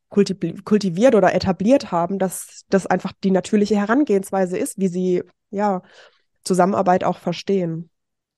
kultiviert 0.09 1.15
oder 1.15 1.33
etabliert 1.33 1.91
haben, 1.91 2.19
dass 2.19 2.63
das 2.69 2.87
einfach 2.87 3.11
die 3.23 3.31
natürliche 3.31 3.75
Herangehensweise 3.75 4.57
ist, 4.57 4.77
wie 4.77 4.87
sie 4.87 5.23
ja 5.49 5.81
Zusammenarbeit 6.43 7.03
auch 7.03 7.17
verstehen. 7.17 7.89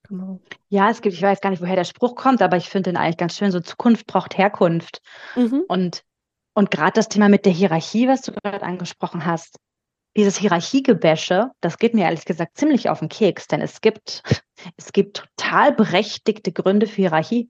Genau. 0.08 0.40
Ja, 0.68 0.90
es 0.90 1.02
gibt, 1.02 1.14
ich 1.14 1.22
weiß 1.22 1.40
gar 1.40 1.50
nicht, 1.50 1.60
woher 1.60 1.76
der 1.76 1.84
Spruch 1.84 2.14
kommt, 2.14 2.40
aber 2.40 2.56
ich 2.56 2.70
finde 2.70 2.90
den 2.90 2.96
eigentlich 2.96 3.18
ganz 3.18 3.36
schön. 3.36 3.50
So 3.50 3.60
Zukunft 3.60 4.06
braucht 4.06 4.38
Herkunft. 4.38 5.02
Mhm. 5.36 5.64
Und 5.68 6.02
und 6.58 6.72
gerade 6.72 6.90
das 6.94 7.08
Thema 7.08 7.28
mit 7.28 7.46
der 7.46 7.52
Hierarchie, 7.52 8.08
was 8.08 8.22
du 8.22 8.32
gerade 8.32 8.64
angesprochen 8.64 9.24
hast, 9.24 9.60
dieses 10.16 10.36
Hierarchiegebäsche, 10.36 11.52
das 11.60 11.78
geht 11.78 11.94
mir 11.94 12.02
ehrlich 12.02 12.24
gesagt 12.24 12.58
ziemlich 12.58 12.90
auf 12.90 12.98
den 12.98 13.08
Keks, 13.08 13.46
denn 13.46 13.60
es 13.60 13.80
gibt, 13.80 14.24
es 14.76 14.90
gibt 14.92 15.18
total 15.36 15.72
berechtigte 15.72 16.50
Gründe 16.50 16.88
für 16.88 16.96
Hierarchie. 17.02 17.48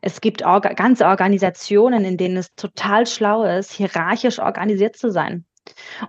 Es 0.00 0.20
gibt 0.20 0.44
orga 0.44 0.72
ganze 0.72 1.06
Organisationen, 1.06 2.04
in 2.04 2.16
denen 2.16 2.36
es 2.36 2.54
total 2.54 3.06
schlau 3.06 3.44
ist, 3.44 3.72
hierarchisch 3.72 4.38
organisiert 4.38 4.96
zu 4.96 5.10
sein. 5.10 5.44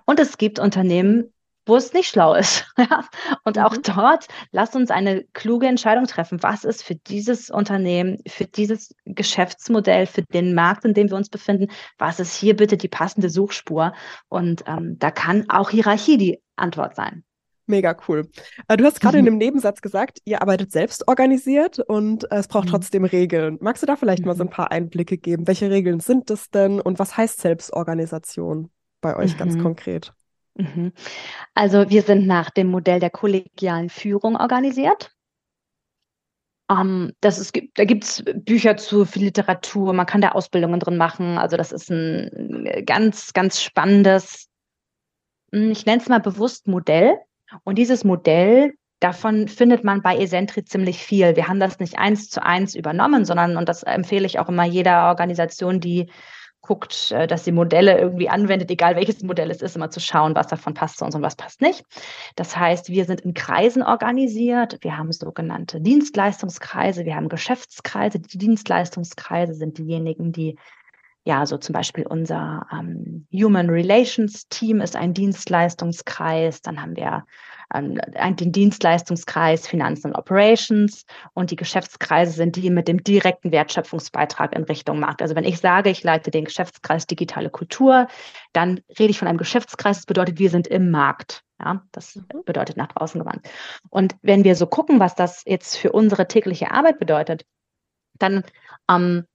Und 0.04 0.20
es 0.20 0.38
gibt 0.38 0.58
Unternehmen, 0.58 1.32
wo 1.66 1.76
es 1.76 1.92
nicht 1.92 2.08
schlau 2.08 2.34
ist. 2.34 2.66
und 3.44 3.58
auch 3.58 3.76
mhm. 3.76 3.82
dort, 3.82 4.26
lasst 4.50 4.74
uns 4.74 4.90
eine 4.90 5.24
kluge 5.32 5.66
Entscheidung 5.66 6.06
treffen. 6.06 6.42
Was 6.42 6.64
ist 6.64 6.82
für 6.82 6.94
dieses 6.94 7.50
Unternehmen, 7.50 8.18
für 8.26 8.46
dieses 8.46 8.94
Geschäftsmodell, 9.04 10.06
für 10.06 10.22
den 10.22 10.54
Markt, 10.54 10.84
in 10.84 10.94
dem 10.94 11.10
wir 11.10 11.16
uns 11.16 11.28
befinden, 11.28 11.68
was 11.98 12.20
ist 12.20 12.34
hier 12.34 12.56
bitte 12.56 12.76
die 12.76 12.88
passende 12.88 13.30
Suchspur? 13.30 13.92
Und 14.28 14.64
ähm, 14.66 14.98
da 14.98 15.10
kann 15.10 15.48
auch 15.48 15.70
Hierarchie 15.70 16.18
die 16.18 16.42
Antwort 16.56 16.96
sein. 16.96 17.24
Mega 17.70 17.96
cool. 18.08 18.28
Äh, 18.68 18.76
du 18.76 18.84
hast 18.84 19.00
gerade 19.00 19.16
mhm. 19.16 19.26
in 19.26 19.32
einem 19.32 19.38
Nebensatz 19.38 19.80
gesagt, 19.80 20.18
ihr 20.24 20.42
arbeitet 20.42 20.72
selbst 20.72 21.06
organisiert 21.08 21.78
und 21.78 22.30
äh, 22.30 22.36
es 22.36 22.48
braucht 22.48 22.66
mhm. 22.66 22.70
trotzdem 22.70 23.04
Regeln. 23.04 23.58
Magst 23.60 23.82
du 23.82 23.86
da 23.86 23.96
vielleicht 23.96 24.26
mal 24.26 24.34
so 24.34 24.42
ein 24.42 24.48
mhm. 24.48 24.52
paar 24.52 24.72
Einblicke 24.72 25.16
geben? 25.16 25.46
Welche 25.46 25.70
Regeln 25.70 26.00
sind 26.00 26.30
das 26.30 26.50
denn 26.50 26.80
und 26.80 26.98
was 26.98 27.16
heißt 27.16 27.40
Selbstorganisation 27.40 28.70
bei 29.00 29.16
euch 29.16 29.38
ganz 29.38 29.54
mhm. 29.54 29.62
konkret? 29.62 30.12
Mhm. 30.56 30.92
Also 31.54 31.88
wir 31.88 32.02
sind 32.02 32.26
nach 32.26 32.50
dem 32.50 32.66
Modell 32.66 33.00
der 33.00 33.10
kollegialen 33.10 33.88
Führung 33.88 34.36
organisiert. 34.36 35.12
Ähm, 36.70 37.12
das 37.20 37.38
ist, 37.38 37.58
da 37.74 37.84
gibt 37.84 38.04
es 38.04 38.24
Bücher 38.34 38.76
zu, 38.76 39.04
viel 39.04 39.24
Literatur, 39.24 39.92
man 39.92 40.06
kann 40.06 40.20
da 40.20 40.30
Ausbildungen 40.30 40.80
drin 40.80 40.96
machen. 40.96 41.38
Also 41.38 41.56
das 41.56 41.72
ist 41.72 41.90
ein 41.90 42.84
ganz, 42.84 43.32
ganz 43.32 43.62
spannendes, 43.62 44.48
hm, 45.52 45.70
ich 45.70 45.86
nenne 45.86 46.02
es 46.02 46.08
mal 46.08 46.20
bewusst 46.20 46.66
Modell. 46.68 47.16
Und 47.64 47.76
dieses 47.76 48.04
Modell, 48.04 48.72
davon 49.00 49.48
findet 49.48 49.84
man 49.84 50.02
bei 50.02 50.16
Esentri 50.16 50.64
ziemlich 50.64 51.02
viel. 51.02 51.36
Wir 51.36 51.48
haben 51.48 51.60
das 51.60 51.78
nicht 51.78 51.98
eins 51.98 52.28
zu 52.28 52.42
eins 52.44 52.74
übernommen, 52.74 53.24
sondern, 53.24 53.56
und 53.56 53.68
das 53.68 53.82
empfehle 53.82 54.26
ich 54.26 54.38
auch 54.38 54.48
immer 54.48 54.64
jeder 54.64 55.08
Organisation, 55.08 55.80
die 55.80 56.10
guckt, 56.62 57.10
äh, 57.12 57.26
dass 57.26 57.44
sie 57.44 57.52
Modelle 57.52 57.98
irgendwie 57.98 58.28
anwendet, 58.28 58.70
egal 58.70 58.96
welches 58.96 59.22
Modell 59.22 59.50
es 59.50 59.62
ist, 59.62 59.76
immer 59.76 59.90
zu 59.90 60.00
schauen, 60.00 60.34
was 60.34 60.48
davon 60.48 60.74
passt 60.74 60.98
zu 60.98 61.04
uns 61.04 61.14
und 61.14 61.22
was 61.22 61.36
passt 61.36 61.60
nicht. 61.60 61.84
Das 62.36 62.56
heißt, 62.56 62.90
wir 62.90 63.04
sind 63.06 63.22
in 63.22 63.34
Kreisen 63.34 63.82
organisiert. 63.82 64.78
Wir 64.82 64.96
haben 64.96 65.10
sogenannte 65.12 65.80
Dienstleistungskreise, 65.80 67.04
wir 67.04 67.16
haben 67.16 67.28
Geschäftskreise. 67.28 68.20
Die 68.20 68.38
Dienstleistungskreise 68.38 69.54
sind 69.54 69.78
diejenigen, 69.78 70.32
die 70.32 70.56
ja, 71.30 71.46
so 71.46 71.58
zum 71.58 71.74
Beispiel 71.74 72.04
unser 72.08 72.66
ähm, 72.72 73.24
Human 73.32 73.70
Relations 73.70 74.48
Team 74.48 74.80
ist 74.80 74.96
ein 74.96 75.14
Dienstleistungskreis. 75.14 76.60
Dann 76.60 76.82
haben 76.82 76.96
wir 76.96 77.24
ähm, 77.72 78.00
den 78.34 78.50
Dienstleistungskreis 78.50 79.68
Finanzen 79.68 80.08
und 80.08 80.16
Operations 80.16 81.04
und 81.32 81.52
die 81.52 81.56
Geschäftskreise 81.56 82.32
sind 82.32 82.56
die 82.56 82.68
mit 82.68 82.88
dem 82.88 83.04
direkten 83.04 83.52
Wertschöpfungsbeitrag 83.52 84.56
in 84.56 84.64
Richtung 84.64 84.98
Markt. 84.98 85.22
Also 85.22 85.36
wenn 85.36 85.44
ich 85.44 85.60
sage, 85.60 85.90
ich 85.90 86.02
leite 86.02 86.32
den 86.32 86.46
Geschäftskreis 86.46 87.06
digitale 87.06 87.48
Kultur, 87.48 88.08
dann 88.52 88.80
rede 88.98 89.12
ich 89.12 89.20
von 89.20 89.28
einem 89.28 89.38
Geschäftskreis. 89.38 89.98
Das 89.98 90.06
bedeutet, 90.06 90.40
wir 90.40 90.50
sind 90.50 90.66
im 90.66 90.90
Markt. 90.90 91.44
Ja, 91.60 91.84
das 91.92 92.16
mhm. 92.16 92.42
bedeutet 92.44 92.76
nach 92.76 92.88
draußen 92.88 93.20
gewandt. 93.20 93.48
Und 93.88 94.16
wenn 94.22 94.42
wir 94.42 94.56
so 94.56 94.66
gucken, 94.66 94.98
was 94.98 95.14
das 95.14 95.44
jetzt 95.46 95.76
für 95.76 95.92
unsere 95.92 96.26
tägliche 96.26 96.72
Arbeit 96.72 96.98
bedeutet, 96.98 97.44
dann 98.18 98.42
ähm, 98.90 99.26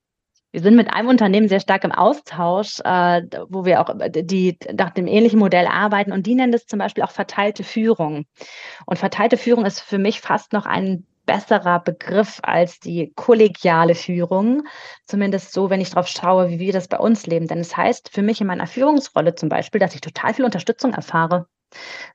wir 0.56 0.62
sind 0.62 0.78
mit 0.78 0.94
einem 0.94 1.10
Unternehmen 1.10 1.50
sehr 1.50 1.60
stark 1.60 1.84
im 1.84 1.92
Austausch, 1.92 2.80
äh, 2.86 3.24
wo 3.50 3.66
wir 3.66 3.82
auch 3.82 3.94
die 4.08 4.58
nach 4.74 4.92
dem 4.92 5.06
ähnlichen 5.06 5.38
Modell 5.38 5.68
arbeiten 5.68 6.14
und 6.14 6.26
die 6.26 6.34
nennen 6.34 6.54
das 6.54 6.66
zum 6.66 6.80
Beispiel 6.80 7.04
auch 7.04 7.12
verteilte 7.12 7.66
Führung. 7.66 8.24
Und 8.86 8.98
verteilte 8.98 9.36
Führung 9.36 9.66
ist 9.66 9.82
für 9.82 9.98
mich 9.98 10.22
fast 10.22 10.54
noch 10.54 10.66
ein 10.66 11.06
besserer 11.26 11.82
Begriff 11.82 12.40
als 12.42 12.80
die 12.80 13.12
kollegiale 13.18 13.96
Führung. 13.96 14.64
Zumindest 15.06 15.52
so, 15.52 15.70
wenn 15.70 15.82
ich 15.82 15.90
darauf 15.90 16.08
schaue, 16.08 16.50
wie 16.50 16.60
wir 16.60 16.72
das 16.72 16.88
bei 16.88 17.00
uns 17.00 17.28
leben. 17.28 17.48
Denn 17.48 17.60
es 17.60 17.70
das 17.70 17.78
heißt 17.78 18.10
für 18.14 18.22
mich 18.22 18.40
in 18.40 18.48
meiner 18.48 18.68
Führungsrolle 18.68 19.36
zum 19.36 19.50
Beispiel, 19.50 19.80
dass 19.80 19.94
ich 19.94 20.00
total 20.00 20.34
viel 20.34 20.46
Unterstützung 20.46 20.94
erfahre 20.94 21.48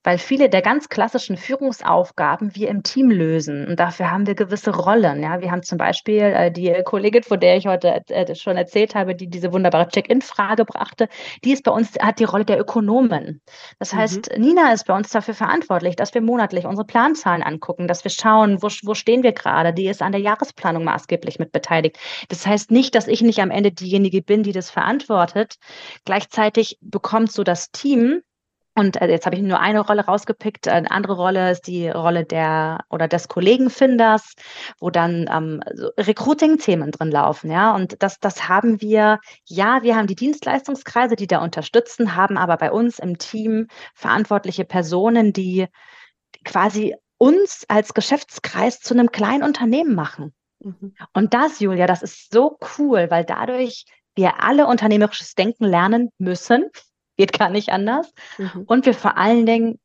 weil 0.03 0.19
viele 0.19 0.49
der 0.49 0.63
ganz 0.63 0.89
klassischen 0.89 1.37
Führungsaufgaben 1.37 2.55
wir 2.55 2.69
im 2.69 2.83
Team 2.83 3.11
lösen. 3.11 3.67
Und 3.67 3.81
dafür 3.81 4.11
haben 4.11 4.27
wir 4.27 4.35
gewisse 4.35 4.75
Rollen. 4.75 5.23
Ja, 5.23 5.41
wir 5.41 5.51
haben 5.51 5.63
zum 5.63 5.79
Beispiel 5.79 6.23
äh, 6.23 6.51
die 6.51 6.73
Kollegin, 6.85 7.23
von 7.23 7.39
der 7.39 7.57
ich 7.57 7.67
heute 7.67 8.03
äh, 8.09 8.35
schon 8.35 8.57
erzählt 8.57 8.95
habe, 8.95 9.15
die 9.15 9.29
diese 9.29 9.53
wunderbare 9.53 9.89
Check-in-Frage 9.89 10.65
brachte, 10.65 11.09
die 11.45 11.53
ist 11.53 11.65
bei 11.65 11.73
uns, 11.73 11.93
hat 12.01 12.19
die 12.19 12.25
Rolle 12.25 12.45
der 12.45 12.59
Ökonomen. 12.59 13.43
Das 13.79 13.93
heißt, 13.93 14.37
mhm. 14.37 14.43
Nina 14.43 14.73
ist 14.73 14.87
bei 14.87 14.97
uns 14.97 15.11
dafür 15.11 15.35
verantwortlich, 15.35 15.97
dass 15.97 16.15
wir 16.15 16.23
monatlich 16.23 16.65
unsere 16.65 16.87
Planzahlen 16.87 17.43
angucken, 17.43 17.89
dass 17.89 18.05
wir 18.05 18.11
schauen, 18.11 18.63
wo, 18.63 18.69
wo 18.83 18.95
stehen 18.95 19.23
wir 19.23 19.33
gerade. 19.33 19.73
Die 19.73 19.89
ist 19.89 20.03
an 20.03 20.13
der 20.13 20.21
Jahresplanung 20.21 20.85
maßgeblich 20.85 21.39
mit 21.39 21.53
beteiligt. 21.53 21.99
Das 22.29 22.47
heißt 22.47 22.71
nicht, 22.71 22.95
dass 22.95 23.09
ich 23.09 23.23
nicht 23.23 23.41
am 23.41 23.51
Ende 23.51 23.73
diejenige 23.73 24.23
bin, 24.23 24.43
die 24.43 24.53
das 24.53 24.71
verantwortet. 24.71 25.57
Gleichzeitig 26.05 26.79
bekommt 26.81 27.33
so 27.33 27.45
das 27.45 27.71
Team 27.71 28.23
und 28.81 29.01
äh, 29.01 29.09
jetzt 29.09 29.27
habe 29.27 29.37
ich 29.37 29.43
nur 29.43 29.61
eine 29.61 29.81
Rolle 29.81 30.07
rausgepickt. 30.07 30.67
Eine 30.67 30.91
andere 30.91 31.13
Rolle 31.13 31.51
ist 31.51 31.67
die 31.67 31.91
Rolle 31.91 32.25
der 32.25 32.81
oder 32.89 33.09
des 33.09 33.29
Kollegenfinders, 33.29 34.33
wo 34.79 34.89
dann 34.89 35.29
ähm, 35.31 35.63
so 35.75 35.91
Recruiting-Themen 35.99 36.91
drin 36.91 37.11
laufen. 37.11 37.51
Ja, 37.51 37.75
und 37.75 38.03
das, 38.03 38.19
das 38.21 38.49
haben 38.49 38.81
wir, 38.81 39.21
ja, 39.45 39.83
wir 39.83 39.97
haben 39.97 40.07
die 40.07 40.15
Dienstleistungskreise, 40.15 41.15
die 41.15 41.27
da 41.27 41.43
unterstützen, 41.43 42.17
haben 42.17 42.39
aber 42.39 42.57
bei 42.57 42.73
uns 42.73 42.99
im 42.99 43.19
Team 43.19 43.67
verantwortliche 43.95 44.65
Personen, 44.65 45.35
die 45.35 45.67
quasi 46.47 46.97
uns 47.19 47.67
als 47.69 47.93
Geschäftskreis 47.93 48.81
zu 48.81 48.95
einem 48.95 49.13
kleinen 49.13 49.43
Unternehmen 49.43 49.95
machen. 49.95 50.33
Mhm. 50.61 50.95
Und 51.13 51.35
das, 51.35 51.61
Julia, 51.61 51.87
das 51.87 52.03
ist 52.03 52.33
so 52.33 52.59
cool, 52.79 53.11
weil 53.11 53.27
dadurch 53.27 53.85
wir 54.15 54.43
alle 54.43 54.67
unternehmerisches 54.67 55.35
Denken 55.35 55.67
lernen 55.67 56.09
müssen 56.17 56.71
geht 57.21 57.39
gar 57.39 57.51
nicht 57.51 57.69
anders. 57.69 58.11
Mhm. 58.39 58.65
Und 58.67 58.87
wir 58.87 58.95
vor 58.95 59.19
allen 59.19 59.45
Dingen, 59.45 59.79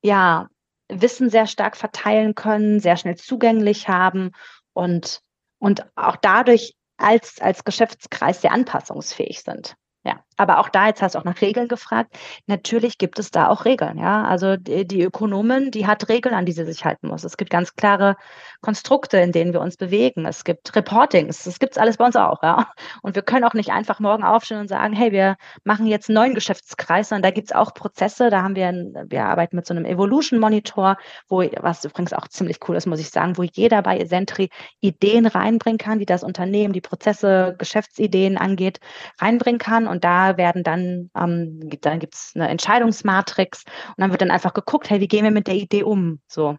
ja, 0.00 0.48
Wissen 0.88 1.28
sehr 1.28 1.48
stark 1.48 1.76
verteilen 1.76 2.36
können, 2.36 2.78
sehr 2.78 2.96
schnell 2.96 3.16
zugänglich 3.16 3.88
haben 3.88 4.30
und, 4.74 5.20
und 5.58 5.84
auch 5.96 6.14
dadurch 6.16 6.76
als, 6.96 7.40
als 7.40 7.64
Geschäftskreis 7.64 8.42
sehr 8.42 8.52
anpassungsfähig 8.52 9.42
sind. 9.42 9.74
Ja, 10.08 10.20
aber 10.38 10.58
auch 10.58 10.70
da, 10.70 10.86
jetzt 10.86 11.02
hast 11.02 11.14
du 11.14 11.18
auch 11.18 11.24
nach 11.24 11.42
Regeln 11.42 11.68
gefragt. 11.68 12.16
Natürlich 12.46 12.96
gibt 12.96 13.18
es 13.18 13.30
da 13.30 13.48
auch 13.48 13.66
Regeln, 13.66 13.98
ja. 13.98 14.24
Also 14.24 14.56
die, 14.56 14.86
die 14.86 15.02
Ökonomin, 15.02 15.70
die 15.70 15.86
hat 15.86 16.08
Regeln, 16.08 16.34
an 16.34 16.46
die 16.46 16.52
sie 16.52 16.64
sich 16.64 16.86
halten 16.86 17.08
muss. 17.08 17.24
Es 17.24 17.36
gibt 17.36 17.50
ganz 17.50 17.74
klare 17.76 18.16
Konstrukte, 18.62 19.18
in 19.18 19.32
denen 19.32 19.52
wir 19.52 19.60
uns 19.60 19.76
bewegen. 19.76 20.24
Es 20.24 20.44
gibt 20.44 20.74
Reportings, 20.74 21.44
das 21.44 21.58
gibt 21.58 21.72
es 21.72 21.78
alles 21.78 21.98
bei 21.98 22.06
uns 22.06 22.16
auch, 22.16 22.42
ja. 22.42 22.70
Und 23.02 23.16
wir 23.16 23.22
können 23.22 23.44
auch 23.44 23.52
nicht 23.52 23.70
einfach 23.70 24.00
morgen 24.00 24.24
aufstehen 24.24 24.60
und 24.60 24.68
sagen, 24.68 24.94
hey, 24.94 25.12
wir 25.12 25.36
machen 25.64 25.86
jetzt 25.86 26.08
einen 26.08 26.14
neuen 26.14 26.34
Geschäftskreis, 26.34 27.10
sondern 27.10 27.24
da 27.24 27.30
gibt 27.30 27.50
es 27.50 27.54
auch 27.54 27.74
Prozesse. 27.74 28.30
Da 28.30 28.40
haben 28.40 28.56
wir, 28.56 28.68
ein, 28.68 28.94
wir 29.10 29.26
arbeiten 29.26 29.56
mit 29.56 29.66
so 29.66 29.74
einem 29.74 29.84
Evolution 29.84 30.40
Monitor, 30.40 30.96
wo, 31.28 31.42
was 31.60 31.84
übrigens 31.84 32.14
auch 32.14 32.28
ziemlich 32.28 32.60
cool 32.66 32.76
ist, 32.76 32.86
muss 32.86 33.00
ich 33.00 33.10
sagen, 33.10 33.36
wo 33.36 33.42
jeder 33.42 33.82
bei 33.82 33.98
Esentri 33.98 34.48
Ideen 34.80 35.26
reinbringen 35.26 35.76
kann, 35.76 35.98
die 35.98 36.06
das 36.06 36.22
Unternehmen, 36.22 36.72
die 36.72 36.80
Prozesse, 36.80 37.56
Geschäftsideen 37.58 38.38
angeht, 38.38 38.80
reinbringen 39.20 39.58
kann. 39.58 39.86
Und 39.86 39.97
und 39.98 40.04
da 40.04 40.36
werden 40.36 40.62
dann, 40.62 41.10
ähm, 41.16 41.58
dann 41.80 41.98
gibt 41.98 42.14
es 42.14 42.30
eine 42.36 42.48
Entscheidungsmatrix 42.48 43.64
und 43.88 43.98
dann 43.98 44.12
wird 44.12 44.20
dann 44.20 44.30
einfach 44.30 44.54
geguckt, 44.54 44.88
hey, 44.88 45.00
wie 45.00 45.08
gehen 45.08 45.24
wir 45.24 45.32
mit 45.32 45.48
der 45.48 45.56
Idee 45.56 45.82
um? 45.82 46.20
So. 46.28 46.56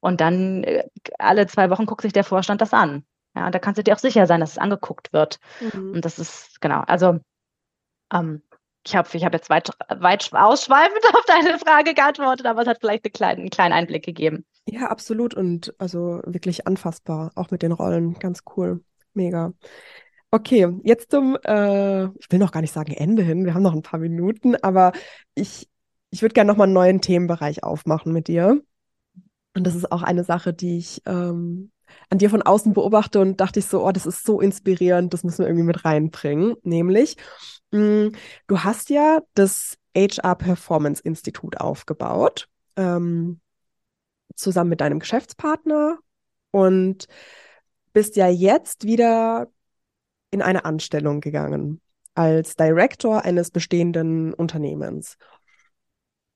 Und 0.00 0.20
dann 0.20 0.64
äh, 0.64 0.88
alle 1.20 1.46
zwei 1.46 1.70
Wochen 1.70 1.86
guckt 1.86 2.02
sich 2.02 2.12
der 2.12 2.24
Vorstand 2.24 2.60
das 2.60 2.74
an. 2.74 3.04
Ja, 3.36 3.46
und 3.46 3.54
da 3.54 3.60
kannst 3.60 3.78
du 3.78 3.84
dir 3.84 3.94
auch 3.94 4.00
sicher 4.00 4.26
sein, 4.26 4.40
dass 4.40 4.50
es 4.50 4.58
angeguckt 4.58 5.12
wird. 5.12 5.38
Mhm. 5.60 5.92
Und 5.92 6.04
das 6.04 6.18
ist, 6.18 6.60
genau, 6.60 6.80
also 6.80 7.20
ähm, 8.12 8.42
ich 8.84 8.96
habe 8.96 9.08
ich 9.12 9.24
hab 9.24 9.34
jetzt 9.34 9.50
weit, 9.50 9.70
weit 9.88 10.30
ausschweifend 10.32 11.04
auf 11.14 11.24
deine 11.26 11.60
Frage 11.60 11.94
geantwortet, 11.94 12.46
aber 12.46 12.62
es 12.62 12.66
hat 12.66 12.78
vielleicht 12.80 13.04
einen 13.04 13.12
kleinen, 13.12 13.40
einen 13.42 13.50
kleinen 13.50 13.72
Einblick 13.72 14.04
gegeben. 14.04 14.44
Ja, 14.66 14.88
absolut. 14.88 15.34
Und 15.34 15.72
also 15.78 16.22
wirklich 16.24 16.66
anfassbar, 16.66 17.30
auch 17.36 17.52
mit 17.52 17.62
den 17.62 17.70
Rollen. 17.70 18.14
Ganz 18.14 18.42
cool. 18.56 18.82
Mega. 19.14 19.52
Okay, 20.32 20.68
jetzt 20.84 21.10
zum, 21.10 21.36
äh, 21.44 22.04
ich 22.04 22.30
will 22.30 22.38
noch 22.38 22.52
gar 22.52 22.60
nicht 22.60 22.72
sagen 22.72 22.92
Ende 22.92 23.22
hin, 23.22 23.44
wir 23.44 23.54
haben 23.54 23.62
noch 23.62 23.74
ein 23.74 23.82
paar 23.82 23.98
Minuten, 23.98 24.54
aber 24.54 24.92
ich, 25.34 25.68
ich 26.10 26.22
würde 26.22 26.34
gerne 26.34 26.48
nochmal 26.48 26.66
einen 26.66 26.74
neuen 26.74 27.00
Themenbereich 27.00 27.64
aufmachen 27.64 28.12
mit 28.12 28.28
dir. 28.28 28.62
Und 29.54 29.66
das 29.66 29.74
ist 29.74 29.90
auch 29.90 30.02
eine 30.02 30.22
Sache, 30.22 30.52
die 30.52 30.78
ich 30.78 31.02
ähm, 31.06 31.72
an 32.10 32.18
dir 32.18 32.30
von 32.30 32.42
außen 32.42 32.72
beobachte 32.72 33.18
und 33.18 33.40
dachte 33.40 33.58
ich 33.58 33.66
so, 33.66 33.84
oh, 33.84 33.90
das 33.90 34.06
ist 34.06 34.24
so 34.24 34.40
inspirierend, 34.40 35.12
das 35.12 35.24
müssen 35.24 35.40
wir 35.40 35.46
irgendwie 35.48 35.66
mit 35.66 35.84
reinbringen. 35.84 36.54
Nämlich, 36.62 37.16
mh, 37.72 37.80
mm, 37.80 38.12
du 38.46 38.58
hast 38.60 38.90
ja 38.90 39.20
das 39.34 39.76
HR 39.96 40.36
Performance 40.36 41.02
Institut 41.02 41.60
aufgebaut, 41.60 42.48
ähm, 42.76 43.40
zusammen 44.36 44.70
mit 44.70 44.80
deinem 44.80 45.00
Geschäftspartner 45.00 45.98
und 46.52 47.06
bist 47.92 48.14
ja 48.14 48.28
jetzt 48.28 48.84
wieder 48.84 49.48
in 50.30 50.42
eine 50.42 50.64
Anstellung 50.64 51.20
gegangen 51.20 51.80
als 52.14 52.56
Director 52.56 53.24
eines 53.24 53.50
bestehenden 53.50 54.34
Unternehmens. 54.34 55.16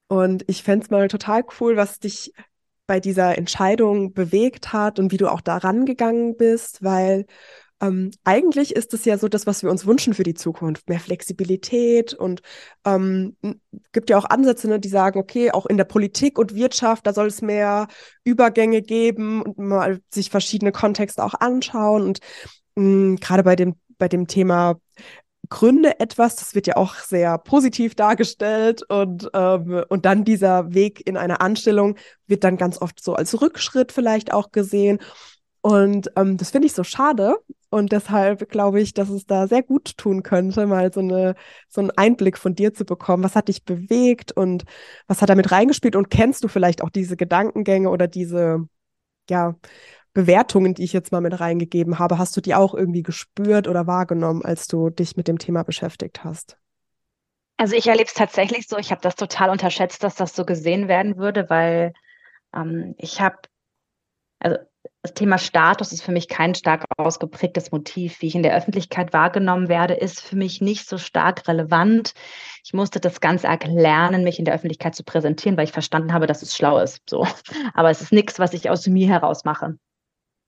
Und 0.08 0.44
ich 0.46 0.62
fände 0.62 0.84
es 0.84 0.90
mal 0.90 1.08
total 1.08 1.44
cool, 1.60 1.76
was 1.76 1.98
dich 1.98 2.32
bei 2.86 3.00
dieser 3.00 3.38
Entscheidung 3.38 4.12
bewegt 4.12 4.72
hat 4.72 4.98
und 4.98 5.10
wie 5.10 5.16
du 5.16 5.28
auch 5.28 5.40
daran 5.40 5.86
gegangen 5.86 6.36
bist, 6.36 6.82
weil 6.82 7.26
ähm, 7.80 8.10
eigentlich 8.24 8.76
ist 8.76 8.94
es 8.94 9.04
ja 9.04 9.18
so 9.18 9.28
das, 9.28 9.46
was 9.46 9.62
wir 9.62 9.70
uns 9.70 9.86
wünschen 9.86 10.14
für 10.14 10.22
die 10.22 10.34
Zukunft, 10.34 10.88
mehr 10.88 11.00
Flexibilität 11.00 12.14
und 12.14 12.42
ähm, 12.84 13.36
gibt 13.92 14.10
ja 14.10 14.18
auch 14.18 14.26
Ansätze, 14.26 14.68
ne, 14.68 14.78
die 14.78 14.88
sagen, 14.88 15.18
okay, 15.18 15.50
auch 15.50 15.66
in 15.66 15.76
der 15.76 15.84
Politik 15.84 16.38
und 16.38 16.54
Wirtschaft, 16.54 17.06
da 17.06 17.12
soll 17.12 17.26
es 17.26 17.42
mehr 17.42 17.88
Übergänge 18.22 18.82
geben 18.82 19.42
und 19.42 19.58
mal 19.58 20.00
sich 20.12 20.30
verschiedene 20.30 20.72
Kontexte 20.72 21.24
auch 21.24 21.34
anschauen 21.34 22.02
und 22.02 22.20
gerade 23.20 23.44
bei 23.44 23.56
dem 23.56 23.74
bei 23.98 24.08
dem 24.08 24.26
Thema 24.26 24.76
gründe 25.48 26.00
etwas, 26.00 26.36
das 26.36 26.54
wird 26.54 26.66
ja 26.66 26.76
auch 26.76 26.94
sehr 26.96 27.38
positiv 27.38 27.94
dargestellt 27.94 28.82
und, 28.88 29.30
ähm, 29.34 29.84
und 29.88 30.06
dann 30.06 30.24
dieser 30.24 30.72
Weg 30.74 31.06
in 31.06 31.16
eine 31.16 31.40
Anstellung 31.40 31.96
wird 32.26 32.44
dann 32.44 32.56
ganz 32.56 32.80
oft 32.80 33.02
so 33.02 33.14
als 33.14 33.40
Rückschritt 33.40 33.92
vielleicht 33.92 34.32
auch 34.32 34.52
gesehen. 34.52 34.98
Und 35.60 36.10
ähm, 36.16 36.36
das 36.36 36.50
finde 36.50 36.66
ich 36.66 36.74
so 36.74 36.84
schade. 36.84 37.36
Und 37.70 37.90
deshalb 37.92 38.50
glaube 38.50 38.80
ich, 38.80 38.94
dass 38.94 39.08
es 39.08 39.26
da 39.26 39.48
sehr 39.48 39.62
gut 39.62 39.96
tun 39.96 40.22
könnte, 40.22 40.66
mal 40.66 40.92
so, 40.92 41.00
eine, 41.00 41.34
so 41.68 41.80
einen 41.80 41.90
Einblick 41.90 42.38
von 42.38 42.54
dir 42.54 42.74
zu 42.74 42.84
bekommen. 42.84 43.24
Was 43.24 43.34
hat 43.34 43.48
dich 43.48 43.64
bewegt 43.64 44.30
und 44.32 44.64
was 45.06 45.22
hat 45.22 45.30
damit 45.30 45.50
reingespielt? 45.50 45.96
Und 45.96 46.10
kennst 46.10 46.44
du 46.44 46.48
vielleicht 46.48 46.82
auch 46.82 46.90
diese 46.90 47.16
Gedankengänge 47.16 47.88
oder 47.90 48.06
diese, 48.06 48.68
ja, 49.30 49.56
Bewertungen, 50.14 50.74
die 50.74 50.84
ich 50.84 50.92
jetzt 50.92 51.12
mal 51.12 51.20
mit 51.20 51.38
reingegeben 51.38 51.98
habe, 51.98 52.18
hast 52.18 52.36
du 52.36 52.40
die 52.40 52.54
auch 52.54 52.72
irgendwie 52.72 53.02
gespürt 53.02 53.68
oder 53.68 53.86
wahrgenommen, 53.86 54.44
als 54.44 54.68
du 54.68 54.88
dich 54.88 55.16
mit 55.16 55.28
dem 55.28 55.38
Thema 55.38 55.64
beschäftigt 55.64 56.24
hast? 56.24 56.56
Also 57.56 57.76
ich 57.76 57.86
erlebe 57.86 58.06
es 58.06 58.14
tatsächlich 58.14 58.66
so. 58.68 58.78
Ich 58.78 58.90
habe 58.90 59.00
das 59.00 59.16
total 59.16 59.50
unterschätzt, 59.50 60.02
dass 60.02 60.14
das 60.14 60.34
so 60.34 60.44
gesehen 60.44 60.88
werden 60.88 61.18
würde, 61.18 61.50
weil 61.50 61.92
ähm, 62.54 62.94
ich 62.98 63.20
habe, 63.20 63.36
also 64.38 64.56
das 65.02 65.14
Thema 65.14 65.38
Status 65.38 65.92
ist 65.92 66.02
für 66.02 66.12
mich 66.12 66.28
kein 66.28 66.54
stark 66.54 66.84
ausgeprägtes 66.96 67.72
Motiv. 67.72 68.20
Wie 68.20 68.26
ich 68.26 68.34
in 68.34 68.42
der 68.42 68.56
Öffentlichkeit 68.56 69.12
wahrgenommen 69.12 69.68
werde, 69.68 69.94
ist 69.94 70.20
für 70.20 70.36
mich 70.36 70.60
nicht 70.60 70.88
so 70.88 70.96
stark 70.96 71.46
relevant. 71.48 72.14
Ich 72.64 72.72
musste 72.72 73.00
das 73.00 73.20
ganz 73.20 73.44
arg 73.44 73.66
lernen, 73.66 74.24
mich 74.24 74.38
in 74.38 74.44
der 74.44 74.54
Öffentlichkeit 74.54 74.94
zu 74.94 75.04
präsentieren, 75.04 75.56
weil 75.56 75.64
ich 75.64 75.72
verstanden 75.72 76.12
habe, 76.12 76.26
dass 76.26 76.42
es 76.42 76.56
schlau 76.56 76.78
ist. 76.78 77.02
So. 77.08 77.26
Aber 77.74 77.90
es 77.90 78.00
ist 78.00 78.12
nichts, 78.12 78.38
was 78.38 78.52
ich 78.52 78.70
aus 78.70 78.86
mir 78.86 79.08
heraus 79.08 79.44
mache. 79.44 79.76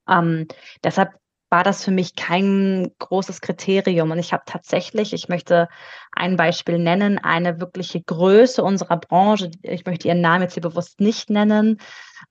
Ähm, 0.09 0.47
deshalb 0.83 1.15
war 1.49 1.63
das 1.63 1.85
für 1.85 1.93
mich 1.93 2.17
kein 2.17 2.91
großes 2.99 3.41
Kriterium. 3.41 4.11
Und 4.11 4.19
ich 4.19 4.33
habe 4.33 4.43
tatsächlich, 4.47 5.13
ich 5.13 5.29
möchte 5.29 5.69
ein 6.13 6.37
Beispiel 6.37 6.79
nennen, 6.79 7.19
eine 7.19 7.61
wirkliche 7.61 8.03
Größe 8.03 8.63
unserer 8.63 8.97
Branche. 8.97 9.51
Ich 9.63 9.85
möchte 9.87 10.09
ihren 10.09 10.21
Namen 10.21 10.43
jetzt 10.43 10.55
hier 10.55 10.63
bewusst 10.63 11.01
nicht 11.01 11.31
nennen. 11.31 11.81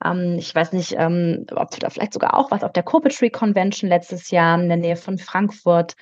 Ähm, 0.04 0.36
ich 0.38 0.54
weiß 0.54 0.72
nicht, 0.72 0.94
ähm, 0.98 1.46
ob 1.54 1.70
du 1.70 1.78
da 1.78 1.90
vielleicht 1.90 2.12
sogar 2.12 2.34
auch 2.34 2.50
was 2.50 2.62
auf 2.62 2.72
der 2.72 2.82
Corporate 2.82 3.30
Convention 3.30 3.88
letztes 3.88 4.30
Jahr 4.30 4.60
in 4.60 4.68
der 4.68 4.76
Nähe 4.76 4.96
von 4.96 5.18
Frankfurt 5.18 5.94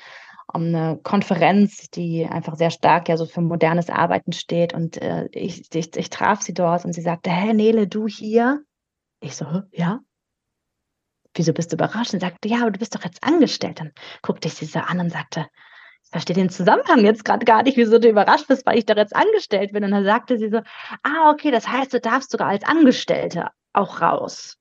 um 0.53 0.62
eine 0.66 1.01
Konferenz, 1.03 1.91
die 1.91 2.27
einfach 2.27 2.57
sehr 2.57 2.70
stark 2.70 3.09
ja 3.09 3.16
so 3.16 3.27
für 3.27 3.41
modernes 3.41 3.91
Arbeiten 3.91 4.33
steht. 4.33 4.72
Und 4.75 5.01
äh, 5.01 5.29
ich, 5.33 5.75
ich, 5.75 5.97
ich 5.97 6.11
traf 6.11 6.43
sie 6.43 6.55
dort 6.55 6.85
und 6.85 6.93
sie 6.93 7.01
sagte, 7.01 7.31
hä, 7.31 7.53
Nele, 7.53 7.89
du 7.89 8.07
hier? 8.07 8.62
Ich 9.20 9.37
so, 9.37 9.47
ja, 9.72 10.01
wieso 11.35 11.53
bist 11.53 11.72
du 11.72 11.76
überrascht? 11.76 12.14
Und 12.14 12.20
sagte, 12.20 12.49
ja, 12.49 12.62
aber 12.62 12.70
du 12.70 12.78
bist 12.78 12.95
doch 12.95 13.05
jetzt 13.05 13.22
angestellt. 13.22 13.80
Dann 13.80 13.93
guckte 14.22 14.49
ich 14.49 14.55
sie 14.55 14.66
so 14.66 14.78
an 14.78 15.01
und 15.01 15.11
sagte, 15.11 15.47
ich 16.05 16.11
verstehe 16.11 16.37
den 16.37 16.51
Zusammenhang 16.51 17.05
jetzt 17.05 17.24
gerade 17.24 17.45
gar 17.45 17.62
nicht, 17.62 17.76
wieso 17.76 17.99
du 17.99 18.09
überrascht 18.09 18.47
bist, 18.49 18.66
weil 18.66 18.78
ich 18.78 18.87
doch 18.87 18.97
jetzt 18.97 19.16
angestellt 19.16 19.72
bin. 19.72 19.85
Und 19.85 19.91
dann 19.91 20.05
sagte 20.05 20.39
sie 20.39 20.51
so, 20.51 20.59
ah, 21.03 21.30
okay, 21.30 21.51
das 21.51 21.68
heißt, 21.68 21.93
du 21.93 22.01
darfst 22.01 22.30
sogar 22.30 22.49
als 22.49 22.64
Angestellte 22.64 23.49
auch 23.72 24.01
raus. 24.01 24.59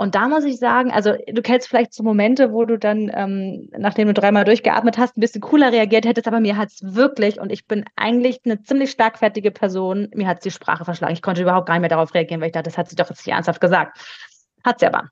Und 0.00 0.14
da 0.14 0.28
muss 0.28 0.44
ich 0.44 0.58
sagen, 0.58 0.90
also 0.92 1.12
du 1.30 1.42
kennst 1.42 1.68
vielleicht 1.68 1.92
so 1.92 2.02
Momente, 2.02 2.52
wo 2.52 2.64
du 2.64 2.78
dann, 2.78 3.10
ähm, 3.14 3.68
nachdem 3.76 4.08
du 4.08 4.14
dreimal 4.14 4.46
durchgeatmet 4.46 4.96
hast, 4.96 5.14
ein 5.14 5.20
bisschen 5.20 5.42
cooler 5.42 5.72
reagiert 5.72 6.06
hättest, 6.06 6.26
aber 6.26 6.40
mir 6.40 6.56
hat 6.56 6.70
es 6.70 6.94
wirklich, 6.94 7.38
und 7.38 7.52
ich 7.52 7.66
bin 7.66 7.84
eigentlich 7.96 8.40
eine 8.46 8.62
ziemlich 8.62 8.92
starkfertige 8.92 9.50
Person, 9.50 10.08
mir 10.14 10.26
hat 10.26 10.42
die 10.42 10.50
Sprache 10.50 10.86
verschlagen. 10.86 11.12
Ich 11.12 11.20
konnte 11.20 11.42
überhaupt 11.42 11.66
gar 11.66 11.74
nicht 11.74 11.82
mehr 11.82 11.90
darauf 11.90 12.14
reagieren, 12.14 12.40
weil 12.40 12.46
ich 12.46 12.54
dachte, 12.54 12.70
das 12.70 12.78
hat 12.78 12.88
sie 12.88 12.96
doch 12.96 13.10
jetzt 13.10 13.26
nicht 13.26 13.34
ernsthaft 13.34 13.60
gesagt. 13.60 13.98
Hat 14.64 14.80
sie 14.80 14.86
aber. 14.86 15.10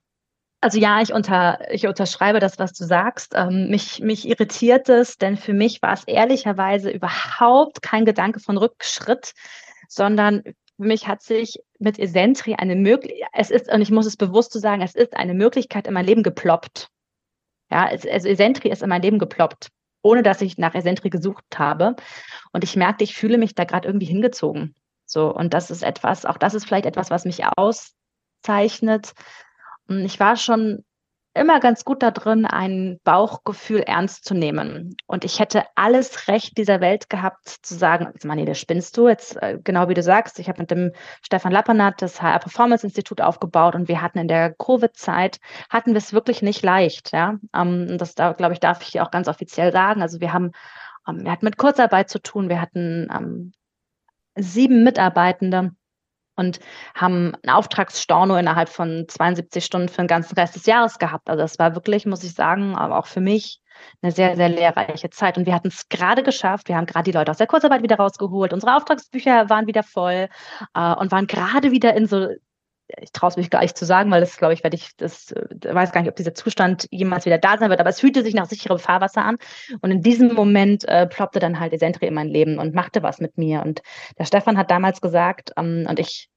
Also 0.61 0.77
ja, 0.77 1.01
ich, 1.01 1.13
unter, 1.13 1.71
ich 1.71 1.87
unterschreibe 1.87 2.39
das, 2.39 2.59
was 2.59 2.73
du 2.73 2.83
sagst. 2.83 3.33
Ähm, 3.35 3.69
mich, 3.69 4.01
mich 4.01 4.27
irritiert 4.27 4.89
es, 4.89 5.17
denn 5.17 5.37
für 5.37 5.53
mich 5.53 5.81
war 5.81 5.93
es 5.93 6.03
ehrlicherweise 6.03 6.91
überhaupt 6.91 7.81
kein 7.81 8.03
Gedanke 8.03 8.39
von 8.39 8.57
Rückschritt, 8.57 9.33
sondern 9.87 10.43
für 10.43 10.83
mich 10.83 11.07
hat 11.07 11.21
sich 11.21 11.59
mit 11.79 11.97
Esentri 11.97 12.55
eine 12.55 12.75
Möglichkeit, 12.75 13.29
es 13.33 13.51
ist, 13.51 13.71
und 13.71 13.81
ich 13.81 13.91
muss 13.91 14.05
es 14.05 14.17
bewusst 14.17 14.51
zu 14.51 14.59
sagen, 14.59 14.81
es 14.81 14.95
ist 14.95 15.15
eine 15.15 15.33
Möglichkeit 15.33 15.87
in 15.87 15.93
mein 15.93 16.05
Leben 16.05 16.23
geploppt. 16.23 16.89
Ja, 17.71 17.85
also 17.85 18.07
Esentri 18.07 18.69
ist 18.69 18.83
in 18.83 18.89
mein 18.89 19.01
Leben 19.01 19.19
geploppt, 19.19 19.69
ohne 20.01 20.23
dass 20.23 20.41
ich 20.41 20.57
nach 20.57 20.75
Esentri 20.75 21.09
gesucht 21.09 21.43
habe. 21.57 21.95
Und 22.51 22.63
ich 22.65 22.75
merkte, 22.75 23.03
ich 23.05 23.15
fühle 23.15 23.37
mich 23.37 23.55
da 23.55 23.63
gerade 23.63 23.87
irgendwie 23.87 24.07
hingezogen. 24.07 24.75
So, 25.05 25.33
und 25.33 25.53
das 25.53 25.71
ist 25.71 25.83
etwas, 25.83 26.25
auch 26.25 26.37
das 26.37 26.53
ist 26.53 26.65
vielleicht 26.65 26.85
etwas, 26.85 27.09
was 27.09 27.25
mich 27.25 27.45
aus, 27.57 27.95
zeichnet. 28.41 29.13
Ich 29.87 30.19
war 30.19 30.35
schon 30.35 30.83
immer 31.33 31.59
ganz 31.59 31.85
gut 31.85 32.01
da 32.01 32.11
drin, 32.11 32.45
ein 32.45 32.99
Bauchgefühl 33.03 33.81
ernst 33.81 34.25
zu 34.25 34.33
nehmen. 34.33 34.95
Und 35.05 35.23
ich 35.23 35.39
hätte 35.39 35.63
alles 35.75 36.27
Recht 36.27 36.57
dieser 36.57 36.81
Welt 36.81 37.09
gehabt, 37.09 37.47
zu 37.61 37.75
sagen, 37.75 38.11
Manni, 38.23 38.45
das 38.45 38.59
spinnst 38.59 38.97
du 38.97 39.07
jetzt, 39.07 39.41
äh, 39.41 39.59
genau 39.63 39.89
wie 39.89 39.93
du 39.93 40.03
sagst. 40.03 40.39
Ich 40.39 40.49
habe 40.49 40.61
mit 40.61 40.71
dem 40.71 40.91
Stefan 41.21 41.51
Lappernat 41.51 42.01
das 42.01 42.21
HR 42.21 42.39
Performance 42.39 42.85
Institut 42.85 43.21
aufgebaut 43.21 43.75
und 43.75 43.87
wir 43.87 44.01
hatten 44.01 44.17
in 44.17 44.27
der 44.27 44.53
Covid-Zeit, 44.53 45.39
hatten 45.69 45.91
wir 45.91 45.97
es 45.97 46.13
wirklich 46.13 46.41
nicht 46.41 46.63
leicht. 46.63 47.11
Ja, 47.13 47.37
ähm, 47.55 47.97
das 47.97 48.15
da, 48.15 48.33
glaube 48.33 48.53
ich, 48.53 48.59
darf 48.59 48.81
ich 48.81 48.99
auch 48.99 49.11
ganz 49.11 49.27
offiziell 49.27 49.71
sagen. 49.71 50.01
Also 50.01 50.19
wir 50.19 50.33
haben, 50.33 50.51
ähm, 51.07 51.23
wir 51.23 51.31
hatten 51.31 51.45
mit 51.45 51.57
Kurzarbeit 51.57 52.09
zu 52.09 52.19
tun, 52.21 52.49
wir 52.49 52.59
hatten 52.59 53.07
ähm, 53.15 53.53
sieben 54.35 54.83
Mitarbeitende 54.83 55.71
und 56.39 56.59
haben 56.95 57.35
einen 57.43 57.53
Auftragsstorno 57.53 58.37
innerhalb 58.37 58.69
von 58.69 59.05
72 59.07 59.63
Stunden 59.63 59.89
für 59.89 60.01
den 60.01 60.07
ganzen 60.07 60.35
Rest 60.35 60.55
des 60.55 60.65
Jahres 60.65 60.97
gehabt. 60.97 61.29
Also 61.29 61.41
das 61.41 61.59
war 61.59 61.75
wirklich, 61.75 62.05
muss 62.05 62.23
ich 62.23 62.33
sagen, 62.33 62.75
aber 62.75 62.97
auch 62.97 63.07
für 63.07 63.21
mich 63.21 63.61
eine 64.01 64.11
sehr, 64.11 64.35
sehr 64.35 64.49
lehrreiche 64.49 65.09
Zeit. 65.09 65.37
Und 65.37 65.45
wir 65.45 65.53
hatten 65.53 65.67
es 65.67 65.89
gerade 65.89 66.23
geschafft. 66.23 66.67
Wir 66.67 66.75
haben 66.75 66.85
gerade 66.85 67.11
die 67.11 67.17
Leute 67.17 67.31
aus 67.31 67.37
der 67.37 67.47
Kurzarbeit 67.47 67.83
wieder 67.83 67.97
rausgeholt. 67.97 68.53
Unsere 68.53 68.75
Auftragsbücher 68.75 69.49
waren 69.49 69.67
wieder 69.67 69.83
voll 69.83 70.27
äh, 70.73 70.95
und 70.95 71.11
waren 71.11 71.27
gerade 71.27 71.71
wieder 71.71 71.93
in 71.95 72.07
so 72.07 72.29
ich 72.97 73.11
traue 73.11 73.29
es 73.29 73.37
mich 73.37 73.49
gar 73.49 73.61
nicht 73.61 73.77
zu 73.77 73.85
sagen, 73.85 74.11
weil 74.11 74.21
das, 74.21 74.37
glaube 74.37 74.53
ich, 74.53 74.63
werde 74.63 74.75
ich, 74.75 74.95
das 74.97 75.31
äh, 75.31 75.73
weiß 75.73 75.91
gar 75.91 76.01
nicht, 76.01 76.09
ob 76.09 76.15
dieser 76.15 76.33
Zustand 76.33 76.87
jemals 76.91 77.25
wieder 77.25 77.37
da 77.37 77.57
sein 77.57 77.69
wird, 77.69 77.79
aber 77.79 77.89
es 77.89 77.99
fühlte 77.99 78.23
sich 78.23 78.33
nach 78.33 78.47
sicherem 78.47 78.79
Fahrwasser 78.79 79.23
an. 79.23 79.37
Und 79.81 79.91
in 79.91 80.01
diesem 80.01 80.33
Moment 80.33 80.87
äh, 80.87 81.07
ploppte 81.07 81.39
dann 81.39 81.59
halt 81.59 81.73
Esentri 81.73 82.07
in 82.07 82.13
mein 82.13 82.27
Leben 82.27 82.57
und 82.57 82.73
machte 82.73 83.03
was 83.03 83.19
mit 83.19 83.37
mir. 83.37 83.61
Und 83.63 83.81
der 84.17 84.25
Stefan 84.25 84.57
hat 84.57 84.71
damals 84.71 85.01
gesagt, 85.01 85.51
ähm, 85.57 85.85
und 85.87 85.99
ich, 85.99 86.29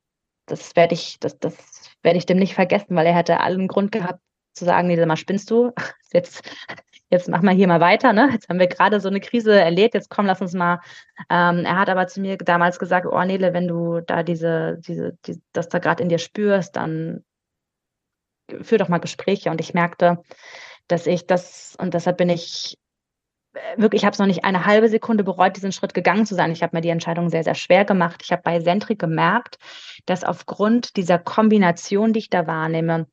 das 0.47 0.77
werde 0.77 0.95
ich, 0.95 1.19
das, 1.21 1.39
das 1.39 1.57
werde 2.03 2.19
ich 2.19 2.27
dem 2.27 2.39
nicht 2.39 2.55
vergessen, 2.55 2.97
weil 2.97 3.07
er 3.07 3.15
hätte 3.15 3.41
allen 3.41 3.69
Grund 3.69 3.93
gehabt, 3.93 4.21
zu 4.53 4.65
sagen, 4.65 4.89
nee, 4.89 5.05
mal 5.05 5.17
spinnst 5.17 5.51
du, 5.51 5.73
jetzt, 6.13 6.43
jetzt 7.11 7.29
machen 7.29 7.45
wir 7.45 7.53
hier 7.53 7.69
mal 7.69 7.81
weiter, 7.81 8.13
ne? 8.13 8.31
Jetzt 8.33 8.49
haben 8.49 8.59
wir 8.59 8.67
gerade 8.67 9.01
so 9.01 9.09
eine 9.09 9.21
Krise 9.21 9.59
erlebt, 9.59 9.95
jetzt 9.95 10.11
komm, 10.11 10.27
lass 10.27 10.41
uns 10.41 10.55
mal. 10.55 10.81
Ähm, 11.31 11.65
er 11.65 11.79
hat 11.79 11.89
aber 11.89 12.07
zu 12.07 12.21
mir 12.21 12.37
damals 12.37 12.79
gesagt, 12.79 13.07
oh 13.07 13.23
Nele, 13.25 13.53
wenn 13.53 13.69
du 13.69 14.01
da 14.01 14.23
diese, 14.23 14.79
diese, 14.81 15.17
die, 15.27 15.41
das 15.53 15.69
da 15.69 15.79
gerade 15.79 16.03
in 16.03 16.09
dir 16.09 16.19
spürst, 16.19 16.77
dann 16.77 17.25
führ 18.63 18.79
doch 18.79 18.89
mal 18.89 18.99
Gespräche. 18.99 19.51
Und 19.51 19.61
ich 19.61 19.75
merkte, 19.75 20.23
dass 20.89 21.07
ich 21.07 21.27
das, 21.27 21.77
und 21.81 21.95
deshalb 21.95 22.19
bin 22.19 22.29
ich 22.29 22.77
wirklich, 23.77 24.03
ich 24.03 24.07
habe 24.07 24.15
es 24.15 24.19
noch 24.19 24.27
nicht 24.27 24.45
eine 24.45 24.65
halbe 24.65 24.89
Sekunde 24.89 25.25
bereut, 25.25 25.57
diesen 25.57 25.73
Schritt 25.73 25.95
gegangen 25.95 26.27
zu 26.27 26.35
sein. 26.35 26.53
Ich 26.53 26.63
habe 26.63 26.77
mir 26.77 26.81
die 26.81 26.89
Entscheidung 26.89 27.29
sehr, 27.29 27.45
sehr 27.45 27.55
schwer 27.55 27.85
gemacht. 27.85 28.23
Ich 28.25 28.33
habe 28.33 28.43
bei 28.43 28.61
Sentry 28.61 28.97
gemerkt, 28.97 29.59
dass 30.07 30.25
aufgrund 30.25 30.97
dieser 30.97 31.19
Kombination, 31.19 32.13
die 32.13 32.21
ich 32.21 32.31
da 32.31 32.47
wahrnehme, 32.47 33.07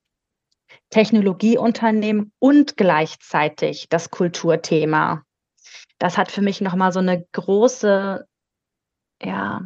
Technologieunternehmen 0.90 2.32
und 2.40 2.78
gleichzeitig 2.78 3.90
das 3.90 4.10
Kulturthema, 4.10 5.24
das 6.00 6.18
hat 6.18 6.32
für 6.32 6.42
mich 6.42 6.62
nochmal 6.62 6.92
so 6.92 7.00
eine 7.00 7.26
große, 7.34 8.26
ja, 9.22 9.62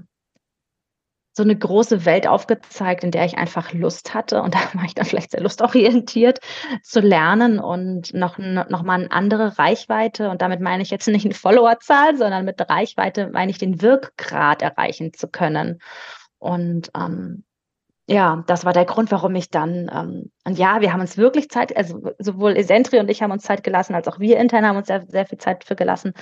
so 1.36 1.42
eine 1.42 1.58
große 1.58 2.06
Welt 2.06 2.28
aufgezeigt, 2.28 3.04
in 3.04 3.10
der 3.10 3.26
ich 3.26 3.38
einfach 3.38 3.74
Lust 3.74 4.14
hatte. 4.14 4.42
Und 4.42 4.54
da 4.56 4.60
war 4.74 4.86
ich 4.86 4.96
dann 4.96 5.06
vielleicht 5.06 5.32
sehr 5.32 5.42
lustorientiert 5.42 6.40
zu 6.84 7.00
lernen 7.00 7.60
und 7.60 8.14
noch, 8.14 8.38
noch 8.38 8.84
mal 8.84 9.02
eine 9.02 9.12
andere 9.12 9.58
Reichweite. 9.58 10.30
Und 10.30 10.42
damit 10.42 10.62
meine 10.62 10.84
ich 10.84 10.92
jetzt 10.92 11.08
nicht 11.08 11.26
eine 11.26 11.34
Followerzahl, 11.34 12.18
sondern 12.18 12.46
mit 12.46 12.60
Reichweite 12.70 13.30
meine 13.32 13.52
ich 13.52 13.58
den 13.58 13.82
Wirkgrad 13.82 14.62
erreichen 14.62 15.14
zu 15.14 15.28
können. 15.28 15.80
Und 16.38 16.92
ähm, 16.96 17.44
ja, 18.08 18.44
das 18.48 18.66
war 18.66 18.74
der 18.74 18.86
Grund, 18.86 19.12
warum 19.12 19.34
ich 19.36 19.50
dann, 19.50 19.90
ähm, 19.94 20.32
und 20.46 20.58
ja, 20.58 20.82
wir 20.82 20.92
haben 20.92 21.00
uns 21.00 21.18
wirklich 21.18 21.50
Zeit, 21.50 21.76
also 21.76 22.02
sowohl 22.20 22.58
Esentri 22.58 23.00
und 23.00 23.10
ich 23.10 23.22
haben 23.22 23.32
uns 23.32 23.44
Zeit 23.44 23.64
gelassen, 23.64 23.96
als 23.96 24.08
auch 24.10 24.20
wir 24.20 24.38
intern 24.40 24.66
haben 24.66 24.76
uns 24.76 24.88
sehr, 24.88 25.06
sehr 25.08 25.26
viel 25.26 25.38
Zeit 25.38 25.64
für 25.64 25.76
gelassen. 25.76 26.14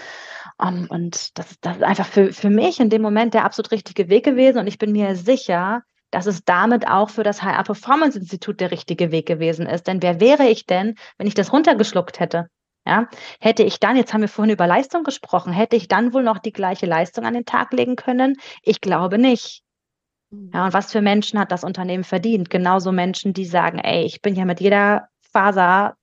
Um, 0.59 0.67
ähm, 0.67 0.88
und 0.89 1.38
das, 1.39 1.55
das 1.61 1.77
ist 1.77 1.84
einfach 1.84 2.05
für, 2.05 2.34
für 2.34 2.51
mich 2.51 2.79
in 2.79 2.89
dem 2.89 3.01
Moment 3.01 3.34
der 3.34 3.45
absolut 3.45 3.71
richtige 3.71 4.09
Weg 4.09 4.25
gewesen. 4.25 4.59
Und 4.59 4.67
ich 4.67 4.77
bin 4.77 4.91
mir 4.91 5.15
sicher, 5.15 5.82
dass 6.11 6.27
es 6.27 6.43
damit 6.43 6.88
auch 6.88 7.09
für 7.09 7.23
das 7.23 7.41
HR 7.41 7.63
Performance 7.63 8.19
Institut 8.19 8.59
der 8.59 8.71
richtige 8.71 9.11
Weg 9.11 9.25
gewesen 9.25 9.65
ist. 9.65 9.88
Denn 9.88 10.03
wer 10.03 10.19
wäre 10.19 10.47
ich 10.49 10.67
denn, 10.67 10.95
wenn 11.17 11.27
ich 11.27 11.34
das 11.34 11.51
runtergeschluckt 11.51 12.19
hätte? 12.19 12.47
Ja, 12.86 13.07
hätte 13.39 13.63
ich 13.63 13.79
dann, 13.79 13.95
jetzt 13.95 14.13
haben 14.13 14.21
wir 14.21 14.27
vorhin 14.27 14.53
über 14.53 14.65
Leistung 14.67 15.03
gesprochen, 15.03 15.53
hätte 15.53 15.75
ich 15.75 15.88
dann 15.88 16.13
wohl 16.13 16.23
noch 16.23 16.39
die 16.39 16.51
gleiche 16.51 16.88
Leistung 16.88 17.25
an 17.25 17.36
den 17.36 17.45
Tag 17.45 17.73
legen 17.73 17.95
können? 17.95 18.36
Ich 18.63 18.82
glaube 18.82 19.17
nicht. 19.19 19.63
Ja, 20.32 20.65
und 20.65 20.73
was 20.73 20.91
für 20.91 21.01
Menschen 21.01 21.39
hat 21.39 21.51
das 21.51 21.63
Unternehmen 21.63 22.05
verdient? 22.05 22.49
Genauso 22.49 22.91
Menschen, 22.91 23.34
die 23.34 23.45
sagen, 23.45 23.79
ey, 23.79 24.05
ich 24.05 24.21
bin 24.21 24.36
ja 24.36 24.45
mit 24.45 24.61
jeder 24.61 25.09
Faser, 25.19 25.95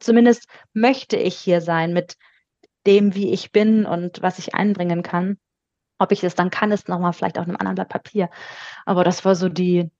zumindest 0.00 0.46
möchte 0.72 1.16
ich 1.16 1.36
hier 1.36 1.60
sein 1.60 1.92
mit 1.92 2.16
dem, 2.86 3.14
wie 3.14 3.32
ich 3.32 3.52
bin 3.52 3.84
und 3.84 4.22
was 4.22 4.38
ich 4.38 4.54
einbringen 4.54 5.02
kann. 5.02 5.38
Ob 5.98 6.12
ich 6.12 6.20
das 6.20 6.34
dann 6.34 6.50
kann, 6.50 6.72
ist 6.72 6.88
nochmal 6.88 7.12
vielleicht 7.12 7.38
auf 7.38 7.46
einem 7.46 7.56
anderen 7.56 7.74
Blatt 7.74 7.90
Papier. 7.90 8.30
Aber 8.86 9.04
das 9.04 9.24
war 9.26 9.34
so 9.34 9.50
die, 9.50 9.90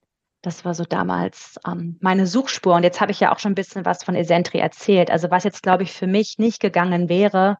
das 0.41 0.65
war 0.65 0.73
so 0.73 0.83
damals 0.83 1.59
ähm, 1.67 1.97
meine 2.01 2.25
Suchspur. 2.25 2.73
Und 2.73 2.83
jetzt 2.83 2.99
habe 2.99 3.11
ich 3.11 3.19
ja 3.19 3.31
auch 3.31 3.37
schon 3.37 3.51
ein 3.51 3.55
bisschen 3.55 3.85
was 3.85 4.03
von 4.03 4.15
Esentri 4.15 4.57
erzählt. 4.57 5.11
Also 5.11 5.29
was 5.29 5.43
jetzt, 5.43 5.61
glaube 5.61 5.83
ich, 5.83 5.91
für 5.91 6.07
mich 6.07 6.39
nicht 6.39 6.59
gegangen 6.59 7.09
wäre, 7.09 7.59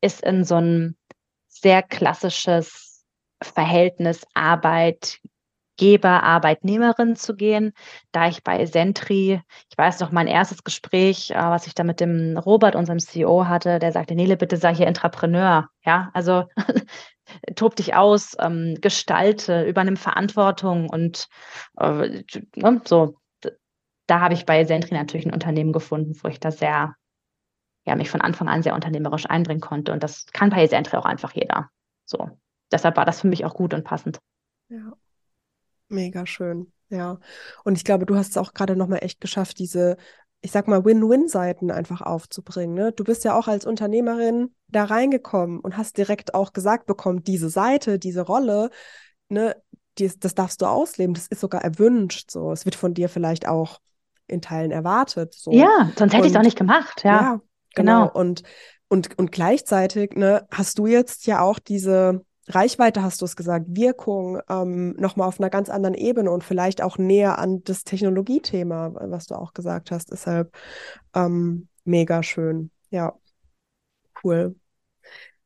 ist 0.00 0.22
in 0.22 0.44
so 0.44 0.56
ein 0.56 0.96
sehr 1.48 1.82
klassisches 1.82 3.04
Verhältnis 3.42 4.26
Arbeit 4.32 5.20
Arbeitgeber, 5.74 6.22
Arbeitnehmerin 6.22 7.16
zu 7.16 7.34
gehen. 7.34 7.72
Da 8.12 8.28
ich 8.28 8.42
bei 8.44 8.64
Sentry, 8.66 9.42
ich 9.70 9.78
weiß 9.78 10.00
noch, 10.00 10.12
mein 10.12 10.26
erstes 10.26 10.62
Gespräch, 10.64 11.30
äh, 11.30 11.34
was 11.34 11.66
ich 11.66 11.74
da 11.74 11.84
mit 11.84 12.00
dem 12.00 12.36
Robert, 12.38 12.76
unserem 12.76 12.98
CEO 12.98 13.46
hatte, 13.46 13.78
der 13.78 13.92
sagte, 13.92 14.14
Nele, 14.14 14.36
bitte 14.36 14.56
sei 14.56 14.74
hier 14.74 14.86
Entrepreneur. 14.86 15.68
Ja, 15.84 16.10
also 16.14 16.44
tob 17.56 17.76
dich 17.76 17.94
aus, 17.94 18.36
ähm, 18.40 18.76
gestalte, 18.80 19.64
übernimm 19.64 19.96
Verantwortung 19.96 20.88
und 20.88 21.28
äh, 21.78 22.22
ne, 22.56 22.80
so. 22.84 23.16
Da 24.06 24.20
habe 24.20 24.34
ich 24.34 24.44
bei 24.44 24.66
Sentry 24.66 24.94
natürlich 24.94 25.24
ein 25.24 25.32
Unternehmen 25.32 25.72
gefunden, 25.72 26.14
wo 26.22 26.28
ich 26.28 26.38
da 26.38 26.50
sehr, 26.50 26.94
ja, 27.86 27.96
mich 27.96 28.10
von 28.10 28.20
Anfang 28.20 28.48
an 28.48 28.62
sehr 28.62 28.74
unternehmerisch 28.74 29.24
einbringen 29.26 29.62
konnte. 29.62 29.92
Und 29.92 30.02
das 30.02 30.26
kann 30.26 30.50
bei 30.50 30.66
Sentry 30.66 30.98
auch 30.98 31.06
einfach 31.06 31.32
jeder. 31.32 31.70
So. 32.04 32.30
Deshalb 32.70 32.98
war 32.98 33.06
das 33.06 33.22
für 33.22 33.28
mich 33.28 33.46
auch 33.46 33.54
gut 33.54 33.72
und 33.72 33.84
passend. 33.84 34.18
Ja. 34.68 34.92
Mega 35.94 36.26
schön, 36.26 36.72
ja. 36.88 37.18
Und 37.64 37.76
ich 37.76 37.84
glaube, 37.84 38.06
du 38.06 38.16
hast 38.16 38.30
es 38.30 38.36
auch 38.36 38.52
gerade 38.52 38.76
nochmal 38.76 39.00
echt 39.02 39.20
geschafft, 39.20 39.58
diese, 39.58 39.96
ich 40.40 40.50
sag 40.50 40.68
mal, 40.68 40.84
Win-Win-Seiten 40.84 41.70
einfach 41.70 42.02
aufzubringen. 42.02 42.74
Ne? 42.74 42.92
Du 42.92 43.04
bist 43.04 43.24
ja 43.24 43.38
auch 43.38 43.48
als 43.48 43.64
Unternehmerin 43.64 44.54
da 44.68 44.84
reingekommen 44.84 45.60
und 45.60 45.76
hast 45.76 45.96
direkt 45.96 46.34
auch 46.34 46.52
gesagt 46.52 46.86
bekommen, 46.86 47.22
diese 47.22 47.48
Seite, 47.48 47.98
diese 47.98 48.22
Rolle, 48.22 48.70
ne, 49.28 49.56
die, 49.98 50.10
das 50.18 50.34
darfst 50.34 50.60
du 50.60 50.66
ausleben, 50.66 51.14
das 51.14 51.28
ist 51.28 51.40
sogar 51.40 51.62
erwünscht. 51.62 52.30
So. 52.30 52.52
Es 52.52 52.64
wird 52.64 52.74
von 52.74 52.94
dir 52.94 53.08
vielleicht 53.08 53.46
auch 53.46 53.80
in 54.26 54.42
Teilen 54.42 54.70
erwartet. 54.70 55.34
So. 55.34 55.52
Ja, 55.52 55.90
sonst 55.96 56.12
hätte 56.12 56.26
ich 56.26 56.32
es 56.32 56.38
auch 56.38 56.42
nicht 56.42 56.58
gemacht, 56.58 57.04
ja. 57.04 57.10
ja 57.10 57.40
genau. 57.74 58.08
genau. 58.08 58.12
Und, 58.12 58.42
und, 58.88 59.18
und 59.18 59.32
gleichzeitig 59.32 60.14
ne, 60.14 60.46
hast 60.50 60.78
du 60.78 60.86
jetzt 60.86 61.26
ja 61.26 61.40
auch 61.40 61.58
diese 61.58 62.24
Reichweite 62.48 63.02
hast 63.02 63.20
du 63.20 63.24
es 63.24 63.36
gesagt, 63.36 63.66
Wirkung 63.68 64.40
ähm, 64.48 64.94
nochmal 64.98 65.28
auf 65.28 65.40
einer 65.40 65.50
ganz 65.50 65.68
anderen 65.70 65.94
Ebene 65.94 66.30
und 66.30 66.44
vielleicht 66.44 66.82
auch 66.82 66.98
näher 66.98 67.38
an 67.38 67.62
das 67.64 67.84
Technologiethema, 67.84 68.92
was 68.94 69.26
du 69.26 69.34
auch 69.34 69.54
gesagt 69.54 69.90
hast. 69.90 70.12
Deshalb 70.12 70.54
ähm, 71.14 71.68
mega 71.84 72.22
schön. 72.22 72.70
Ja, 72.90 73.14
cool. 74.22 74.56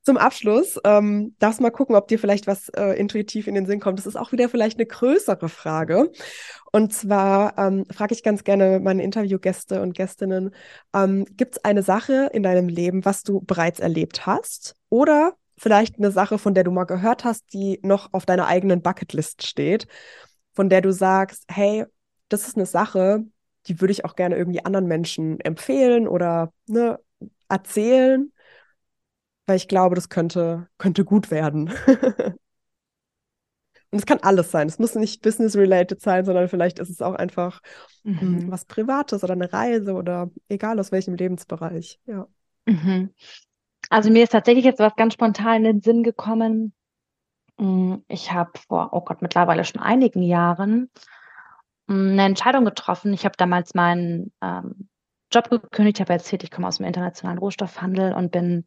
Zum 0.03 0.17
Abschluss, 0.17 0.81
ähm, 0.85 1.35
darfst 1.39 1.61
mal 1.61 1.71
gucken, 1.71 1.95
ob 1.95 2.09
dir 2.09 2.19
vielleicht 2.19 2.47
was 2.47 2.71
äh, 2.71 2.93
intuitiv 2.99 3.47
in 3.47 3.55
den 3.55 3.67
Sinn 3.67 3.79
kommt. 3.79 3.99
Das 3.99 4.07
ist 4.07 4.17
auch 4.17 4.33
wieder 4.33 4.49
vielleicht 4.49 4.79
eine 4.79 4.87
größere 4.87 5.51
Frage. 5.51 6.11
Und 6.73 6.95
zwar 6.95 7.59
ähm, 7.59 7.85
frage 7.91 8.15
ich 8.15 8.23
ganz 8.23 8.43
gerne 8.43 8.81
meine 8.81 9.03
Interviewgäste 9.03 9.83
und 9.83 9.93
Gästinnen, 9.93 10.55
ähm, 10.95 11.27
gibt 11.37 11.57
es 11.57 11.65
eine 11.65 11.83
Sache 11.83 12.31
in 12.33 12.43
deinem 12.43 12.69
Leben, 12.69 13.05
was 13.05 13.23
du 13.23 13.43
bereits 13.43 13.81
erlebt 13.81 14.25
hast 14.25 14.77
oder 14.89 15.35
vielleicht 15.59 15.99
eine 15.99 16.11
Sache, 16.11 16.39
von 16.39 16.55
der 16.55 16.65
du 16.65 16.71
mal 16.71 16.85
gehört 16.85 17.25
hast, 17.25 17.53
die 17.53 17.81
noch 17.83 18.13
auf 18.13 18.27
deiner 18.27 18.47
eigenen 18.47 18.83
Bucketlist 18.83 19.47
steht, 19.47 19.87
von 20.55 20.69
der 20.69 20.81
du 20.81 20.93
sagst, 20.93 21.45
hey, 21.49 21.85
das 22.29 22.47
ist 22.47 22.57
eine 22.57 22.67
Sache, 22.67 23.25
die 23.67 23.81
würde 23.81 23.93
ich 23.93 24.05
auch 24.05 24.17
gerne 24.17 24.37
irgendwie 24.37 24.65
anderen 24.65 24.87
Menschen 24.87 25.41
empfehlen 25.41 26.09
oder 26.09 26.53
ne, 26.67 26.99
erzählen, 27.49 28.33
weil 29.47 29.57
ich 29.57 29.69
glaube, 29.69 29.95
das 29.95 30.09
könnte, 30.09 30.69
könnte 30.79 31.05
gut 31.05 31.31
werden. 31.31 31.73
Und 33.91 33.99
es 33.99 34.07
kann 34.07 34.19
alles 34.21 34.51
sein. 34.51 34.69
Es 34.69 34.79
muss 34.79 34.95
nicht 34.95 35.23
business-related 35.23 36.01
sein, 36.03 36.27
sondern 36.27 36.49
vielleicht 36.49 36.79
ist 36.79 36.91
es 36.91 37.01
auch 37.01 37.15
einfach 37.15 37.61
hm, 38.05 38.19
mhm. 38.21 38.51
was 38.51 38.67
Privates 38.67 39.25
oder 39.25 39.33
eine 39.33 39.51
Reise 39.51 39.95
oder 39.95 40.31
egal 40.49 40.79
aus 40.79 40.93
welchem 40.93 41.15
Lebensbereich. 41.15 41.99
Ja. 42.05 42.29
Mhm. 42.67 43.15
Also 43.91 44.11
mir 44.11 44.25
ist 44.25 44.33
tatsächlich 44.33 44.65
jetzt 44.65 44.81
was 44.81 44.97
ganz 44.97 45.15
spontan 45.15 45.57
in 45.57 45.65
den 45.65 45.81
Sinn 45.81 46.03
gekommen. 46.03 46.75
Hm, 47.59 48.05
ich 48.09 48.33
habe 48.33 48.53
vor, 48.69 48.91
oh 48.93 49.01
Gott, 49.01 49.23
mittlerweile 49.23 49.65
schon 49.65 49.81
einigen 49.81 50.23
Jahren 50.23 50.91
hm, 51.89 52.13
eine 52.13 52.25
Entscheidung 52.25 52.65
getroffen. 52.65 53.13
Ich 53.13 53.25
habe 53.25 53.37
damals 53.37 53.75
meinen 53.75 54.33
ähm, 54.43 54.89
Job 55.33 55.51
gekündigt. 55.51 55.99
Ich 55.99 56.01
habe 56.01 56.13
erzählt, 56.13 56.45
ich 56.45 56.51
komme 56.51 56.69
aus 56.69 56.79
dem 56.79 56.87
internationalen 56.87 57.39
Rohstoffhandel 57.39 58.13
und 58.13 58.31
bin 58.31 58.67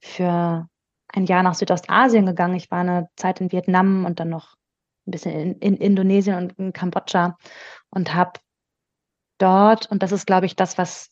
für 0.00 0.68
ein 1.08 1.26
Jahr 1.26 1.42
nach 1.42 1.54
Südostasien 1.54 2.26
gegangen. 2.26 2.56
Ich 2.56 2.70
war 2.70 2.80
eine 2.80 3.08
Zeit 3.16 3.40
in 3.40 3.50
Vietnam 3.50 4.04
und 4.04 4.20
dann 4.20 4.28
noch 4.28 4.56
ein 5.06 5.10
bisschen 5.10 5.32
in, 5.32 5.54
in 5.58 5.76
Indonesien 5.76 6.36
und 6.36 6.58
in 6.58 6.72
Kambodscha 6.72 7.38
und 7.90 8.14
habe 8.14 8.40
dort, 9.38 9.90
und 9.90 10.02
das 10.02 10.12
ist, 10.12 10.26
glaube 10.26 10.46
ich, 10.46 10.56
das, 10.56 10.76
was, 10.78 11.10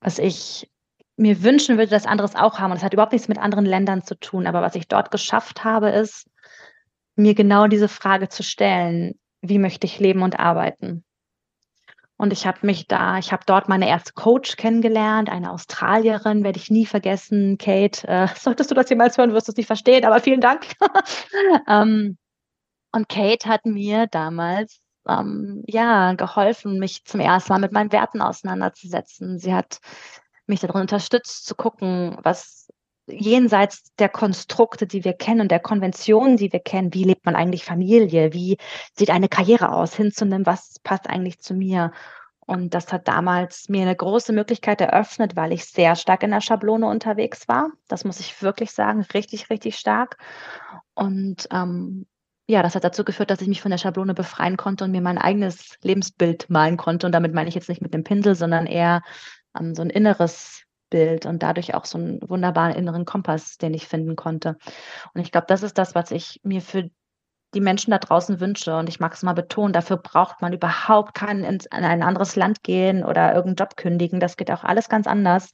was 0.00 0.18
ich 0.18 0.69
mir 1.20 1.42
wünschen 1.42 1.76
würde, 1.76 1.90
dass 1.90 2.06
andere 2.06 2.26
es 2.26 2.34
auch 2.34 2.58
haben. 2.58 2.72
Und 2.72 2.78
das 2.78 2.84
hat 2.84 2.94
überhaupt 2.94 3.12
nichts 3.12 3.28
mit 3.28 3.38
anderen 3.38 3.66
Ländern 3.66 4.02
zu 4.02 4.18
tun. 4.18 4.46
Aber 4.46 4.62
was 4.62 4.74
ich 4.74 4.88
dort 4.88 5.10
geschafft 5.10 5.64
habe, 5.64 5.90
ist, 5.90 6.28
mir 7.14 7.34
genau 7.34 7.66
diese 7.66 7.88
Frage 7.88 8.28
zu 8.28 8.42
stellen, 8.42 9.18
wie 9.42 9.58
möchte 9.58 9.86
ich 9.86 10.00
leben 10.00 10.22
und 10.22 10.38
arbeiten? 10.38 11.04
Und 12.16 12.32
ich 12.32 12.46
habe 12.46 12.58
mich 12.62 12.86
da, 12.86 13.18
ich 13.18 13.32
habe 13.32 13.44
dort 13.46 13.68
meine 13.68 13.88
erste 13.88 14.12
Coach 14.12 14.56
kennengelernt, 14.56 15.30
eine 15.30 15.52
Australierin, 15.52 16.44
werde 16.44 16.58
ich 16.58 16.70
nie 16.70 16.86
vergessen, 16.86 17.56
Kate. 17.58 18.06
Äh, 18.08 18.28
solltest 18.36 18.70
du 18.70 18.74
das 18.74 18.90
jemals 18.90 19.18
hören, 19.18 19.32
wirst 19.32 19.48
du 19.48 19.52
es 19.52 19.56
nicht 19.56 19.66
verstehen, 19.66 20.04
aber 20.04 20.20
vielen 20.20 20.40
Dank. 20.40 20.66
ähm, 21.68 22.16
und 22.92 23.08
Kate 23.08 23.48
hat 23.48 23.64
mir 23.66 24.06
damals 24.06 24.80
ähm, 25.08 25.62
ja 25.66 26.14
geholfen, 26.14 26.78
mich 26.78 27.04
zum 27.04 27.20
ersten 27.20 27.52
Mal 27.52 27.60
mit 27.60 27.72
meinen 27.72 27.92
Werten 27.92 28.20
auseinanderzusetzen. 28.20 29.38
Sie 29.38 29.54
hat 29.54 29.80
mich 30.50 30.60
darin 30.60 30.82
unterstützt, 30.82 31.46
zu 31.46 31.54
gucken, 31.54 32.18
was 32.22 32.68
jenseits 33.06 33.94
der 33.98 34.08
Konstrukte, 34.08 34.86
die 34.86 35.04
wir 35.04 35.14
kennen 35.14 35.40
und 35.40 35.50
der 35.50 35.60
Konventionen, 35.60 36.36
die 36.36 36.52
wir 36.52 36.60
kennen, 36.60 36.94
wie 36.94 37.04
lebt 37.04 37.24
man 37.24 37.34
eigentlich 37.34 37.64
Familie, 37.64 38.32
wie 38.32 38.58
sieht 38.96 39.10
eine 39.10 39.28
Karriere 39.28 39.72
aus, 39.72 39.94
hinzunehmen, 39.94 40.46
was 40.46 40.78
passt 40.82 41.08
eigentlich 41.08 41.40
zu 41.40 41.54
mir. 41.54 41.92
Und 42.40 42.74
das 42.74 42.92
hat 42.92 43.06
damals 43.06 43.68
mir 43.68 43.82
eine 43.82 43.94
große 43.94 44.32
Möglichkeit 44.32 44.80
eröffnet, 44.80 45.36
weil 45.36 45.52
ich 45.52 45.64
sehr 45.66 45.94
stark 45.94 46.22
in 46.24 46.30
der 46.30 46.40
Schablone 46.40 46.86
unterwegs 46.86 47.46
war. 47.46 47.70
Das 47.88 48.04
muss 48.04 48.18
ich 48.18 48.42
wirklich 48.42 48.72
sagen, 48.72 49.06
richtig, 49.14 49.50
richtig 49.50 49.76
stark. 49.76 50.16
Und 50.94 51.46
ähm, 51.52 52.06
ja, 52.48 52.62
das 52.64 52.74
hat 52.74 52.82
dazu 52.82 53.04
geführt, 53.04 53.30
dass 53.30 53.40
ich 53.40 53.46
mich 53.46 53.62
von 53.62 53.70
der 53.70 53.78
Schablone 53.78 54.14
befreien 54.14 54.56
konnte 54.56 54.82
und 54.82 54.90
mir 54.90 55.00
mein 55.00 55.18
eigenes 55.18 55.76
Lebensbild 55.82 56.50
malen 56.50 56.76
konnte. 56.76 57.06
Und 57.06 57.12
damit 57.12 57.32
meine 57.32 57.48
ich 57.48 57.54
jetzt 57.54 57.68
nicht 57.68 57.82
mit 57.82 57.94
dem 57.94 58.02
Pinsel, 58.02 58.34
sondern 58.34 58.66
eher 58.66 59.02
ähm, 59.58 59.74
so 59.74 59.82
ein 59.82 59.90
inneres 59.90 60.64
Bild 60.90 61.26
und 61.26 61.42
dadurch 61.42 61.74
auch 61.74 61.84
so 61.84 61.98
einen 61.98 62.20
wunderbaren 62.28 62.74
inneren 62.74 63.04
Kompass, 63.04 63.56
den 63.58 63.74
ich 63.74 63.86
finden 63.86 64.16
konnte. 64.16 64.56
Und 65.14 65.20
ich 65.20 65.32
glaube, 65.32 65.46
das 65.48 65.62
ist 65.62 65.78
das, 65.78 65.94
was 65.94 66.10
ich 66.10 66.40
mir 66.42 66.60
für 66.60 66.90
die 67.54 67.60
Menschen 67.60 67.90
da 67.90 67.98
draußen 67.98 68.40
wünsche. 68.40 68.76
Und 68.76 68.88
ich 68.88 69.00
mag 69.00 69.12
es 69.14 69.22
mal 69.22 69.32
betonen, 69.32 69.72
dafür 69.72 69.96
braucht 69.96 70.40
man 70.40 70.52
überhaupt 70.52 71.14
keinen 71.14 71.44
in 71.44 71.60
ein 71.70 72.02
anderes 72.02 72.36
Land 72.36 72.62
gehen 72.62 73.04
oder 73.04 73.34
irgendeinen 73.34 73.56
Job 73.56 73.76
kündigen. 73.76 74.20
Das 74.20 74.36
geht 74.36 74.50
auch 74.50 74.64
alles 74.64 74.88
ganz 74.88 75.06
anders. 75.06 75.50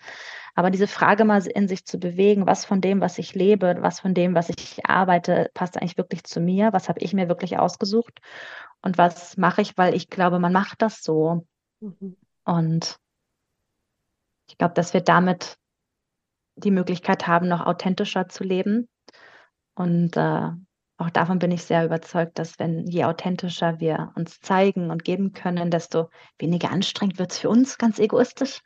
Aber 0.54 0.70
diese 0.70 0.86
Frage 0.86 1.24
mal 1.24 1.46
in 1.46 1.68
sich 1.68 1.84
zu 1.84 1.98
bewegen, 1.98 2.46
was 2.46 2.64
von 2.64 2.80
dem, 2.80 3.00
was 3.00 3.18
ich 3.18 3.34
lebe, 3.34 3.76
was 3.80 4.00
von 4.00 4.14
dem, 4.14 4.34
was 4.34 4.48
ich 4.48 4.86
arbeite, 4.86 5.50
passt 5.54 5.76
eigentlich 5.76 5.98
wirklich 5.98 6.24
zu 6.24 6.40
mir? 6.40 6.72
Was 6.72 6.88
habe 6.88 7.00
ich 7.00 7.12
mir 7.12 7.28
wirklich 7.28 7.58
ausgesucht? 7.58 8.20
Und 8.82 8.98
was 8.98 9.36
mache 9.36 9.62
ich, 9.62 9.76
weil 9.76 9.94
ich 9.94 10.08
glaube, 10.08 10.38
man 10.38 10.52
macht 10.52 10.80
das 10.82 11.02
so. 11.02 11.46
Mhm. 11.80 12.16
Und 12.44 12.98
ich 14.48 14.58
glaube, 14.58 14.74
dass 14.74 14.94
wir 14.94 15.00
damit 15.00 15.58
die 16.56 16.70
Möglichkeit 16.70 17.26
haben, 17.26 17.48
noch 17.48 17.66
authentischer 17.66 18.28
zu 18.28 18.44
leben. 18.44 18.88
Und 19.74 20.16
äh, 20.16 20.50
auch 20.98 21.10
davon 21.10 21.38
bin 21.38 21.50
ich 21.50 21.62
sehr 21.64 21.84
überzeugt, 21.84 22.38
dass 22.38 22.58
wenn 22.58 22.86
je 22.86 23.04
authentischer 23.04 23.80
wir 23.80 24.12
uns 24.16 24.40
zeigen 24.40 24.90
und 24.90 25.04
geben 25.04 25.32
können, 25.34 25.70
desto 25.70 26.08
weniger 26.38 26.70
anstrengend 26.70 27.18
wird 27.18 27.32
es 27.32 27.38
für 27.38 27.50
uns, 27.50 27.76
ganz 27.76 27.98
egoistisch. 27.98 28.62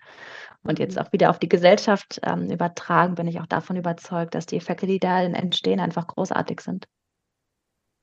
Und 0.62 0.78
jetzt 0.78 0.96
mhm. 0.96 1.02
auch 1.02 1.12
wieder 1.12 1.30
auf 1.30 1.40
die 1.40 1.48
Gesellschaft 1.48 2.20
ähm, 2.22 2.48
übertragen, 2.50 3.16
bin 3.16 3.26
ich 3.26 3.40
auch 3.40 3.46
davon 3.46 3.76
überzeugt, 3.76 4.34
dass 4.34 4.46
die 4.46 4.56
Effekte, 4.56 4.86
die 4.86 5.00
da 5.00 5.22
entstehen, 5.22 5.80
einfach 5.80 6.06
großartig 6.06 6.60
sind. 6.60 6.86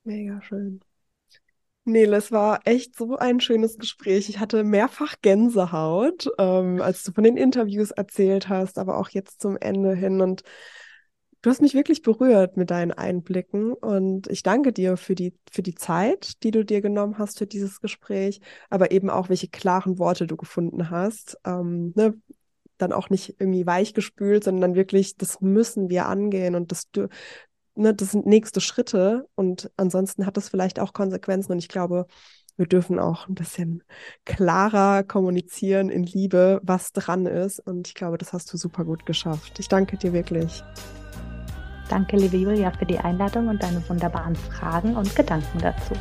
Mega 0.04 0.42
schön. 0.42 0.82
Nele, 1.88 2.18
es 2.18 2.32
war 2.32 2.60
echt 2.66 2.96
so 2.96 3.18
ein 3.18 3.40
schönes 3.40 3.78
Gespräch. 3.78 4.30
Ich 4.30 4.40
hatte 4.40 4.64
mehrfach 4.64 5.16
Gänsehaut, 5.22 6.30
ähm, 6.38 6.82
als 6.82 7.04
du 7.04 7.12
von 7.12 7.24
den 7.24 7.38
Interviews 7.38 7.92
erzählt 7.92 8.50
hast, 8.50 8.78
aber 8.78 8.98
auch 8.98 9.10
jetzt 9.10 9.42
zum 9.42 9.58
Ende 9.58 9.96
hin. 9.96 10.22
Und 10.22 10.44
du 11.42 11.50
hast 11.50 11.62
mich 11.62 11.74
wirklich 11.74 12.02
berührt 12.02 12.58
mit 12.58 12.70
deinen 12.70 12.92
Einblicken. 12.92 13.74
Und 13.74 14.28
ich 14.28 14.44
danke 14.44 14.74
dir 14.74 14.98
für 14.98 15.16
die, 15.16 15.34
für 15.52 15.64
die 15.64 15.76
Zeit, 15.76 16.44
die 16.44 16.52
du 16.52 16.64
dir 16.64 16.82
genommen 16.82 17.18
hast 17.18 17.40
für 17.40 17.48
dieses 17.48 17.82
Gespräch, 17.82 18.42
aber 18.70 18.92
eben 18.92 19.10
auch, 19.10 19.30
welche 19.30 19.48
klaren 19.48 19.98
Worte 19.98 20.28
du 20.28 20.38
gefunden 20.38 20.90
hast. 20.90 21.38
Ähm, 21.46 21.94
ne? 21.96 22.14
Dann 22.78 22.94
auch 22.94 23.10
nicht 23.10 23.36
irgendwie 23.40 23.66
weichgespült, 23.66 24.44
sondern 24.44 24.76
wirklich, 24.76 25.18
das 25.18 25.42
müssen 25.42 25.90
wir 25.90 26.06
angehen 26.06 26.54
und 26.54 26.72
das, 26.72 26.90
ne, 27.78 27.94
das 27.94 28.12
sind 28.12 28.26
nächste 28.26 28.62
Schritte 28.62 29.28
und 29.36 29.72
ansonsten 29.78 30.26
hat 30.26 30.38
das 30.38 30.50
vielleicht 30.50 30.80
auch 30.80 30.94
Konsequenzen 30.94 31.52
und 31.52 31.60
ich 31.60 31.70
glaube, 31.70 32.08
wir 32.58 32.66
dürfen 32.66 33.00
auch 33.00 33.28
ein 33.28 33.36
bisschen 33.36 33.84
klarer 34.26 35.04
kommunizieren 35.04 35.90
in 35.90 36.04
Liebe, 36.04 36.60
was 36.64 36.92
dran 36.92 37.28
ist 37.28 37.60
und 37.60 37.88
ich 37.88 37.94
glaube, 37.94 38.18
das 38.18 38.34
hast 38.34 38.52
du 38.52 38.58
super 38.58 38.84
gut 38.84 39.06
geschafft. 39.06 39.60
Ich 39.60 39.68
danke 39.68 39.98
dir 39.98 40.12
wirklich. 40.12 40.64
Danke, 41.90 42.18
liebe 42.18 42.36
Julia, 42.36 42.72
für 42.72 42.86
die 42.86 43.00
Einladung 43.00 43.48
und 43.48 43.64
deine 43.64 43.88
wunderbaren 43.88 44.36
Fragen 44.36 44.98
und 44.98 45.16
Gedanken 45.16 45.60
dazu. 45.60 45.94